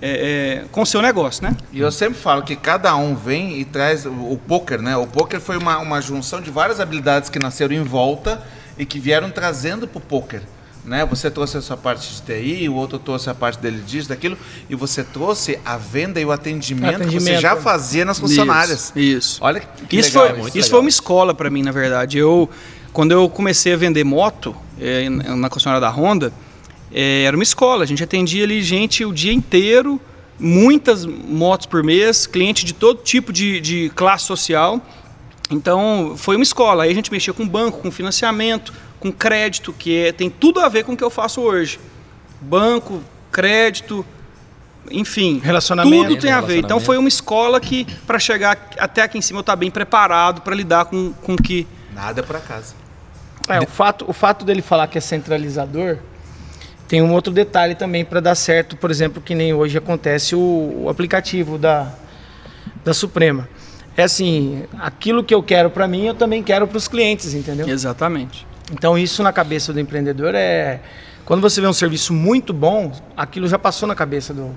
é, 0.00 0.62
é, 0.62 0.64
com 0.70 0.82
o 0.82 0.86
seu 0.86 1.00
negócio, 1.00 1.42
né? 1.42 1.56
E 1.72 1.80
eu 1.80 1.90
sempre 1.90 2.18
falo 2.18 2.42
que 2.42 2.54
cada 2.54 2.94
um 2.96 3.14
vem 3.14 3.58
e 3.58 3.64
traz 3.64 4.04
o, 4.04 4.10
o 4.10 4.40
poker, 4.46 4.80
né? 4.80 4.96
O 4.96 5.06
poker 5.06 5.40
foi 5.40 5.56
uma, 5.56 5.78
uma 5.78 6.00
junção 6.00 6.40
de 6.40 6.50
várias 6.50 6.80
habilidades 6.80 7.30
que 7.30 7.38
nasceram 7.38 7.74
em 7.74 7.82
volta 7.82 8.42
e 8.78 8.84
que 8.84 8.98
vieram 8.98 9.30
trazendo 9.30 9.88
pro 9.88 10.00
poker. 10.00 10.42
Né? 10.84 11.04
Você 11.06 11.28
trouxe 11.28 11.56
a 11.56 11.60
sua 11.60 11.76
parte 11.76 12.08
de 12.08 12.22
TI, 12.22 12.68
o 12.68 12.74
outro 12.74 12.98
trouxe 12.98 13.28
a 13.28 13.34
parte 13.34 13.58
dele 13.58 13.82
disso, 13.84 14.08
daquilo, 14.08 14.38
e 14.70 14.76
você 14.76 15.02
trouxe 15.02 15.58
a 15.64 15.76
venda 15.76 16.20
e 16.20 16.24
o 16.24 16.30
atendimento, 16.30 16.98
que 16.98 17.04
você 17.06 17.16
Atendimento. 17.16 17.40
já 17.40 17.56
fazia 17.56 18.04
nas 18.04 18.20
funcionárias. 18.20 18.92
Isso. 18.94 18.98
isso. 18.98 19.38
Olha 19.40 19.60
que, 19.60 19.86
que 19.86 19.96
isso 19.96 20.16
legal 20.16 20.36
foi, 20.36 20.48
isso. 20.48 20.48
isso 20.48 20.56
legal. 20.58 20.70
foi 20.70 20.80
uma 20.80 20.88
escola 20.88 21.34
para 21.34 21.50
mim, 21.50 21.62
na 21.62 21.72
verdade. 21.72 22.18
Eu, 22.18 22.48
quando 22.92 23.10
eu 23.10 23.28
comecei 23.28 23.72
a 23.72 23.76
vender 23.76 24.04
moto 24.04 24.54
eh, 24.80 25.08
na 25.08 25.48
concessionária 25.48 25.80
da 25.80 25.90
Honda, 25.90 26.32
eh, 26.92 27.24
era 27.24 27.36
uma 27.36 27.42
escola. 27.42 27.84
A 27.84 27.86
gente 27.86 28.02
atendia 28.02 28.44
ali 28.44 28.62
gente 28.62 29.04
o 29.04 29.12
dia 29.12 29.32
inteiro, 29.32 30.00
muitas 30.38 31.04
motos 31.04 31.66
por 31.66 31.82
mês, 31.82 32.26
cliente 32.26 32.64
de 32.64 32.72
todo 32.74 33.02
tipo 33.02 33.32
de, 33.32 33.60
de 33.60 33.90
classe 33.94 34.24
social. 34.24 34.80
Então, 35.50 36.14
foi 36.16 36.36
uma 36.36 36.42
escola. 36.42 36.84
Aí 36.84 36.90
a 36.90 36.94
gente 36.94 37.10
mexia 37.12 37.32
com 37.32 37.46
banco, 37.46 37.78
com 37.78 37.90
financiamento, 37.90 38.72
com 38.98 39.12
crédito, 39.12 39.72
que 39.72 39.96
é- 40.06 40.12
tem 40.12 40.28
tudo 40.28 40.60
a 40.60 40.68
ver 40.68 40.84
com 40.84 40.92
o 40.92 40.96
que 40.96 41.04
eu 41.04 41.10
faço 41.10 41.40
hoje. 41.40 41.78
Banco, 42.40 43.00
crédito, 43.30 44.04
enfim. 44.90 45.40
Relacionamento. 45.42 46.08
Tudo 46.08 46.20
tem 46.20 46.32
a 46.32 46.40
ver. 46.40 46.58
Então, 46.58 46.80
foi 46.80 46.96
uma 46.98 47.08
escola 47.08 47.60
que, 47.60 47.86
para 48.06 48.18
chegar 48.18 48.70
até 48.78 49.02
aqui 49.02 49.18
em 49.18 49.22
cima, 49.22 49.38
eu 49.38 49.42
estar 49.42 49.56
bem 49.56 49.70
preparado 49.70 50.40
para 50.42 50.54
lidar 50.54 50.86
com 50.86 51.12
com 51.22 51.34
o 51.34 51.36
que 51.36 51.66
Nada 51.94 52.20
é 52.20 52.22
por 52.22 52.36
acaso. 52.36 52.74
É, 53.48 53.58
o 53.60 53.66
fato, 53.66 54.04
o 54.06 54.12
fato 54.12 54.44
dele 54.44 54.60
falar 54.60 54.86
que 54.88 54.98
é 54.98 55.00
centralizador 55.00 55.98
tem 56.88 57.02
um 57.02 57.12
outro 57.12 57.32
detalhe 57.32 57.74
também 57.74 58.04
para 58.04 58.20
dar 58.20 58.34
certo, 58.34 58.76
por 58.76 58.90
exemplo, 58.90 59.20
que 59.22 59.34
nem 59.34 59.52
hoje 59.52 59.76
acontece 59.78 60.34
o, 60.36 60.82
o 60.84 60.88
aplicativo 60.88 61.58
da, 61.58 61.92
da 62.84 62.94
Suprema. 62.94 63.48
É 63.96 64.02
assim, 64.04 64.64
aquilo 64.78 65.24
que 65.24 65.34
eu 65.34 65.42
quero 65.42 65.70
para 65.70 65.88
mim, 65.88 66.04
eu 66.06 66.14
também 66.14 66.42
quero 66.42 66.66
para 66.66 66.76
os 66.76 66.86
clientes, 66.86 67.34
entendeu? 67.34 67.68
Exatamente. 67.68 68.46
Então 68.72 68.96
isso 68.98 69.22
na 69.22 69.32
cabeça 69.32 69.72
do 69.72 69.80
empreendedor 69.80 70.34
é 70.34 70.80
quando 71.24 71.40
você 71.40 71.60
vê 71.60 71.66
um 71.66 71.72
serviço 71.72 72.12
muito 72.12 72.52
bom, 72.52 72.92
aquilo 73.16 73.48
já 73.48 73.58
passou 73.58 73.88
na 73.88 73.94
cabeça 73.94 74.32
do, 74.34 74.50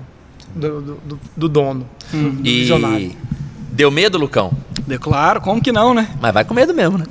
do, 0.54 0.80
do- 0.80 0.94
do- 1.04 1.20
do 1.36 1.48
dono, 1.48 1.88
do 2.12 2.42
visionário. 2.42 2.98
E 3.06 3.16
deu 3.72 3.90
medo, 3.90 4.18
Lucão? 4.18 4.52
De- 4.86 4.98
Claro, 4.98 5.40
como 5.40 5.60
que 5.60 5.72
não, 5.72 5.94
né? 5.94 6.08
Mas 6.20 6.32
vai 6.34 6.44
com 6.44 6.52
medo 6.54 6.72
mesmo, 6.74 6.98
né? 6.98 7.06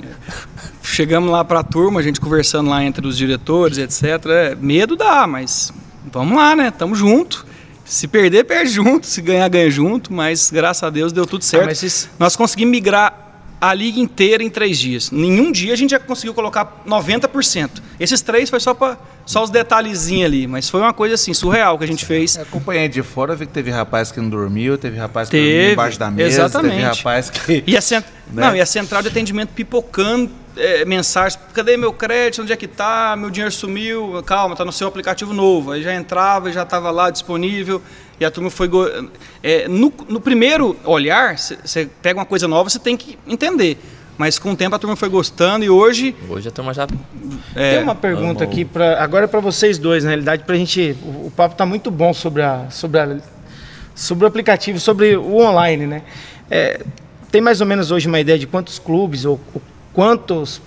Chegamos 1.00 1.30
lá 1.30 1.42
para 1.42 1.60
a 1.60 1.62
turma, 1.62 1.98
a 1.98 2.02
gente 2.02 2.20
conversando 2.20 2.68
lá 2.68 2.84
entre 2.84 3.06
os 3.06 3.16
diretores, 3.16 3.78
etc. 3.78 4.04
É, 4.26 4.54
medo 4.54 4.94
dá, 4.96 5.26
mas 5.26 5.72
vamos 6.12 6.36
lá, 6.36 6.54
né? 6.54 6.70
Tamo 6.70 6.94
junto. 6.94 7.46
Se 7.86 8.06
perder, 8.06 8.44
perde 8.44 8.70
junto. 8.70 9.06
Se 9.06 9.22
ganhar, 9.22 9.48
ganha 9.48 9.70
junto. 9.70 10.12
Mas 10.12 10.50
graças 10.50 10.82
a 10.82 10.90
Deus 10.90 11.10
deu 11.10 11.24
tudo 11.24 11.42
certo. 11.42 11.62
Ah, 11.62 11.66
mas 11.68 11.82
esses- 11.82 12.10
Nós 12.18 12.36
conseguimos 12.36 12.72
migrar 12.72 13.28
a 13.58 13.72
liga 13.72 13.98
inteira 13.98 14.42
em 14.42 14.50
três 14.50 14.78
dias. 14.78 15.10
Nenhum 15.10 15.50
dia 15.50 15.72
a 15.72 15.76
gente 15.76 15.92
já 15.92 15.98
conseguiu 15.98 16.34
colocar 16.34 16.82
90%. 16.86 17.82
Esses 17.98 18.20
três 18.20 18.50
foi 18.50 18.60
só, 18.60 18.74
pra, 18.74 18.98
só 19.24 19.42
os 19.42 19.48
detalhezinhos 19.48 20.26
ali, 20.26 20.46
mas 20.46 20.68
foi 20.68 20.80
uma 20.82 20.92
coisa 20.92 21.14
assim, 21.14 21.32
surreal 21.32 21.78
que 21.78 21.84
a 21.84 21.86
gente 21.86 22.04
fez. 22.04 22.36
Eu 22.36 22.42
acompanhei 22.42 22.88
de 22.90 23.02
fora, 23.02 23.34
vi 23.34 23.46
que 23.46 23.52
teve 23.54 23.70
rapaz 23.70 24.12
que 24.12 24.20
não 24.20 24.28
dormiu, 24.28 24.76
teve 24.76 24.98
rapaz 24.98 25.30
que 25.30 25.36
dormiu 25.38 25.54
Teve, 25.60 25.72
embaixo 25.72 25.98
da 25.98 26.10
mesa, 26.10 26.42
exatamente. 26.42 26.72
teve 26.74 26.82
rapaz 26.84 27.30
que... 27.30 27.64
E 27.66 27.74
a, 27.74 27.80
cent... 27.80 28.04
Né? 28.30 28.46
Não, 28.46 28.54
e 28.54 28.60
a 28.60 28.66
central 28.66 29.02
de 29.02 29.08
atendimento 29.08 29.48
pipocando 29.48 30.30
é, 30.60 30.84
mensagens. 30.84 31.40
Cadê 31.54 31.76
meu 31.76 31.92
crédito? 31.92 32.42
Onde 32.42 32.52
é 32.52 32.56
que 32.56 32.68
tá? 32.68 33.16
Meu 33.18 33.30
dinheiro 33.30 33.52
sumiu. 33.52 34.22
Calma, 34.24 34.54
tá 34.54 34.64
no 34.64 34.72
seu 34.72 34.86
aplicativo 34.88 35.32
novo. 35.32 35.72
Aí 35.72 35.82
já 35.82 35.94
entrava 35.94 36.50
e 36.50 36.52
já 36.52 36.62
estava 36.62 36.90
lá 36.90 37.10
disponível. 37.10 37.80
E 38.20 38.24
a 38.24 38.30
turma 38.30 38.50
foi. 38.50 38.68
go- 38.68 38.88
É, 39.42 39.66
no, 39.68 39.92
no 40.08 40.20
primeiro 40.20 40.76
olhar, 40.84 41.36
você 41.38 41.88
pega 42.02 42.18
uma 42.18 42.26
coisa 42.26 42.46
nova, 42.46 42.68
você 42.68 42.78
tem 42.78 42.96
que 42.96 43.18
entender. 43.26 43.78
Mas 44.18 44.38
com 44.38 44.52
o 44.52 44.56
tempo 44.56 44.76
a 44.76 44.78
turma 44.78 44.96
foi 44.96 45.08
gostando 45.08 45.64
e 45.64 45.70
hoje. 45.70 46.14
Hoje 46.28 46.46
a 46.48 46.50
turma 46.50 46.74
já. 46.74 46.86
É, 47.56 47.76
Tem 47.76 47.82
uma 47.82 47.94
pergunta 47.94 48.40
vamos- 48.40 48.42
aqui 48.42 48.64
para 48.66 49.02
agora 49.02 49.26
para 49.26 49.40
vocês 49.40 49.78
dois, 49.78 50.04
na 50.04 50.10
realidade, 50.10 50.44
para 50.44 50.54
a 50.54 50.58
gente. 50.58 50.94
O, 51.02 51.26
o 51.28 51.32
papo 51.34 51.54
tá 51.54 51.64
muito 51.64 51.90
bom 51.90 52.12
sobre 52.12 52.42
a 52.42 52.66
sobre 52.68 53.00
a, 53.00 53.16
sobre 53.94 54.24
o 54.24 54.28
aplicativo, 54.28 54.78
sobre 54.78 55.16
o 55.16 55.36
online, 55.38 55.86
né? 55.86 56.02
É, 56.50 56.82
tem 57.30 57.40
mais 57.40 57.62
ou 57.62 57.66
menos 57.66 57.90
hoje 57.90 58.08
uma 58.08 58.20
ideia 58.20 58.38
de 58.38 58.46
quantos 58.46 58.78
clubes 58.78 59.24
ou, 59.24 59.40
ou 59.54 59.62
quantos 59.92 60.60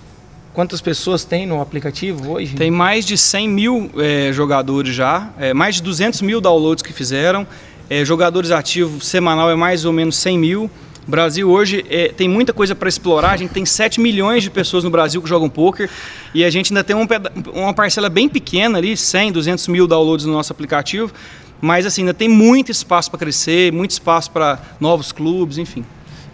quantas 0.52 0.80
pessoas 0.80 1.24
tem 1.24 1.46
no 1.46 1.60
aplicativo 1.60 2.32
hoje? 2.32 2.54
Tem 2.54 2.70
mais 2.70 3.04
de 3.04 3.18
100 3.18 3.48
mil 3.48 3.90
é, 3.96 4.32
jogadores 4.32 4.94
já, 4.94 5.30
é, 5.38 5.52
mais 5.52 5.76
de 5.76 5.82
200 5.82 6.22
mil 6.22 6.40
downloads 6.40 6.82
que 6.82 6.92
fizeram. 6.92 7.46
É, 7.90 8.04
jogadores 8.04 8.50
ativos 8.50 9.06
semanal 9.06 9.50
é 9.50 9.56
mais 9.56 9.84
ou 9.84 9.92
menos 9.92 10.16
100 10.16 10.38
mil. 10.38 10.70
O 11.06 11.10
Brasil 11.10 11.50
hoje 11.50 11.84
é, 11.90 12.08
tem 12.08 12.28
muita 12.28 12.52
coisa 12.52 12.74
para 12.74 12.88
explorar. 12.88 13.32
A 13.32 13.36
gente 13.36 13.50
tem 13.50 13.66
7 13.66 14.00
milhões 14.00 14.42
de 14.42 14.50
pessoas 14.50 14.84
no 14.84 14.90
Brasil 14.90 15.20
que 15.20 15.28
jogam 15.28 15.50
poker 15.50 15.90
e 16.32 16.42
a 16.44 16.48
gente 16.48 16.72
ainda 16.72 16.82
tem 16.82 16.96
um 16.96 17.06
uma 17.52 17.74
parcela 17.74 18.08
bem 18.08 18.28
pequena 18.28 18.78
ali, 18.78 18.96
100, 18.96 19.32
200 19.32 19.68
mil 19.68 19.86
downloads 19.86 20.24
no 20.24 20.32
nosso 20.32 20.52
aplicativo. 20.52 21.12
Mas 21.60 21.84
assim, 21.84 22.02
ainda 22.02 22.14
tem 22.14 22.28
muito 22.28 22.70
espaço 22.70 23.10
para 23.10 23.18
crescer, 23.18 23.72
muito 23.72 23.90
espaço 23.90 24.30
para 24.30 24.58
novos 24.80 25.12
clubes, 25.12 25.58
enfim. 25.58 25.84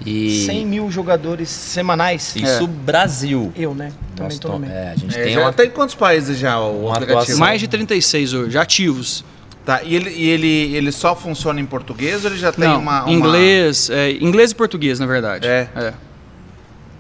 E 0.05 0.44
100 0.46 0.66
mil 0.66 0.90
jogadores 0.90 1.48
semanais. 1.48 2.34
isso 2.36 2.66
Brasil. 2.66 3.53
Eu, 3.57 3.74
né? 3.74 3.92
Também 4.16 4.30
Nós 4.32 4.38
tô 4.38 4.48
no 4.48 4.59
meio. 4.61 4.72
é, 4.72 4.92
a 4.92 4.96
gente 4.96 5.16
É, 5.18 5.22
tem 5.24 5.34
já 5.34 5.40
uma. 5.40 5.53
tá 5.53 5.64
em 5.64 5.70
quantos 5.70 5.94
países 5.94 6.38
já 6.38 6.59
o 6.61 6.86
Uma 6.86 6.92
aplicativo? 6.94 7.20
atuação. 7.20 7.38
Mais 7.38 7.61
de 7.61 7.68
36 7.68 8.32
hoje, 8.34 8.57
ativos. 8.59 9.24
Tá, 9.64 9.82
e 9.82 9.94
ele, 9.94 10.11
e 10.11 10.28
ele, 10.28 10.74
ele 10.74 10.90
só 10.90 11.14
funciona 11.14 11.61
em 11.61 11.66
português 11.66 12.24
ou 12.24 12.30
ele 12.30 12.38
já 12.40 12.51
tem 12.51 12.66
Não, 12.66 12.80
uma, 12.80 13.03
uma... 13.05 13.12
inglês, 13.12 13.90
é, 13.90 14.12
inglês 14.12 14.53
e 14.53 14.55
português, 14.55 14.98
na 14.98 15.07
verdade. 15.07 15.46
É. 15.46 15.68
é. 15.76 15.92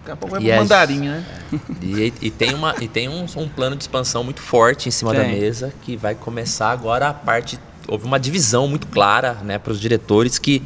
Daqui 0.00 0.10
a 0.12 0.16
pouco 0.16 0.34
vai 0.36 0.44
pro 0.44 0.56
mandarim, 0.56 1.00
né? 1.00 1.24
E, 1.82 2.12
e 2.22 2.30
tem, 2.30 2.54
uma, 2.54 2.74
e 2.80 2.86
tem 2.86 3.08
um, 3.08 3.24
um 3.36 3.48
plano 3.48 3.74
de 3.76 3.82
expansão 3.82 4.22
muito 4.22 4.40
forte 4.40 4.88
em 4.88 4.92
cima 4.92 5.12
da 5.14 5.22
Tem. 5.24 5.40
mesa 5.40 5.72
que 5.82 5.96
vai 5.96 6.14
começar 6.14 6.70
agora 6.70 7.08
a 7.08 7.14
parte. 7.14 7.58
Houve 7.88 8.04
uma 8.04 8.20
divisão 8.20 8.68
muito 8.68 8.86
clara 8.86 9.38
né, 9.42 9.58
para 9.58 9.72
os 9.72 9.80
diretores 9.80 10.38
que 10.38 10.62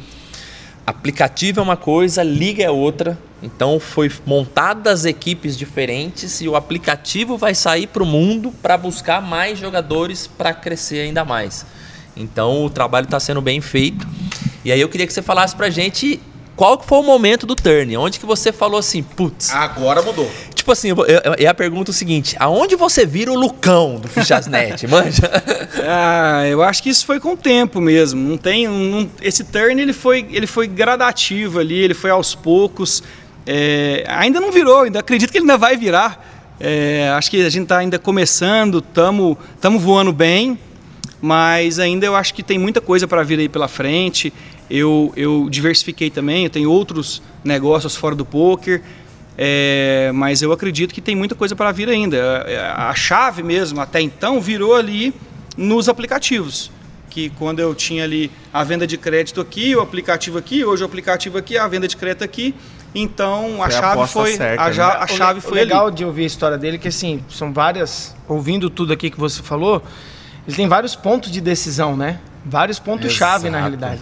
aplicativo 0.85 1.59
é 1.59 1.63
uma 1.63 1.77
coisa, 1.77 2.23
liga 2.23 2.63
é 2.63 2.69
outra. 2.69 3.17
Então 3.41 3.79
foi 3.79 4.11
montadas 4.25 5.05
equipes 5.05 5.57
diferentes 5.57 6.41
e 6.41 6.47
o 6.47 6.55
aplicativo 6.55 7.37
vai 7.37 7.53
sair 7.53 7.87
para 7.87 8.01
o 8.01 8.05
mundo 8.05 8.51
para 8.61 8.77
buscar 8.77 9.21
mais 9.21 9.59
jogadores 9.59 10.25
para 10.25 10.53
crescer 10.53 11.01
ainda 11.01 11.23
mais. 11.23 11.65
Então 12.15 12.65
o 12.65 12.69
trabalho 12.69 13.05
está 13.05 13.19
sendo 13.19 13.41
bem 13.41 13.61
feito. 13.61 14.07
E 14.63 14.71
aí 14.71 14.79
eu 14.79 14.89
queria 14.89 15.05
que 15.05 15.13
você 15.13 15.21
falasse 15.21 15.55
para 15.55 15.69
gente 15.69 16.19
qual 16.55 16.77
que 16.77 16.85
foi 16.85 16.99
o 16.99 17.03
momento 17.03 17.45
do 17.45 17.55
turn, 17.55 17.97
onde 17.97 18.19
que 18.19 18.25
você 18.25 18.51
falou 18.51 18.79
assim, 18.79 19.03
putz, 19.03 19.51
Agora 19.51 20.01
mudou. 20.01 20.29
Tipo 20.53 20.71
assim, 20.71 20.89
eu, 20.89 20.97
eu, 21.05 21.21
eu 21.23 21.35
ia 21.37 21.53
pergunta 21.53 21.91
o 21.91 21.93
seguinte: 21.93 22.35
aonde 22.39 22.75
você 22.75 23.05
vira 23.05 23.31
o 23.31 23.35
Lucão 23.35 23.99
do 23.99 24.07
Fichasnet, 24.07 24.87
manja? 24.89 25.29
Ah, 25.87 26.47
eu 26.47 26.63
acho 26.63 26.81
que 26.81 26.89
isso 26.89 27.05
foi 27.05 27.19
com 27.19 27.33
o 27.33 27.37
tempo 27.37 27.79
mesmo. 27.79 28.19
Não 28.27 28.37
tem, 28.37 28.67
não- 28.67 29.09
esse 29.21 29.43
turn 29.43 29.79
ele 29.81 29.93
foi, 29.93 30.25
ele 30.31 30.47
foi 30.47 30.65
gradativo 30.67 31.59
ali, 31.59 31.77
ele 31.77 31.93
foi 31.93 32.09
aos 32.09 32.33
poucos. 32.33 33.03
É, 33.45 34.03
ainda 34.07 34.39
não 34.39 34.51
virou, 34.51 34.81
ainda 34.81 34.99
acredito 34.99 35.31
que 35.31 35.37
ele 35.37 35.43
ainda 35.43 35.57
vai 35.57 35.77
virar. 35.77 36.33
É, 36.59 37.09
acho 37.15 37.29
que 37.29 37.45
a 37.45 37.49
gente 37.49 37.63
está 37.63 37.77
ainda 37.77 37.99
começando, 37.99 38.79
estamos 38.79 39.37
tamo 39.59 39.77
voando 39.77 40.11
bem, 40.13 40.57
mas 41.21 41.79
ainda 41.79 42.05
eu 42.05 42.15
acho 42.15 42.33
que 42.33 42.41
tem 42.41 42.57
muita 42.57 42.79
coisa 42.81 43.07
para 43.07 43.21
vir 43.23 43.37
aí 43.39 43.49
pela 43.49 43.67
frente. 43.67 44.33
Eu, 44.69 45.13
eu 45.15 45.47
diversifiquei 45.49 46.09
também, 46.09 46.43
eu 46.45 46.49
tenho 46.49 46.71
outros 46.71 47.21
negócios 47.43 47.95
fora 47.95 48.15
do 48.15 48.25
poker. 48.25 48.81
É, 49.37 50.11
mas 50.13 50.41
eu 50.41 50.51
acredito 50.51 50.93
que 50.93 51.01
tem 51.01 51.15
muita 51.15 51.35
coisa 51.35 51.55
para 51.55 51.71
vir 51.71 51.89
ainda. 51.89 52.17
É, 52.47 52.57
A 52.59 52.93
chave 52.95 53.43
mesmo, 53.43 53.81
até 53.81 53.99
então, 54.01 54.39
virou 54.39 54.75
ali 54.75 55.13
nos 55.57 55.89
aplicativos. 55.89 56.71
Que 57.09 57.29
quando 57.31 57.59
eu 57.59 57.73
tinha 57.75 58.03
ali 58.03 58.31
a 58.53 58.63
venda 58.63 58.85
de 58.87 58.97
crédito 58.97 59.39
aqui, 59.39 59.75
o 59.75 59.81
aplicativo 59.81 60.37
aqui, 60.37 60.65
hoje 60.65 60.83
o 60.83 60.85
aplicativo 60.85 61.37
aqui, 61.37 61.57
a 61.57 61.67
venda 61.67 61.87
de 61.87 61.95
crédito 61.95 62.23
aqui. 62.23 62.53
Então 62.93 63.61
a 63.61 63.69
Foi 63.69 63.75
a 63.75 63.81
chave 63.81 64.07
foi, 64.07 64.31
certa, 64.37 64.63
a, 64.63 64.69
né? 64.69 64.83
a 64.83 65.03
O 65.03 65.07
chave 65.07 65.41
foi 65.41 65.51
o 65.51 65.55
legal 65.55 65.87
ali. 65.87 65.95
de 65.95 66.05
ouvir 66.05 66.23
a 66.23 66.27
história 66.27 66.57
dele 66.57 66.77
é 66.77 66.79
que 66.79 66.87
assim, 66.87 67.21
são 67.29 67.51
várias, 67.53 68.15
ouvindo 68.27 68.69
tudo 68.69 68.93
aqui 68.93 69.09
que 69.09 69.19
você 69.19 69.43
falou, 69.43 69.83
ele 70.47 70.55
tem 70.55 70.67
vários 70.67 70.95
pontos 70.95 71.29
de 71.29 71.41
decisão, 71.41 71.95
né? 71.97 72.19
Vários 72.45 72.79
pontos 72.79 73.11
chave 73.11 73.49
na 73.49 73.59
realidade. 73.59 74.01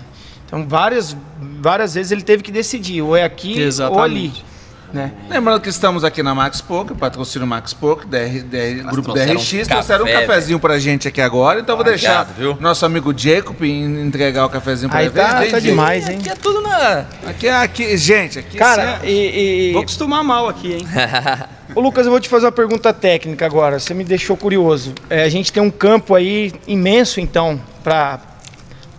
Então 0.54 0.68
várias, 0.68 1.18
várias 1.60 1.96
vezes 1.96 2.12
ele 2.12 2.22
teve 2.22 2.44
que 2.44 2.52
decidir, 2.52 3.02
ou 3.02 3.18
é 3.18 3.24
aqui 3.24 3.54
ou 3.54 4.00
ali. 4.00 4.26
Exatamente. 4.28 4.46
Né? 4.94 5.12
Lembrando 5.28 5.60
que 5.60 5.70
estamos 5.70 6.04
aqui 6.04 6.22
na 6.22 6.36
Max 6.36 6.62
Poker, 6.62 6.96
patrocínio 6.96 7.48
Max 7.48 7.74
Poker, 7.74 8.06
DR, 8.06 8.44
DR, 8.44 8.84
Grupo 8.84 9.12
trouxeram 9.12 9.34
DRX. 9.34 9.54
um 9.54 9.66
trouxeram 9.66 10.06
um 10.06 10.08
café, 10.08 10.28
cafezinho 10.28 10.60
pra 10.60 10.78
gente 10.78 11.08
aqui 11.08 11.20
agora, 11.20 11.60
então 11.62 11.76
vou 11.76 11.84
deixar 11.84 12.22
Obrigado, 12.22 12.38
viu? 12.38 12.58
nosso 12.62 12.86
amigo 12.86 13.12
Jacob 13.18 13.60
en- 13.64 14.06
entregar 14.06 14.46
o 14.46 14.50
cafezinho 14.50 14.92
pra 14.92 15.00
Aí 15.00 15.08
ele. 15.08 15.16
tá- 15.16 15.44
tá 15.50 15.58
demais. 15.60 16.08
hein? 16.08 16.18
Aqui 16.20 16.30
é 16.30 16.36
tudo 16.36 16.62
na. 16.62 17.06
Aqui, 17.26 17.48
é- 17.48 17.56
aqui, 17.56 17.98
gente, 17.98 18.38
aqui 18.38 18.56
Cara, 18.56 18.98
assim, 18.98 19.08
e, 19.08 19.70
e- 19.70 19.74
Vou 19.74 19.82
acostumar 19.82 20.24
mal 20.24 20.48
aqui, 20.48 20.74
hein? 20.74 20.88
Ô 21.74 21.82
Lucas, 21.82 22.06
eu 22.06 22.12
vou 22.12 22.20
te 22.22 22.30
fazer 22.30 22.46
uma 22.46 22.52
pergunta 22.52 22.94
técnica 22.94 23.48
agora. 23.48 23.80
Você 23.80 23.96
me 23.96 24.04
deixou 24.04 24.38
curioso. 24.38 24.94
É, 25.10 25.24
a 25.24 25.30
gente 25.30 25.52
tem 25.52 25.64
um 25.64 25.72
campo 25.72 26.14
aí 26.14 26.54
imenso, 26.68 27.20
então, 27.20 27.60
para 27.84 28.20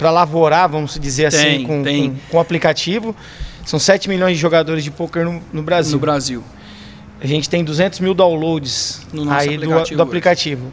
para 0.04 0.10
lavorar, 0.10 0.68
vamos 0.68 0.98
dizer 1.00 1.24
assim, 1.26 1.38
Tem, 1.38 1.62
com, 1.66 1.82
tem. 1.82 2.10
Com, 2.10 2.16
com 2.32 2.36
o 2.36 2.40
aplicativo. 2.40 3.16
São 3.64 3.78
7 3.78 4.06
milhões 4.06 4.36
de 4.36 4.42
jogadores 4.42 4.84
de 4.84 4.90
poker 4.90 5.24
no, 5.24 5.40
no 5.50 5.62
Brasil. 5.62 5.92
No 5.94 5.98
Brasil. 5.98 6.44
A 7.22 7.26
gente 7.26 7.48
tem 7.48 7.64
200 7.64 8.00
mil 8.00 8.12
downloads 8.12 9.00
No 9.14 9.24
nosso 9.24 9.48
aí 9.48 9.56
do- 9.56 9.64
aplicativo 9.64 9.96
do, 9.96 10.02
hoje. 10.02 10.02
aplicativo. 10.02 10.72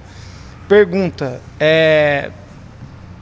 Pergunta: 0.68 1.40
é, 1.58 2.30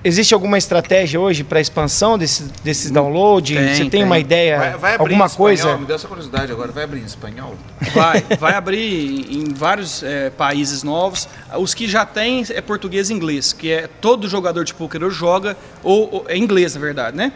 existe 0.04 0.34
alguma 0.34 0.58
estratégia 0.58 1.20
hoje 1.20 1.44
para 1.44 1.60
expansão 1.60 2.18
desse, 2.18 2.44
desses 2.64 2.90
downloads? 2.92 3.58
Tem, 3.58 3.68
Você 3.74 3.80
tem, 3.82 3.90
tem. 3.90 4.04
uma 4.04 4.18
ideia? 4.20 4.58
vai, 4.58 4.70
vai 4.78 4.96
abrir 4.96 5.04
alguma 5.14 5.26
em 5.26 5.28
espanhol, 5.28 5.48
coisa? 5.48 5.78
Me 5.78 5.86
deu 5.86 5.96
essa 5.96 6.08
curiosidade 6.08 6.52
agora, 6.52 6.72
vai 6.72 6.84
abrir 6.84 7.02
em 7.02 7.06
espanhol? 7.06 7.56
Vai, 7.94 8.22
vai 8.40 8.54
abrir 8.54 9.28
em 9.30 9.54
vários 9.54 10.02
é, 10.04 10.30
países 10.30 10.84
novos. 10.84 11.28
Os 11.58 11.74
que 11.74 11.88
já 11.88 12.06
tem 12.06 12.46
é 12.50 12.62
português 12.62 13.10
e 13.10 13.14
inglês, 13.14 13.52
que 13.54 13.72
é 13.72 13.88
todo 13.88 14.28
jogador 14.30 14.64
de 14.64 14.74
poker 14.74 15.10
joga, 15.10 15.58
ou, 15.84 16.10
ou 16.12 16.26
é 16.28 16.38
inglês, 16.38 16.74
na 16.76 16.82
verdade, 16.82 17.16
né? 17.18 17.32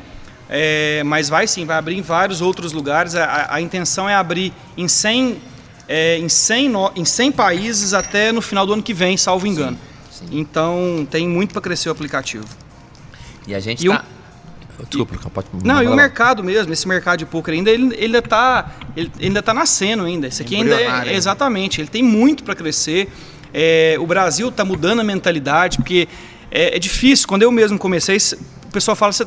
É, 0.49 1.01
mas 1.05 1.29
vai 1.29 1.47
sim, 1.47 1.65
vai 1.65 1.77
abrir 1.77 1.97
em 1.97 2.01
vários 2.01 2.41
outros 2.41 2.73
lugares. 2.73 3.15
A, 3.15 3.23
a- 3.25 3.55
a 3.55 3.61
intenção 3.61 4.07
é 4.09 4.13
abrir 4.13 4.53
em 4.77 4.87
100, 4.87 5.37
é, 5.87 6.17
em, 6.19 6.29
100 6.29 6.69
no- 6.69 6.91
em 6.95 7.05
100 7.05 7.31
países 7.31 7.93
até 7.93 8.31
no 8.31 8.41
final 8.41 8.65
do 8.65 8.73
ano 8.73 8.83
que 8.83 8.93
vem, 8.93 9.17
salvo 9.17 9.47
engano. 9.47 9.77
Então 10.31 11.07
tem 11.09 11.27
muito 11.27 11.53
para 11.53 11.61
crescer 11.61 11.89
o 11.89 11.91
aplicativo. 11.91 12.45
E 13.47 13.53
a 13.53 13.59
gente 13.59 13.85
E 13.85 13.89
tá. 13.89 14.05
Desculpa, 14.89 15.29
pode. 15.29 15.47
Não, 15.63 15.81
e 15.83 15.87
o 15.87 15.91
lá. 15.91 15.95
mercado 15.95 16.43
mesmo, 16.43 16.73
esse 16.73 16.87
mercado 16.87 17.19
de 17.19 17.25
poker 17.25 17.53
ainda, 17.53 17.69
ele, 17.69 17.93
ele 17.95 18.05
ainda 18.05 18.21
tá, 18.21 18.71
ele 18.97 19.11
ainda 19.21 19.41
tá 19.41 19.53
nascendo 19.53 20.03
ainda. 20.03 20.27
Esse 20.27 20.41
aqui 20.41 20.55
ainda 20.55 20.75
é, 20.75 21.13
exatamente, 21.13 21.79
ele 21.79 21.87
tem 21.87 22.03
muito 22.03 22.43
para 22.43 22.55
crescer. 22.55 23.09
É, 23.53 23.95
o 23.99 24.07
Brasil 24.07 24.51
tá 24.51 24.65
mudando 24.65 24.99
a 24.99 25.03
mentalidade, 25.03 25.77
porque 25.77 26.07
é, 26.49 26.75
é 26.75 26.79
difícil. 26.79 27.27
Quando 27.27 27.43
eu 27.43 27.51
mesmo 27.51 27.77
comecei, 27.77 28.17
pessoal 28.73 28.95
fala, 28.95 29.11
você 29.13 29.25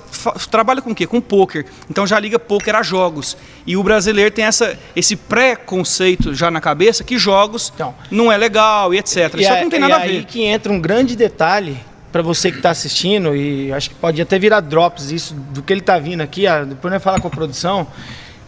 trabalha 0.51 0.83
com 0.83 0.91
o 0.91 0.95
quê? 0.95 1.07
Com 1.07 1.21
poker. 1.21 1.65
Então 1.89 2.07
já 2.07 2.19
liga 2.19 2.39
poker 2.39 2.75
a 2.75 2.83
jogos. 2.83 3.37
E 3.67 3.77
o 3.77 3.83
brasileiro 3.83 4.31
tem 4.31 4.45
essa, 4.45 4.79
esse 4.95 5.17
pré-conceito 5.17 6.35
já 6.35 6.51
na 6.51 6.61
cabeça 6.61 7.03
que 7.05 7.19
jogos 7.19 7.73
Então. 7.75 7.95
não 8.11 8.31
é 8.31 8.37
legal 8.37 8.93
e 8.93 8.99
etc. 8.99 9.35
Isso 9.39 9.53
a- 9.53 9.61
não 9.63 9.71
tem 9.71 9.79
e 9.79 9.83
nada 9.83 9.97
a 9.97 10.01
aí 10.01 10.19
ver. 10.19 10.25
que 10.25 10.43
entra 10.43 10.73
um 10.73 10.81
grande 10.81 11.17
detalhe 11.17 11.79
para 12.13 12.23
você 12.23 12.51
que 12.51 12.57
está 12.59 12.71
assistindo 12.71 13.35
e 13.37 13.73
acho 13.73 13.91
que 13.91 13.95
pode 13.97 14.21
até 14.21 14.39
virar 14.39 14.61
drops 14.61 15.11
isso 15.11 15.35
do 15.35 15.63
que 15.63 15.73
ele 15.73 15.83
tá 15.83 15.99
vindo 15.99 16.23
aqui, 16.23 16.47
ah, 16.47 16.65
depois 16.65 16.93
nós 16.93 17.03
falar 17.03 17.21
com 17.21 17.29
a 17.29 17.31
produção, 17.31 17.87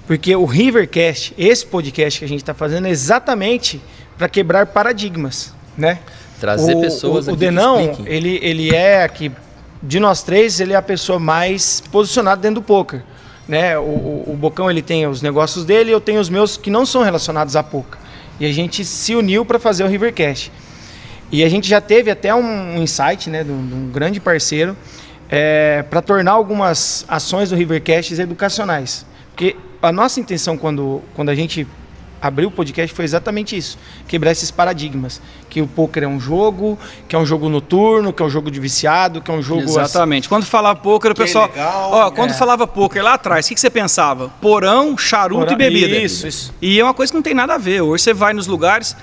porque 0.07 0.35
o 0.35 0.47
Rivercast, 0.47 1.35
esse 1.37 1.67
podcast 1.67 2.19
que 2.19 2.25
a 2.25 2.29
gente 2.29 2.41
está 2.41 2.55
fazendo 2.55 2.87
é 2.87 2.91
exatamente 2.91 3.81
para 4.17 4.29
quebrar 4.29 4.67
paradigmas, 4.69 5.55
né? 5.77 5.99
Trazer 6.41 6.77
o, 6.77 6.81
pessoas 6.81 7.29
o, 7.29 7.33
o 7.33 7.37
Denão, 7.37 8.05
ele, 8.07 8.39
ele 8.43 8.75
é 8.75 9.03
aqui, 9.03 9.31
de 9.83 10.01
nós 10.01 10.23
três, 10.23 10.61
ele 10.61 10.73
é 10.73 10.77
a 10.77 10.83
pessoa 10.83 11.19
mais 11.19 11.81
posicionada 11.93 12.41
dentro 12.41 12.61
do 12.61 12.63
poker. 12.63 13.03
Né? 13.47 13.79
O, 13.79 13.83
o, 13.83 14.25
o 14.33 14.37
Bocão 14.37 14.71
ele 14.71 14.83
tem 14.83 15.07
os 15.07 15.23
negócios 15.23 15.65
dele 15.65 15.91
eu 15.91 16.01
tenho 16.01 16.21
os 16.21 16.29
meus 16.29 16.57
que 16.57 16.71
não 16.71 16.85
são 16.85 17.03
relacionados 17.03 17.57
a 17.57 17.63
poker. 17.63 17.99
E 18.41 18.47
a 18.47 18.53
gente 18.53 18.85
se 18.85 19.15
uniu 19.15 19.45
para 19.45 19.59
fazer 19.59 19.85
o 19.85 19.89
Rivercast. 19.89 20.53
E 21.31 21.45
a 21.45 21.49
gente 21.49 21.69
já 21.69 21.81
teve 21.81 22.11
até 22.11 22.35
um, 22.35 22.77
um 22.77 22.83
insight 22.83 23.29
né, 23.29 23.45
de, 23.45 23.51
um, 23.51 23.67
de 23.67 23.75
um 23.75 23.91
grande 23.91 24.21
parceiro 24.21 24.77
para 25.91 26.01
tornar 26.01 26.33
algumas 26.33 27.05
ações 27.09 27.51
do 27.51 27.57
Rivercast 27.57 28.19
educacionais. 28.19 29.05
Porque 29.31 29.57
a 29.83 29.93
nossa 29.93 30.19
intenção 30.21 30.57
quando, 30.57 31.03
quando 31.15 31.29
a 31.29 31.35
gente 31.35 31.67
abriu 32.21 32.49
o 32.49 32.51
podcast 32.51 32.95
foi 32.95 33.05
exatamente 33.05 33.57
isso: 33.57 33.79
quebrar 34.07 34.31
esses 34.33 34.51
paradigmas. 34.51 35.21
Que 35.51 35.63
o 35.63 35.67
poker 35.67 36.03
é 36.03 36.07
um 36.07 36.21
jogo, 36.21 36.79
que 37.09 37.17
é 37.17 37.19
um 37.19 37.25
jogo 37.25 37.49
noturno, 37.49 38.13
que 38.13 38.23
é 38.23 38.27
um 38.27 38.29
jogo 38.29 38.51
de 38.51 38.61
viciado, 38.61 39.23
que 39.23 39.31
é 39.31 39.35
um 39.35 39.41
jogo. 39.41 39.63
Exatamente. 39.63 40.29
Quando 40.29 40.45
falava 40.45 40.79
poker, 40.79 41.13
o 41.13 41.15
pessoal. 41.15 41.47
legal. 41.49 41.91
Ó, 41.91 42.11
quando 42.11 42.31
É. 42.31 42.35
falava 42.35 42.67
poker 42.67 43.03
lá 43.03 43.15
atrás, 43.15 43.47
o 43.47 43.49
que, 43.49 43.55
que 43.55 43.61
você 43.61 43.71
pensava? 43.71 44.29
Porão, 44.43 44.97
charuto 44.99 45.41
Porão- 45.41 45.53
e 45.55 45.57
bebida. 45.57 45.97
Isso, 45.97 46.27
isso. 46.29 46.55
E 46.61 46.79
é 46.79 46.85
uma 46.85 46.93
coisa 46.93 47.11
que 47.11 47.17
não 47.17 47.23
tem 47.23 47.33
nada 47.35 47.55
a 47.55 47.59
ver. 47.59 47.81
Hoje 47.81 48.05
você 48.05 48.13
vai 48.13 48.35
nos 48.35 48.47
lugares, 48.47 48.95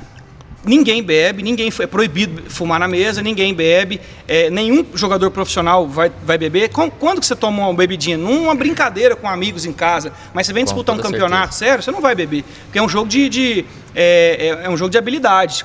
ninguém 0.66 1.02
bebe, 1.04 1.44
ninguém 1.44 1.72
é 1.80 1.88
proibido 1.88 2.50
fumar 2.50 2.80
na 2.80 2.88
mesa, 2.88 3.22
ninguém 3.22 3.54
bebe, 3.54 4.02
é, 4.28 4.50
nenhum 4.50 4.86
jogador 4.96 5.30
profissional 5.32 5.88
vai, 5.88 6.12
vai 6.26 6.38
beber. 6.38 6.70
Com- 6.70 6.90
Quando 6.90 7.20
que 7.20 7.26
você 7.26 7.36
toma 7.36 7.68
uma 7.68 7.74
bebidinha? 7.74 8.18
Numa 8.18 8.56
brincadeira 8.56 9.16
com 9.16 9.28
amigos 9.30 9.66
em 9.66 9.72
casa, 9.74 10.12
mas 10.34 10.48
você 10.48 10.54
vem 10.54 10.64
Com 10.64 10.68
disputar 10.72 10.96
um 10.96 11.00
campeonato 11.00 11.54
sério, 11.56 11.84
você 11.84 11.92
não 11.92 12.02
vai 12.02 12.16
beber. 12.16 12.44
Porque 12.66 12.80
é 12.80 12.82
um 12.82 12.90
jogo 12.90 13.08
de. 13.08 13.30
de- 13.30 13.66
é, 13.98 14.58
é- 14.62 14.66
é 14.66 14.70
um 14.70 14.76
jogo 14.76 14.90
de 14.90 14.98
habilidade. 14.98 15.64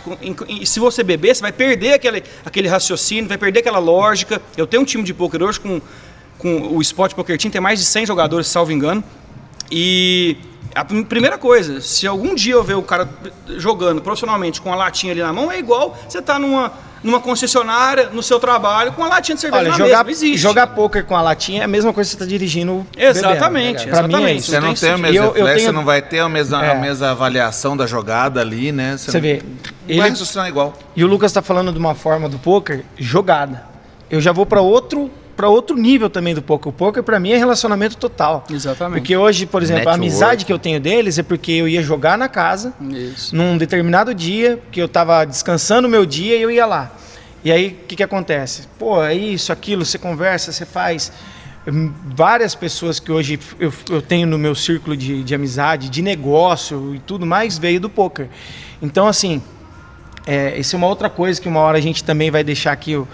E 0.49 0.65
se 0.65 0.79
você 0.79 1.03
beber, 1.03 1.35
você 1.35 1.41
vai 1.43 1.51
perder 1.53 1.95
aquele, 1.95 2.23
aquele 2.45 2.69
raciocínio, 2.69 3.29
vai 3.29 3.37
perder 3.39 3.61
aquela 3.61 3.79
lógica. 3.81 4.41
Eu 4.57 4.67
tenho 4.69 4.83
um 4.83 4.87
time 4.87 5.03
de 5.03 5.13
poker 5.13 5.43
hoje 5.43 5.59
com, 5.59 5.81
com 6.39 6.77
o 6.77 6.81
Spot 6.81 7.13
Poker 7.15 7.37
Team, 7.37 7.51
tem 7.51 7.61
mais 7.61 7.81
de 7.81 7.85
100 7.87 8.07
jogadores, 8.07 8.47
salvo 8.47 8.71
engano. 8.71 9.03
E 9.73 10.37
a 10.75 10.85
prim- 10.85 11.05
primeira 11.05 11.37
coisa, 11.39 11.81
se 11.81 12.07
algum 12.07 12.35
dia 12.35 12.55
eu 12.55 12.63
ver 12.65 12.75
o 12.75 12.83
cara 12.83 13.09
jogando 13.57 14.01
profissionalmente 14.01 14.61
com 14.61 14.73
a 14.73 14.77
latinha 14.77 15.13
ali 15.13 15.23
na 15.23 15.33
mão, 15.33 15.51
é 15.51 15.59
igual 15.59 15.97
você 16.09 16.23
tá 16.23 16.39
numa, 16.39 16.73
numa 17.03 17.19
concessionária, 17.21 18.09
no 18.13 18.23
seu 18.23 18.39
trabalho, 18.39 18.93
com 18.93 19.03
a 19.05 19.09
latinha 19.09 19.35
de 19.35 19.41
cerveja 19.41 19.61
Olha, 19.63 19.71
na 19.71 19.77
jogar, 19.77 19.89
mesa. 19.89 20.05
Não 20.05 20.11
existe. 20.11 20.37
jogar 20.39 20.67
poker 20.69 21.05
com 21.05 21.17
a 21.17 21.23
latinha 21.23 21.63
é 21.63 21.65
a 21.65 21.69
mesma 21.69 21.93
coisa 21.93 22.09
que 22.09 22.17
você 22.17 22.23
está 22.23 22.27
dirigindo. 22.31 22.87
Exatamente, 22.97 23.87
bebendo. 23.87 23.97
Pra 23.97 24.09
mim 24.09 24.15
é 24.25 24.35
exatamente. 24.35 24.39
isso. 24.39 24.51
Você 24.51 24.61
não 24.61 24.75
tem 24.75 25.03
tem 25.03 25.15
eu- 25.17 25.25
reflexo, 25.33 25.45
tenho- 25.57 25.67
você 25.67 25.73
não 25.73 25.85
vai 25.85 26.03
ter 26.03 26.19
a 26.21 26.29
mesma, 26.29 26.65
É. 26.65 26.71
a 26.73 26.75
mesma 26.77 27.11
avaliação 27.11 27.77
da 27.77 27.87
jogada 27.87 28.41
ali, 28.41 28.71
né? 28.71 28.97
Você 28.97 29.19
vê, 29.21 29.43
Não 29.43 29.71
ele- 29.89 29.99
vai 30.01 30.11
raciocinar 30.11 30.49
igual. 30.49 30.75
E 30.95 31.03
o 31.03 31.07
Lucas 31.07 31.31
está 31.31 31.43
falando 31.43 31.73
de 31.73 31.79
uma 31.79 31.95
forma 31.95 32.29
do 32.29 32.39
poker 32.39 32.85
jogada. 32.97 33.65
Eu 34.11 34.21
já 34.21 34.33
vou 34.33 34.45
para 34.47 34.61
outro 34.61 35.11
para 35.41 35.49
outro 35.49 35.75
nível 35.75 36.11
também 36.11 36.35
do 36.35 36.43
poker. 36.43 36.69
O 36.69 36.73
poker 36.73 37.03
para 37.03 37.19
mim 37.19 37.31
é 37.31 37.39
relacionamento 37.39 37.97
total. 37.97 38.45
Exatamente. 38.51 39.01
Porque 39.01 39.17
hoje, 39.17 39.47
por 39.47 39.63
exemplo, 39.63 39.89
a 39.89 39.97
Network. 39.97 40.01
amizade 40.09 40.45
que 40.45 40.53
eu 40.53 40.59
tenho 40.59 40.79
deles 40.79 41.19
é 41.19 41.23
porque 41.23 41.51
eu 41.53 41.67
ia 41.67 41.83
jogar 41.83 42.19
na 42.19 42.29
casa 42.29 42.75
Isso. 42.91 43.35
num 43.35 43.57
determinado 43.57 44.15
dia, 44.15 44.61
que 44.71 44.79
eu 44.81 44.85
estava 44.85 45.25
descansando 45.25 45.89
o 45.89 45.91
meu 45.91 46.05
dia 46.05 46.37
e 46.37 46.43
eu 46.43 46.51
ia 46.51 46.67
lá. 46.67 46.93
E 47.43 47.51
aí, 47.51 47.69
o 47.69 47.87
que, 47.87 47.97
que 47.97 48.03
acontece? 48.03 48.69
Pô, 48.79 49.03
é 49.03 49.15
isso, 49.15 49.51
aquilo, 49.51 49.83
você 49.83 49.97
conversa, 49.97 50.53
você 50.53 50.67
faz. 50.67 51.11
Hum, 51.67 51.91
Várias 52.15 52.55
pessoas 52.55 53.01
que 53.01 53.11
hoje 53.11 53.41
eu, 53.59 53.73
eu 53.89 54.03
tenho 54.03 54.27
no 54.27 54.37
meu 54.37 54.55
círculo 54.55 54.95
de, 54.95 55.23
de 55.25 55.35
amizade, 55.35 55.89
de 55.89 56.03
negócio 56.03 56.95
e 56.95 56.99
tudo 56.99 57.25
mais, 57.25 57.57
veio 57.57 57.81
do 57.81 57.89
poker. 57.89 58.29
Então, 58.83 59.07
assim, 59.07 59.41
é, 60.27 60.59
isso 60.59 60.77
é 60.77 60.79
uma 60.79 60.87
outra 60.87 61.09
coisa 61.09 61.41
que 61.41 61.49
uma 61.49 61.61
hora 61.61 61.79
a 61.79 61.81
gente 61.81 62.05
também 62.05 62.31
vai 62.31 62.45
deixar 62.45 62.73
aqui 62.73 62.95
o- 62.95 63.09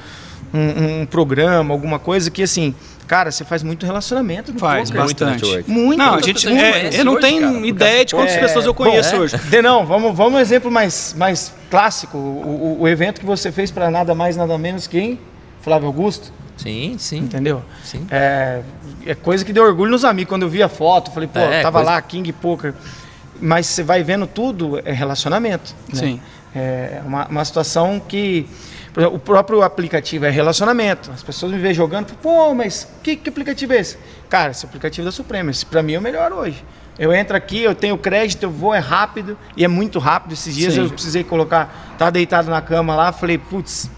um, 0.53 1.01
um 1.03 1.07
programa, 1.07 1.73
alguma 1.75 1.99
coisa 1.99 2.31
que, 2.31 2.43
assim, 2.43 2.75
cara, 3.07 3.31
você 3.31 3.45
faz 3.45 3.63
muito 3.63 3.85
relacionamento 3.87 4.53
no 4.53 4.59
Faz, 4.59 4.91
poker. 4.91 5.05
Muito 5.05 5.25
bastante. 5.25 5.43
network. 5.45 5.71
Muito. 5.71 5.99
Não, 5.99 6.15
a 6.15 6.21
gente 6.21 6.49
é, 6.49 6.91
eu 7.01 7.05
não 7.05 7.21
tenho? 7.21 7.53
Por 7.55 7.65
ideia 7.67 8.05
de 8.05 8.15
quantas 8.15 8.35
É, 8.35 8.39
pessoas 8.39 8.65
eu 8.67 8.75
conheço 8.75 9.17
bom, 9.17 9.23
hoje. 9.23 9.37
Denão, 9.49 9.85
vamos, 9.87 10.17
vamos 10.17 10.35
um 10.35 10.39
exemplo 10.41 10.71
mais, 10.71 11.15
mais 11.17 11.53
clássico. 11.71 12.17
O, 12.19 12.77
o- 12.79 12.83
o 12.83 12.89
evento 12.89 13.21
que 13.21 13.27
você 13.27 13.51
fez 13.53 13.71
para 13.71 13.91
nada 13.91 14.15
mais, 14.15 14.37
nada 14.37 14.57
menos 14.59 14.87
que 14.87 14.99
quem? 15.01 15.21
Flávio 15.63 15.87
Augusto, 15.89 16.33
Sim, 16.57 16.97
sim. 16.99 17.19
entendeu? 17.19 17.61
Sim. 17.85 18.07
É, 18.11 18.61
é 19.05 19.15
coisa 19.15 19.45
que 19.45 19.53
deu 19.53 19.65
orgulho 19.65 19.91
nos 19.91 20.05
amigos. 20.05 20.29
Quando 20.29 20.43
eu 20.43 20.49
vi 20.49 20.63
a 20.63 20.69
foto, 20.69 21.11
falei, 21.11 21.29
pô, 21.33 21.41
É, 21.41 21.61
tava 21.63 21.79
coisa- 21.79 21.91
lá, 21.93 22.01
King 22.03 22.33
Poker. 22.33 22.73
Mas 23.41 23.67
você 23.67 23.83
vai 23.83 24.03
vendo 24.03 24.27
tudo, 24.27 24.81
é 24.85 24.93
relacionamento. 24.93 25.75
né? 25.93 25.99
Sim. 25.99 26.21
É 26.55 27.03
uma, 27.05 27.27
uma 27.27 27.45
situação 27.45 28.01
que. 28.01 28.49
exemplo, 28.97 29.17
O 29.17 29.19
próprio 29.19 29.63
aplicativo 29.63 30.25
é 30.25 30.31
relacionamento. 30.31 31.11
As 31.11 31.23
pessoas 31.23 31.53
me 31.53 31.59
veem 31.59 31.75
jogando, 31.75 32.15
pô, 32.23 32.55
mas 32.55 32.89
que, 33.03 33.17
que 33.17 33.29
aplicativo 33.29 33.75
é 33.75 33.79
esse? 33.79 33.99
Cara, 34.29 34.53
esse 34.53 34.65
aplicativo 34.65 35.05
da 35.05 35.13
Suprema. 35.13 35.51
Esse 35.51 35.67
pra 35.67 35.83
mim 35.83 35.95
é 35.95 35.99
o 35.99 36.03
melhor 36.03 36.33
hoje. 36.33 36.65
Eu 36.99 37.13
entro 37.13 37.37
aqui, 37.37 37.63
eu 37.63 37.75
tenho 37.75 37.99
crédito, 37.99 38.45
eu 38.45 38.51
vou, 38.51 38.75
é 38.75 38.79
rápido, 38.79 39.37
e 39.55 39.63
é 39.65 39.69
muito 39.69 39.99
rápido. 39.99 40.33
Esses 40.33 40.55
dias 40.55 40.73
Sim. 40.73 40.85
eu 40.85 40.91
precisei 40.91 41.23
colocar, 41.23 41.95
tava 41.99 42.11
deitado 42.11 42.51
na 42.51 42.63
cama 42.63 42.97
lá, 42.97 43.13
falei, 43.13 43.37
putz, 43.37 43.91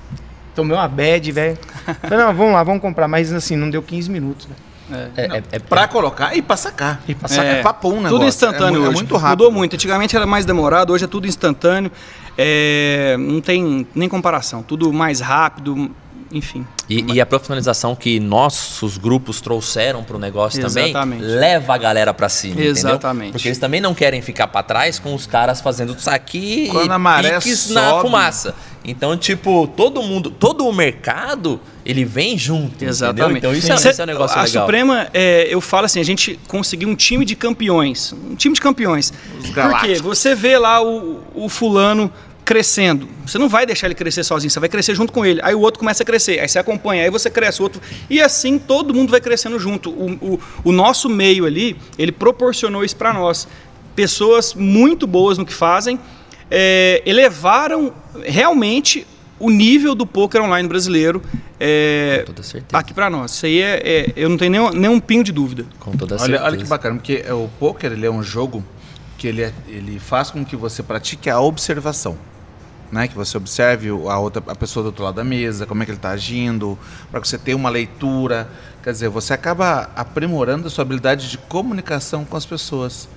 tomei 0.52 0.76
uma 0.76 0.88
bad, 0.88 1.30
velho. 1.30 1.56
Falei, 2.02 2.18
não, 2.18 2.34
vamos 2.34 2.52
lá, 2.54 2.62
vamos 2.64 2.82
comprar. 2.82 3.06
Mas 3.06 3.32
assim, 3.32 3.54
não 3.54 3.70
deu 3.70 3.82
15 3.82 4.10
minutos, 4.10 4.46
velho. 4.46 4.67
É, 4.90 5.10
é, 5.16 5.42
é, 5.52 5.58
Pra 5.58 5.86
colocar 5.86 6.36
e 6.36 6.42
pra 6.42 6.56
sacar. 6.56 7.00
E 7.06 7.14
pra 7.14 7.28
sacar 7.28 7.44
É, 7.44 7.60
é 7.60 7.62
papum 7.62 7.94
negócio. 7.94 8.10
Tudo 8.10 8.24
instantâneo 8.26 8.84
é, 8.84 8.88
hoje. 8.88 8.90
É 8.90 8.94
muito 8.94 9.16
rápido. 9.16 9.30
Mudou 9.44 9.52
muito. 9.52 9.74
Antigamente 9.74 10.16
era 10.16 10.26
mais 10.26 10.44
demorado, 10.44 10.92
hoje 10.92 11.04
é 11.04 11.08
tudo 11.08 11.26
instantâneo. 11.26 11.90
É, 12.36 13.16
não 13.18 13.40
tem 13.40 13.86
nem 13.94 14.08
comparação. 14.08 14.62
Tudo 14.62 14.92
mais 14.92 15.20
rápido, 15.20 15.90
enfim. 16.30 16.66
E, 16.88 17.14
e 17.14 17.20
a 17.20 17.26
profissionalização 17.26 17.94
que 17.94 18.18
nossos 18.20 18.96
grupos 18.98 19.40
trouxeram 19.40 20.02
para 20.02 20.16
o 20.16 20.18
negócio 20.18 20.60
Exatamente. 20.64 20.92
também 20.92 21.20
leva 21.20 21.74
a 21.74 21.78
galera 21.78 22.12
para 22.14 22.28
cima, 22.28 22.60
Exatamente. 22.60 23.16
entendeu? 23.16 23.32
Porque 23.32 23.48
eles 23.48 23.58
também 23.58 23.80
não 23.80 23.94
querem 23.94 24.20
ficar 24.22 24.48
para 24.48 24.62
trás 24.62 24.98
com 24.98 25.14
os 25.14 25.26
caras 25.26 25.60
fazendo 25.60 25.98
saque 25.98 26.68
Quando 26.70 26.90
e 26.90 26.92
a 26.92 26.98
maré 26.98 27.38
piques 27.38 27.70
na 27.70 27.90
sobe. 27.90 28.02
fumaça. 28.02 28.54
Então, 28.84 29.16
tipo, 29.16 29.66
todo 29.76 30.02
mundo, 30.02 30.30
todo 30.30 30.66
o 30.66 30.72
mercado, 30.72 31.60
ele 31.84 32.04
vem 32.04 32.38
junto, 32.38 32.82
Exatamente. 32.82 33.38
entendeu? 33.38 33.38
Então 33.38 33.52
isso 33.52 33.86
é, 33.88 33.90
esse 33.90 34.00
é 34.00 34.04
um 34.04 34.06
negócio 34.06 34.38
a 34.38 34.44
legal. 34.44 34.64
Suprema, 34.64 35.08
é, 35.12 35.46
eu 35.50 35.60
falo 35.60 35.84
assim, 35.84 36.00
a 36.00 36.04
gente 36.04 36.38
conseguiu 36.48 36.88
um 36.88 36.94
time 36.94 37.24
de 37.24 37.36
campeões. 37.36 38.14
Um 38.30 38.34
time 38.34 38.54
de 38.54 38.60
campeões. 38.60 39.12
Os 39.40 39.50
Por 39.50 39.80
quê? 39.80 39.94
Você 39.96 40.34
vê 40.34 40.56
lá 40.56 40.82
o, 40.82 41.20
o 41.34 41.48
fulano 41.48 42.10
crescendo. 42.48 43.06
Você 43.26 43.36
não 43.36 43.46
vai 43.46 43.66
deixar 43.66 43.88
ele 43.88 43.94
crescer 43.94 44.24
sozinho, 44.24 44.50
você 44.50 44.58
vai 44.58 44.70
crescer 44.70 44.94
junto 44.94 45.12
com 45.12 45.22
ele. 45.22 45.38
Aí 45.42 45.54
o 45.54 45.60
outro 45.60 45.78
começa 45.78 46.02
a 46.02 46.06
crescer, 46.06 46.40
aí 46.40 46.48
você 46.48 46.58
acompanha, 46.58 47.02
aí 47.04 47.10
você 47.10 47.28
cresce, 47.28 47.60
o 47.60 47.62
outro. 47.64 47.78
E 48.08 48.22
assim 48.22 48.58
todo 48.58 48.94
mundo 48.94 49.10
vai 49.10 49.20
crescendo 49.20 49.58
junto. 49.58 49.90
O, 49.90 50.12
o, 50.14 50.40
o 50.64 50.72
nosso 50.72 51.10
meio 51.10 51.44
ali, 51.44 51.76
ele 51.98 52.10
proporcionou 52.10 52.82
isso 52.82 52.96
para 52.96 53.12
nós. 53.12 53.46
Pessoas 53.94 54.54
muito 54.54 55.06
boas 55.06 55.36
no 55.36 55.44
que 55.44 55.52
fazem, 55.52 56.00
é, 56.50 57.02
elevaram 57.04 57.92
realmente 58.24 59.06
o 59.38 59.50
nível 59.50 59.94
do 59.94 60.06
poker 60.06 60.40
online 60.42 60.66
brasileiro 60.66 61.20
é, 61.60 62.20
Com 62.24 62.32
toda 62.32 62.42
certeza. 62.42 62.78
aqui 62.80 62.94
para 62.94 63.10
nós. 63.10 63.32
Isso 63.32 63.44
aí 63.44 63.60
é, 63.60 63.82
é- 63.84 64.12
eu 64.16 64.30
não 64.30 64.38
tenho 64.38 64.50
nenhum, 64.52 64.70
nenhum 64.70 64.98
pingo 65.00 65.22
de 65.24 65.32
dúvida. 65.32 65.66
Com 65.78 65.90
toda 65.92 66.14
Olha, 66.14 66.22
certeza. 66.24 66.44
olha 66.44 66.56
que 66.56 66.64
bacana, 66.64 66.94
porque 66.96 67.22
é, 67.26 67.34
o 67.34 67.46
poker 67.60 67.92
ele 67.92 68.06
é 68.06 68.10
um 68.10 68.22
jogo 68.22 68.64
que 69.18 69.26
ele, 69.28 69.42
é- 69.42 69.52
ele 69.68 69.98
faz 69.98 70.30
com 70.30 70.42
que 70.42 70.56
você 70.56 70.82
pratique 70.82 71.28
a 71.28 71.38
observação. 71.38 72.16
Né? 72.90 73.06
Que 73.06 73.14
você 73.14 73.36
observe 73.36 73.88
a, 73.90 74.18
outra, 74.18 74.42
a 74.46 74.54
pessoa 74.54 74.82
do 74.82 74.86
outro 74.86 75.04
lado 75.04 75.16
da 75.16 75.24
mesa, 75.24 75.66
como 75.66 75.82
é 75.82 75.84
que 75.84 75.90
ele 75.90 75.98
está 75.98 76.10
agindo, 76.10 76.78
para 77.10 77.20
que 77.20 77.28
você 77.28 77.36
tenha 77.36 77.56
uma 77.56 77.68
leitura. 77.68 78.48
Quer 78.82 78.92
dizer, 78.92 79.08
você 79.10 79.34
acaba 79.34 79.90
aprimorando 79.94 80.66
a 80.66 80.70
sua 80.70 80.82
habilidade 80.82 81.28
de 81.30 81.36
comunicação 81.36 82.24
com 82.24 82.36
as 82.36 82.46
pessoas. 82.46 83.08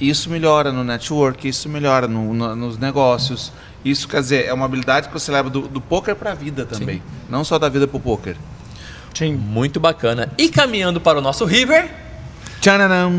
Isso 0.00 0.28
melhora 0.28 0.72
no 0.72 0.82
network, 0.82 1.46
isso 1.46 1.68
melhora 1.68 2.08
no- 2.08 2.34
no- 2.34 2.56
nos 2.56 2.76
negócios. 2.78 3.52
Isso, 3.84 4.08
quer 4.08 4.20
dizer, 4.20 4.46
é 4.46 4.52
uma 4.52 4.64
habilidade 4.64 5.06
que 5.08 5.14
você 5.14 5.30
leva 5.30 5.48
do, 5.48 5.68
do 5.68 5.80
poker 5.80 6.16
para 6.16 6.32
a 6.32 6.34
vida 6.34 6.64
também. 6.66 7.00
Não 7.30 7.44
só 7.44 7.58
da 7.58 7.68
vida 7.68 7.86
para 7.86 7.96
o 7.96 8.00
poker. 8.00 8.36
Sim. 9.14 9.34
Muito 9.34 9.78
bacana. 9.78 10.32
E 10.36 10.48
caminhando 10.48 11.00
para 11.00 11.18
o 11.18 11.20
nosso 11.22 11.44
River, 11.44 11.88
Tchananã! 12.60 13.12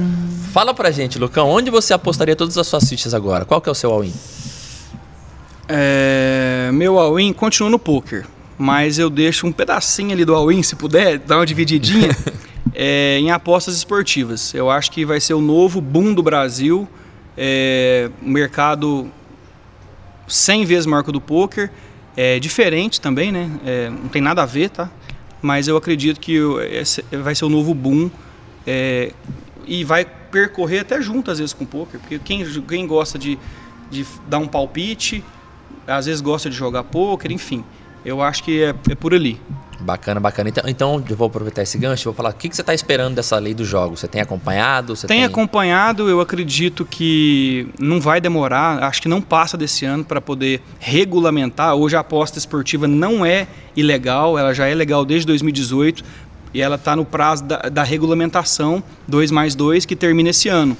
fala 0.51 0.73
pra 0.73 0.91
gente, 0.91 1.17
Lucão, 1.19 1.47
onde 1.49 1.69
você 1.69 1.93
apostaria 1.93 2.35
todas 2.35 2.57
as 2.57 2.67
suas 2.67 2.89
fichas 2.89 3.13
agora? 3.13 3.45
Qual 3.45 3.61
que 3.61 3.69
é 3.69 3.71
o 3.71 3.75
seu 3.75 3.91
all-in? 3.91 4.11
É, 5.67 6.69
meu 6.73 6.99
all-in 6.99 7.33
continua 7.33 7.69
no 7.69 7.79
poker, 7.79 8.25
mas 8.57 8.99
eu 8.99 9.09
deixo 9.09 9.47
um 9.47 9.51
pedacinho 9.51 10.11
ali 10.11 10.23
do 10.23 10.35
all-in, 10.35 10.61
se 10.61 10.75
puder, 10.75 11.17
dar 11.17 11.37
uma 11.37 11.45
divididinha, 11.45 12.15
é, 12.73 13.17
em 13.19 13.31
apostas 13.31 13.75
esportivas. 13.75 14.53
Eu 14.53 14.69
acho 14.69 14.91
que 14.91 15.03
vai 15.05 15.19
ser 15.19 15.33
o 15.33 15.41
novo 15.41 15.81
boom 15.81 16.13
do 16.13 16.21
Brasil, 16.21 16.87
é, 17.35 18.09
um 18.21 18.29
mercado 18.29 19.11
100 20.27 20.65
vezes 20.65 20.85
maior 20.85 21.03
que 21.03 21.09
o 21.09 21.13
do 21.13 21.21
poker, 21.21 21.71
é 22.15 22.39
diferente 22.39 23.01
também, 23.01 23.31
né? 23.31 23.49
É, 23.65 23.89
não 23.89 24.07
tem 24.07 24.21
nada 24.21 24.43
a 24.43 24.45
ver, 24.45 24.69
tá? 24.69 24.89
Mas 25.41 25.67
eu 25.67 25.75
acredito 25.75 26.19
que 26.19 26.39
vai 27.11 27.35
ser 27.35 27.45
o 27.45 27.49
novo 27.49 27.73
boom 27.73 28.09
é, 28.65 29.11
e 29.67 29.83
vai 29.83 30.05
percorrer 30.05 30.79
até 30.79 31.01
junto 31.01 31.29
às 31.31 31.39
vezes 31.39 31.53
com 31.53 31.63
o 31.63 31.67
poker, 31.67 31.99
porque 31.99 32.19
quem, 32.19 32.45
quem 32.61 32.87
gosta 32.87 33.17
de, 33.17 33.37
de 33.89 34.05
dar 34.27 34.39
um 34.39 34.47
palpite, 34.47 35.23
às 35.87 36.05
vezes 36.05 36.21
gosta 36.21 36.49
de 36.49 36.55
jogar 36.55 36.83
poker, 36.83 37.31
enfim. 37.31 37.63
Eu 38.03 38.21
acho 38.21 38.43
que 38.43 38.63
é, 38.63 38.75
é 38.89 38.95
por 38.95 39.13
ali. 39.13 39.39
Bacana, 39.79 40.19
bacana. 40.19 40.49
Então, 40.49 40.63
então 40.67 41.03
eu 41.09 41.15
vou 41.15 41.27
aproveitar 41.27 41.61
esse 41.61 41.77
gancho 41.77 42.03
e 42.03 42.05
vou 42.05 42.13
falar 42.13 42.29
o 42.29 42.33
que, 42.33 42.47
que 42.47 42.55
você 42.55 42.61
está 42.61 42.73
esperando 42.73 43.15
dessa 43.15 43.37
lei 43.37 43.53
dos 43.53 43.67
jogos. 43.67 43.99
Você 43.99 44.07
tem 44.07 44.21
acompanhado? 44.21 44.95
Você 44.95 45.05
Tem 45.05 45.23
acompanhado, 45.23 46.09
eu 46.09 46.21
acredito 46.21 46.85
que 46.85 47.67
não 47.79 47.99
vai 47.99 48.21
demorar, 48.21 48.83
acho 48.83 49.01
que 49.01 49.07
não 49.07 49.21
passa 49.21 49.57
desse 49.57 49.85
ano 49.85 50.03
para 50.03 50.21
poder 50.21 50.61
regulamentar. 50.79 51.75
Hoje 51.75 51.95
a 51.95 51.99
aposta 51.99 52.37
esportiva 52.37 52.87
não 52.87 53.25
é 53.25 53.47
ilegal, 53.75 54.37
ela 54.37 54.53
já 54.53 54.67
é 54.67 54.73
legal 54.73 55.03
desde 55.03 55.27
2018 55.27 56.03
e 56.53 56.61
ela 56.61 56.75
está 56.75 56.95
no 56.95 57.03
prazo 57.03 57.43
da, 57.43 57.57
da 57.63 57.83
regulamentação 57.83 58.81
2 59.07 59.29
mais 59.29 59.55
2 59.55 59.85
que 59.85 59.95
termina 59.95 60.29
esse 60.29 60.47
ano. 60.47 60.77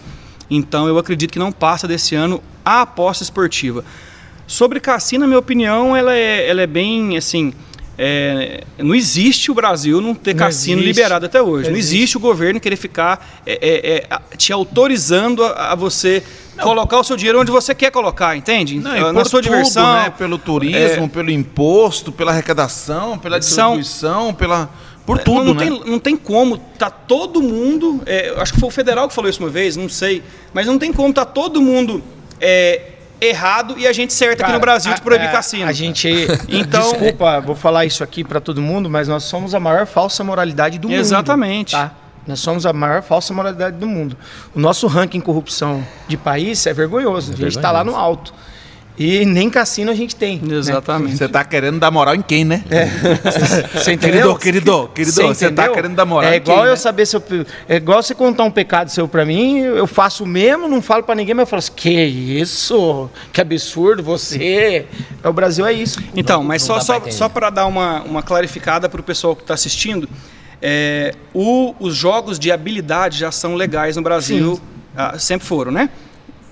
Então 0.49 0.88
eu 0.88 0.97
acredito 0.97 1.32
que 1.32 1.39
não 1.39 1.51
passa 1.51 1.88
desse 1.88 2.16
ano 2.16 2.41
a 2.64 2.82
aposta 2.82 3.24
esportiva. 3.24 3.84
Sobre 4.48 4.80
cassino, 4.80 5.22
na 5.22 5.28
minha 5.28 5.39
opinião, 5.39 5.96
ela 5.96 6.14
é, 6.16 6.48
ela 6.50 6.62
é 6.62 6.68
bem 6.68 7.18
assim. 7.18 7.54
é, 7.98 8.64
não 8.78 8.93
existe 8.93 9.50
o 9.50 9.54
Brasil 9.54 10.02
não 10.02 10.14
ter 10.14 10.34
Não 10.34 10.39
cassino 10.39 10.82
existe. 10.82 10.96
liberado 10.98 11.26
até 11.26 11.41
hoje. 11.41 11.64
Não 11.66 11.72
Não 11.72 11.78
existe. 11.80 11.96
existe 11.98 12.18
o 12.18 12.20
governo 12.20 12.60
querer 12.60 12.76
ficar 12.76 13.41
é, 13.46 13.54
é, 13.54 13.98
é, 14.10 14.36
te 14.38 14.52
autorizando 14.54 15.43
a, 15.43 15.72
a 15.72 15.76
você 15.76 16.22
colocar 16.62 17.00
o 17.00 17.04
seu 17.04 17.18
dinheiro 17.18 17.39
onde 17.41 17.52
você 17.52 17.74
quer 17.74 17.91
colocar, 17.91 18.36
entende? 18.36 18.80
Não, 18.80 18.96
e 18.96 19.14
Na 19.14 19.26
sua 19.26 19.41
tudo, 19.41 19.52
diversão. 19.52 19.93
né? 19.93 20.14
Pelo 20.18 20.38
turismo, 20.38 21.10
pelo 21.10 21.32
imposto, 21.32 22.12
pela 22.12 22.32
arrecadação, 22.32 23.18
pela 23.18 23.41
São- 23.41 23.78
distribuição, 23.78 24.34
pela 24.34 24.70
por 25.06 25.18
Não- 25.18 25.24
tudo, 25.24 25.43
não, 25.46 25.54
né? 25.54 25.60
tem, 25.66 25.82
não 25.91 26.00
tem 26.00 26.16
como, 26.18 26.58
tá 26.58 26.89
todo 26.89 27.41
mundo. 27.41 28.02
é, 28.08 28.34
acho 28.38 28.54
que 28.54 28.60
foi 28.60 28.70
o 28.70 28.72
federal 28.72 29.08
que 29.08 29.14
falou 29.14 29.30
isso 29.30 29.39
uma 29.39 29.50
vez, 29.50 29.76
não 29.78 29.88
sei. 29.89 30.22
Mas 30.54 30.66
não 30.66 30.78
tem 30.80 30.91
como, 30.91 31.14
tá 31.14 31.24
todo 31.26 31.62
mundo 31.62 32.02
é, 32.41 32.82
errado 33.22 33.76
e 33.78 33.88
a 33.88 33.93
gente 33.93 34.13
certa 34.13 34.43
aqui 34.43 34.51
no 34.51 34.59
Brasil 34.59 34.93
de 34.93 35.01
proibir 35.01 35.28
a- 35.28 35.30
a- 35.30 35.34
cassino. 35.34 35.68
A 35.70 35.74
gente. 35.74 36.07
Então- 36.47 36.91
Desculpa, 36.91 37.39
vou 37.41 37.55
falar 37.55 37.86
isso 37.86 38.03
aqui 38.03 38.24
pra 38.24 38.39
todo 38.39 38.61
mundo, 38.61 38.89
mas 38.89 39.07
nós 39.07 39.24
somos 39.24 39.53
a 39.55 39.59
maior 39.59 39.86
falsa 39.86 40.24
moralidade 40.24 40.78
do 40.80 40.88
mundo. 40.89 40.97
Exatamente. 40.99 41.72
Tá? 41.72 41.91
Nós 42.28 42.39
somos 42.39 42.66
a 42.66 42.74
maior 42.74 43.03
falsa 43.03 43.34
moralidade 43.34 43.78
do 43.78 43.86
mundo. 43.88 44.18
O 44.55 44.59
nosso 44.59 44.88
ranking 44.88 45.20
em 45.20 45.22
corrupção 45.22 45.86
de 46.07 46.18
país 46.18 46.66
é 46.66 46.74
vergonhoso. 46.74 47.34
a 47.34 47.36
gente 47.36 47.59
tá 47.59 47.72
lá 47.72 47.84
no 47.84 47.95
alto. 47.95 48.34
E 48.98 49.26
nem 49.26 49.50
cassino 49.50 49.91
a 49.91 49.93
gente 49.93 50.16
tem. 50.16 50.39
né? 50.39 50.56
Exatamente. 50.56 51.18
Você 51.18 51.28
tá 51.28 51.43
querendo 51.43 51.80
dar 51.80 51.91
moral 51.91 52.16
em 52.16 52.22
quem, 52.22 52.46
né? 52.46 52.64
Você 53.74 53.91
entendeu? 53.91 54.36
Querido, 54.38 54.39
querido, 54.39 54.89
querido, 54.96 55.12
você 55.34 55.46
tá 55.52 55.64
entendeu? 55.64 55.74
querendo 55.74 55.96
dar 55.96 56.06
moral 56.06 56.32
É 56.32 56.36
em 56.36 56.38
igual 56.38 56.58
quem, 56.60 56.66
eu 56.68 56.72
né? 56.72 56.76
saber 56.78 57.06
se 57.06 57.16
eu. 57.18 57.24
É 57.68 57.76
igual 57.76 58.02
você 58.02 58.16
contar 58.16 58.43
um 58.46 58.52
pecado 58.52 58.89
seu 58.89 59.06
pra 59.08 59.26
mim, 59.26 59.58
eu 59.60 59.86
faço 59.86 60.24
o 60.24 60.28
mesmo, 60.28 60.68
não 60.70 60.82
falo 60.82 61.04
pra 61.04 61.14
ninguém, 61.14 61.34
mas 61.36 61.43
eu 61.43 61.48
falo 61.48 61.60
assim: 61.60 61.74
que 61.76 61.89
isso? 61.91 63.10
Que 63.34 63.41
absurdo, 63.41 64.02
você. 64.02 64.86
É, 65.24 65.28
o 65.28 65.34
Brasil 65.34 65.66
é 65.66 65.74
isso. 65.74 66.00
Então, 66.16 66.41
mas 66.43 66.66
não 66.68 66.80
só, 66.82 67.00
pra 67.00 67.12
só, 67.12 67.18
só 67.18 67.30
para 67.30 67.50
dar 67.50 67.66
uma, 67.66 68.02
uma 68.04 68.24
clarificada 68.24 68.88
para 68.88 69.02
o 69.02 69.04
pessoal 69.04 69.36
que 69.36 69.41
está 69.41 69.54
assistindo, 69.56 70.08
é, 70.62 71.14
o- 71.34 71.76
os 71.80 71.96
jogos 71.96 72.39
de 72.39 72.52
habilidade 72.52 73.18
já 73.20 73.32
são 73.32 73.56
legais 73.56 73.98
no 73.98 74.02
Brasil, 74.02 74.60
ah, 74.96 75.20
sempre 75.20 75.46
foram, 75.46 75.72
né? 75.72 75.89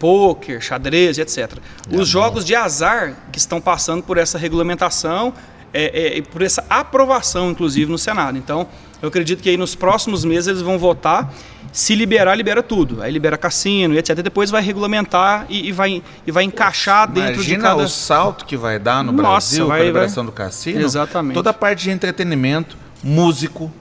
Pôquer, 0.03 0.59
xadrez 0.61 1.17
etc. 1.17 1.53
Os 1.89 2.09
jogos 2.09 2.43
de 2.43 2.53
azar 2.53 3.15
que 3.31 3.39
estão 3.39 3.61
passando 3.61 4.03
por 4.03 4.17
essa 4.17 4.37
regulamentação 4.37 5.33
é, 5.73 5.85
é, 6.07 6.17
e 6.17 6.21
por 6.21 6.41
essa 6.41 6.61
aprovação, 6.69 7.51
inclusive, 7.51 7.89
no 7.89 7.97
Senado. 7.97 8.37
Então, 8.37 8.67
eu 9.01 9.07
acredito 9.07 9.41
que 9.41 9.49
aí 9.49 9.55
nos 9.55 9.75
próximos 9.75 10.25
meses 10.25 10.47
eles 10.47 10.61
vão 10.61 10.77
votar. 10.77 11.33
Se 11.71 11.95
liberar, 11.95 12.35
libera 12.35 12.61
tudo. 12.61 13.01
Aí 13.01 13.13
libera 13.13 13.37
cassino 13.37 13.93
e 13.93 13.97
etc. 13.97 14.17
Depois 14.17 14.51
vai 14.51 14.61
regulamentar 14.61 15.45
e, 15.47 15.69
e 15.69 15.71
vai, 15.71 16.03
e 16.27 16.31
vai 16.33 16.43
encaixar 16.43 17.09
dentro 17.09 17.41
de 17.41 17.53
Imagina 17.53 17.63
cada... 17.63 17.83
o 17.83 17.87
salto 17.87 18.45
que 18.45 18.57
vai 18.57 18.77
dar 18.77 19.05
no 19.05 19.13
Nossa, 19.13 19.21
Brasil 19.29 19.63
com 19.63 19.69
vai- 19.69 19.81
a 19.81 19.85
liberação 19.85 20.23
vai- 20.25 20.31
do 20.31 20.35
cassino. 20.35 20.81
Exatamente. 20.81 21.33
Toda 21.35 21.51
a 21.51 21.53
parte 21.53 21.83
de 21.83 21.91
entretenimento, 21.91 22.75
músico, 23.01 23.71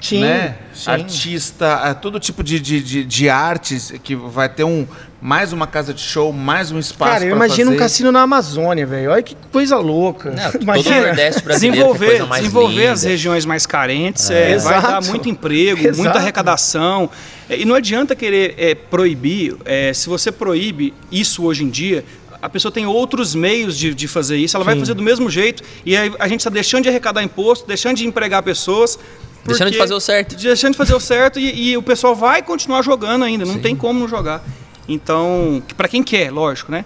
Sim, 0.00 0.20
né? 0.20 0.58
sim. 0.74 0.90
Artista, 0.90 1.80
é, 1.84 1.94
todo 1.94 2.20
tipo 2.20 2.42
de, 2.44 2.60
de, 2.60 2.82
de, 2.82 3.04
de 3.04 3.28
artes 3.28 3.92
que 4.02 4.14
vai 4.14 4.48
ter 4.48 4.62
um 4.64 4.86
mais 5.20 5.52
uma 5.52 5.66
casa 5.66 5.94
de 5.94 6.00
show, 6.00 6.32
mais 6.32 6.70
um 6.70 6.78
espaço 6.78 7.12
Cara, 7.12 7.24
eu 7.24 7.34
imagino 7.34 7.72
um 7.72 7.76
cassino 7.76 8.12
na 8.12 8.22
Amazônia, 8.22 8.86
velho. 8.86 9.10
Olha 9.10 9.22
que 9.22 9.34
coisa 9.50 9.76
louca. 9.78 10.30
Não, 10.30 10.52
todo 10.52 10.60
o 10.60 10.62
Imagina. 10.62 11.06
Nordeste 11.06 11.42
brasileiro, 11.42 11.76
desenvolver, 11.76 12.06
coisa 12.06 12.26
mais 12.26 12.42
desenvolver 12.42 12.74
linda. 12.80 12.92
as 12.92 13.02
regiões 13.02 13.44
mais 13.46 13.66
carentes, 13.66 14.30
É. 14.30 14.52
é, 14.52 14.58
vai 14.58 14.80
dar 14.82 15.02
muito 15.02 15.28
emprego, 15.28 15.80
Exato. 15.80 15.96
muita 15.98 16.18
arrecadação. 16.18 17.10
É, 17.48 17.58
E 17.58 17.64
não 17.64 17.74
adianta 17.74 18.14
querer 18.14 18.54
é, 18.58 18.74
proibir. 18.74 19.56
é, 19.64 19.92
se 19.94 20.08
você 20.08 20.30
proíbe 20.30 20.92
isso 21.10 21.44
hoje 21.44 21.64
em 21.64 21.70
dia, 21.70 22.04
a 22.42 22.48
pessoa 22.48 22.70
tem 22.70 22.86
outros 22.86 23.34
meios 23.34 23.76
de, 23.76 23.94
de 23.94 24.06
fazer 24.06 24.36
isso. 24.36 24.56
Ela 24.56 24.64
vai 24.64 24.74
Sim. 24.74 24.80
fazer 24.80 24.94
do 24.94 25.02
mesmo 25.02 25.30
jeito. 25.30 25.62
E 25.84 25.96
aí 25.96 26.12
a 26.18 26.28
gente 26.28 26.40
está 26.40 26.50
deixando 26.50 26.82
de 26.82 26.90
arrecadar 26.90 27.22
imposto, 27.22 27.66
deixando 27.66 27.96
de 27.96 28.06
empregar 28.06 28.42
pessoas. 28.42 28.98
Deixando 29.44 29.70
de 29.70 29.78
fazer 29.78 29.94
o 29.94 30.00
certo. 30.00 30.36
Deixando 30.36 30.72
de 30.72 30.76
fazer 30.78 30.94
o 30.94 31.00
certo 31.00 31.38
e, 31.40 31.70
e 31.70 31.76
o 31.76 31.82
pessoal 31.82 32.14
vai 32.14 32.42
continuar 32.42 32.82
jogando 32.82 33.24
ainda. 33.24 33.44
Não 33.44 33.58
tem 33.58 33.74
como 33.74 33.98
não 33.98 34.06
jogar. 34.08 34.44
Então, 34.88 35.62
para 35.76 35.88
quem 35.88 36.02
quer, 36.02 36.30
lógico, 36.30 36.70
né? 36.70 36.84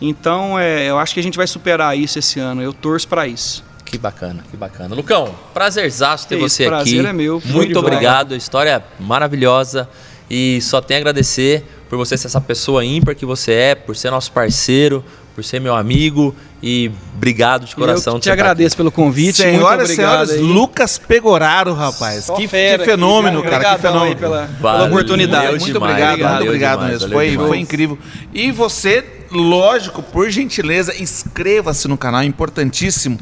Então, 0.00 0.58
é, 0.58 0.88
eu 0.88 0.98
acho 0.98 1.14
que 1.14 1.20
a 1.20 1.22
gente 1.22 1.36
vai 1.36 1.46
superar 1.46 1.96
isso 1.96 2.18
esse 2.18 2.40
ano. 2.40 2.62
Eu 2.62 2.72
torço 2.72 3.06
para 3.08 3.26
isso. 3.26 3.64
Que 3.84 3.98
bacana, 3.98 4.44
que 4.50 4.56
bacana. 4.56 4.94
Lucão, 4.94 5.34
prazerzaço 5.52 6.26
ter 6.26 6.36
isso, 6.36 6.48
você 6.48 6.66
prazer 6.66 7.00
aqui. 7.00 7.08
é 7.08 7.12
meu. 7.12 7.40
Muito 7.44 7.78
obrigado, 7.78 8.34
história 8.34 8.82
maravilhosa. 8.98 9.88
E 10.28 10.60
só 10.62 10.80
tenho 10.80 10.98
a 10.98 11.00
agradecer 11.00 11.64
por 11.88 11.96
você 11.96 12.16
ser 12.16 12.26
essa 12.26 12.40
pessoa 12.40 12.84
ímpar 12.84 13.14
que 13.14 13.26
você 13.26 13.52
é, 13.52 13.74
por 13.74 13.94
ser 13.94 14.10
nosso 14.10 14.32
parceiro, 14.32 15.04
por 15.34 15.42
ser 15.42 15.60
meu 15.60 15.74
amigo 15.74 16.34
e 16.62 16.90
obrigado 17.16 17.66
de 17.66 17.74
coração. 17.74 18.14
Eu 18.14 18.20
te 18.20 18.22
estar 18.22 18.32
agradeço 18.32 18.76
pelo 18.76 18.90
convite. 18.90 19.36
Senhoras 19.38 19.90
e 19.90 19.96
senhores, 19.96 20.30
aí. 20.30 20.38
Lucas 20.38 20.96
Pegoraro, 20.96 21.74
rapaz. 21.74 22.30
Que, 22.36 22.46
fera 22.46 22.78
que 22.78 22.90
fenômeno, 22.90 23.40
aqui, 23.40 23.48
cara. 23.48 23.74
Que 23.74 23.82
fenômeno. 23.82 24.16
pela, 24.16 24.48
Valeu 24.60 24.84
pela 24.84 24.86
oportunidade. 24.86 25.50
Muito 25.50 25.72
demais, 25.72 25.92
obrigado, 25.92 26.30
muito 26.30 26.42
obrigado 26.44 26.78
demais, 26.78 26.92
mesmo. 26.92 27.12
Foi, 27.12 27.30
demais. 27.30 27.48
foi 27.48 27.58
incrível. 27.58 27.98
E 28.32 28.52
você, 28.52 29.04
lógico, 29.30 30.02
por 30.02 30.30
gentileza, 30.30 30.94
inscreva-se 31.00 31.88
no 31.88 31.98
canal, 31.98 32.22
é 32.22 32.24
importantíssimo. 32.24 33.18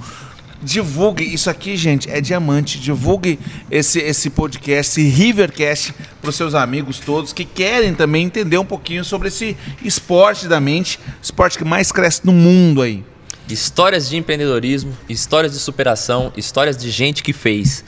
Divulgue 0.63 1.25
isso 1.25 1.51
aqui, 1.51 1.77
gente, 1.77 2.09
é 2.11 2.21
diamante. 2.21 2.79
Divulgue 2.79 3.39
esse, 3.71 3.99
esse 3.99 4.31
podcast, 4.31 5.01
esse 5.01 5.09
Rivercast, 5.09 5.93
para 6.21 6.31
os 6.31 6.37
seus 6.37 6.55
amigos 6.55 6.99
todos 6.99 7.33
que 7.33 7.45
querem 7.45 7.95
também 7.95 8.27
entender 8.27 8.59
um 8.59 8.65
pouquinho 8.65 9.05
sobre 9.05 9.29
esse 9.29 9.57
esporte 9.83 10.47
da 10.47 10.61
mente, 10.61 11.01
esporte 11.21 11.59
que 11.59 11.65
mais 11.65 11.91
cresce 11.91 12.25
no 12.25 12.33
mundo 12.33 12.81
aí. 12.83 13.05
Histórias 13.49 14.09
de 14.09 14.17
empreendedorismo, 14.17 14.97
histórias 15.09 15.53
de 15.53 15.59
superação, 15.59 16.33
histórias 16.37 16.77
de 16.77 16.91
gente 16.91 17.23
que 17.23 17.33
fez. 17.33 17.85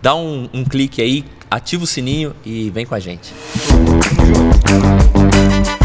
Dá 0.00 0.14
um, 0.14 0.48
um 0.52 0.64
clique 0.64 1.02
aí, 1.02 1.24
ativa 1.50 1.82
o 1.82 1.86
sininho 1.86 2.34
e 2.44 2.70
vem 2.70 2.86
com 2.86 2.94
a 2.94 3.00
gente. 3.00 3.34
Junto. 4.24 5.75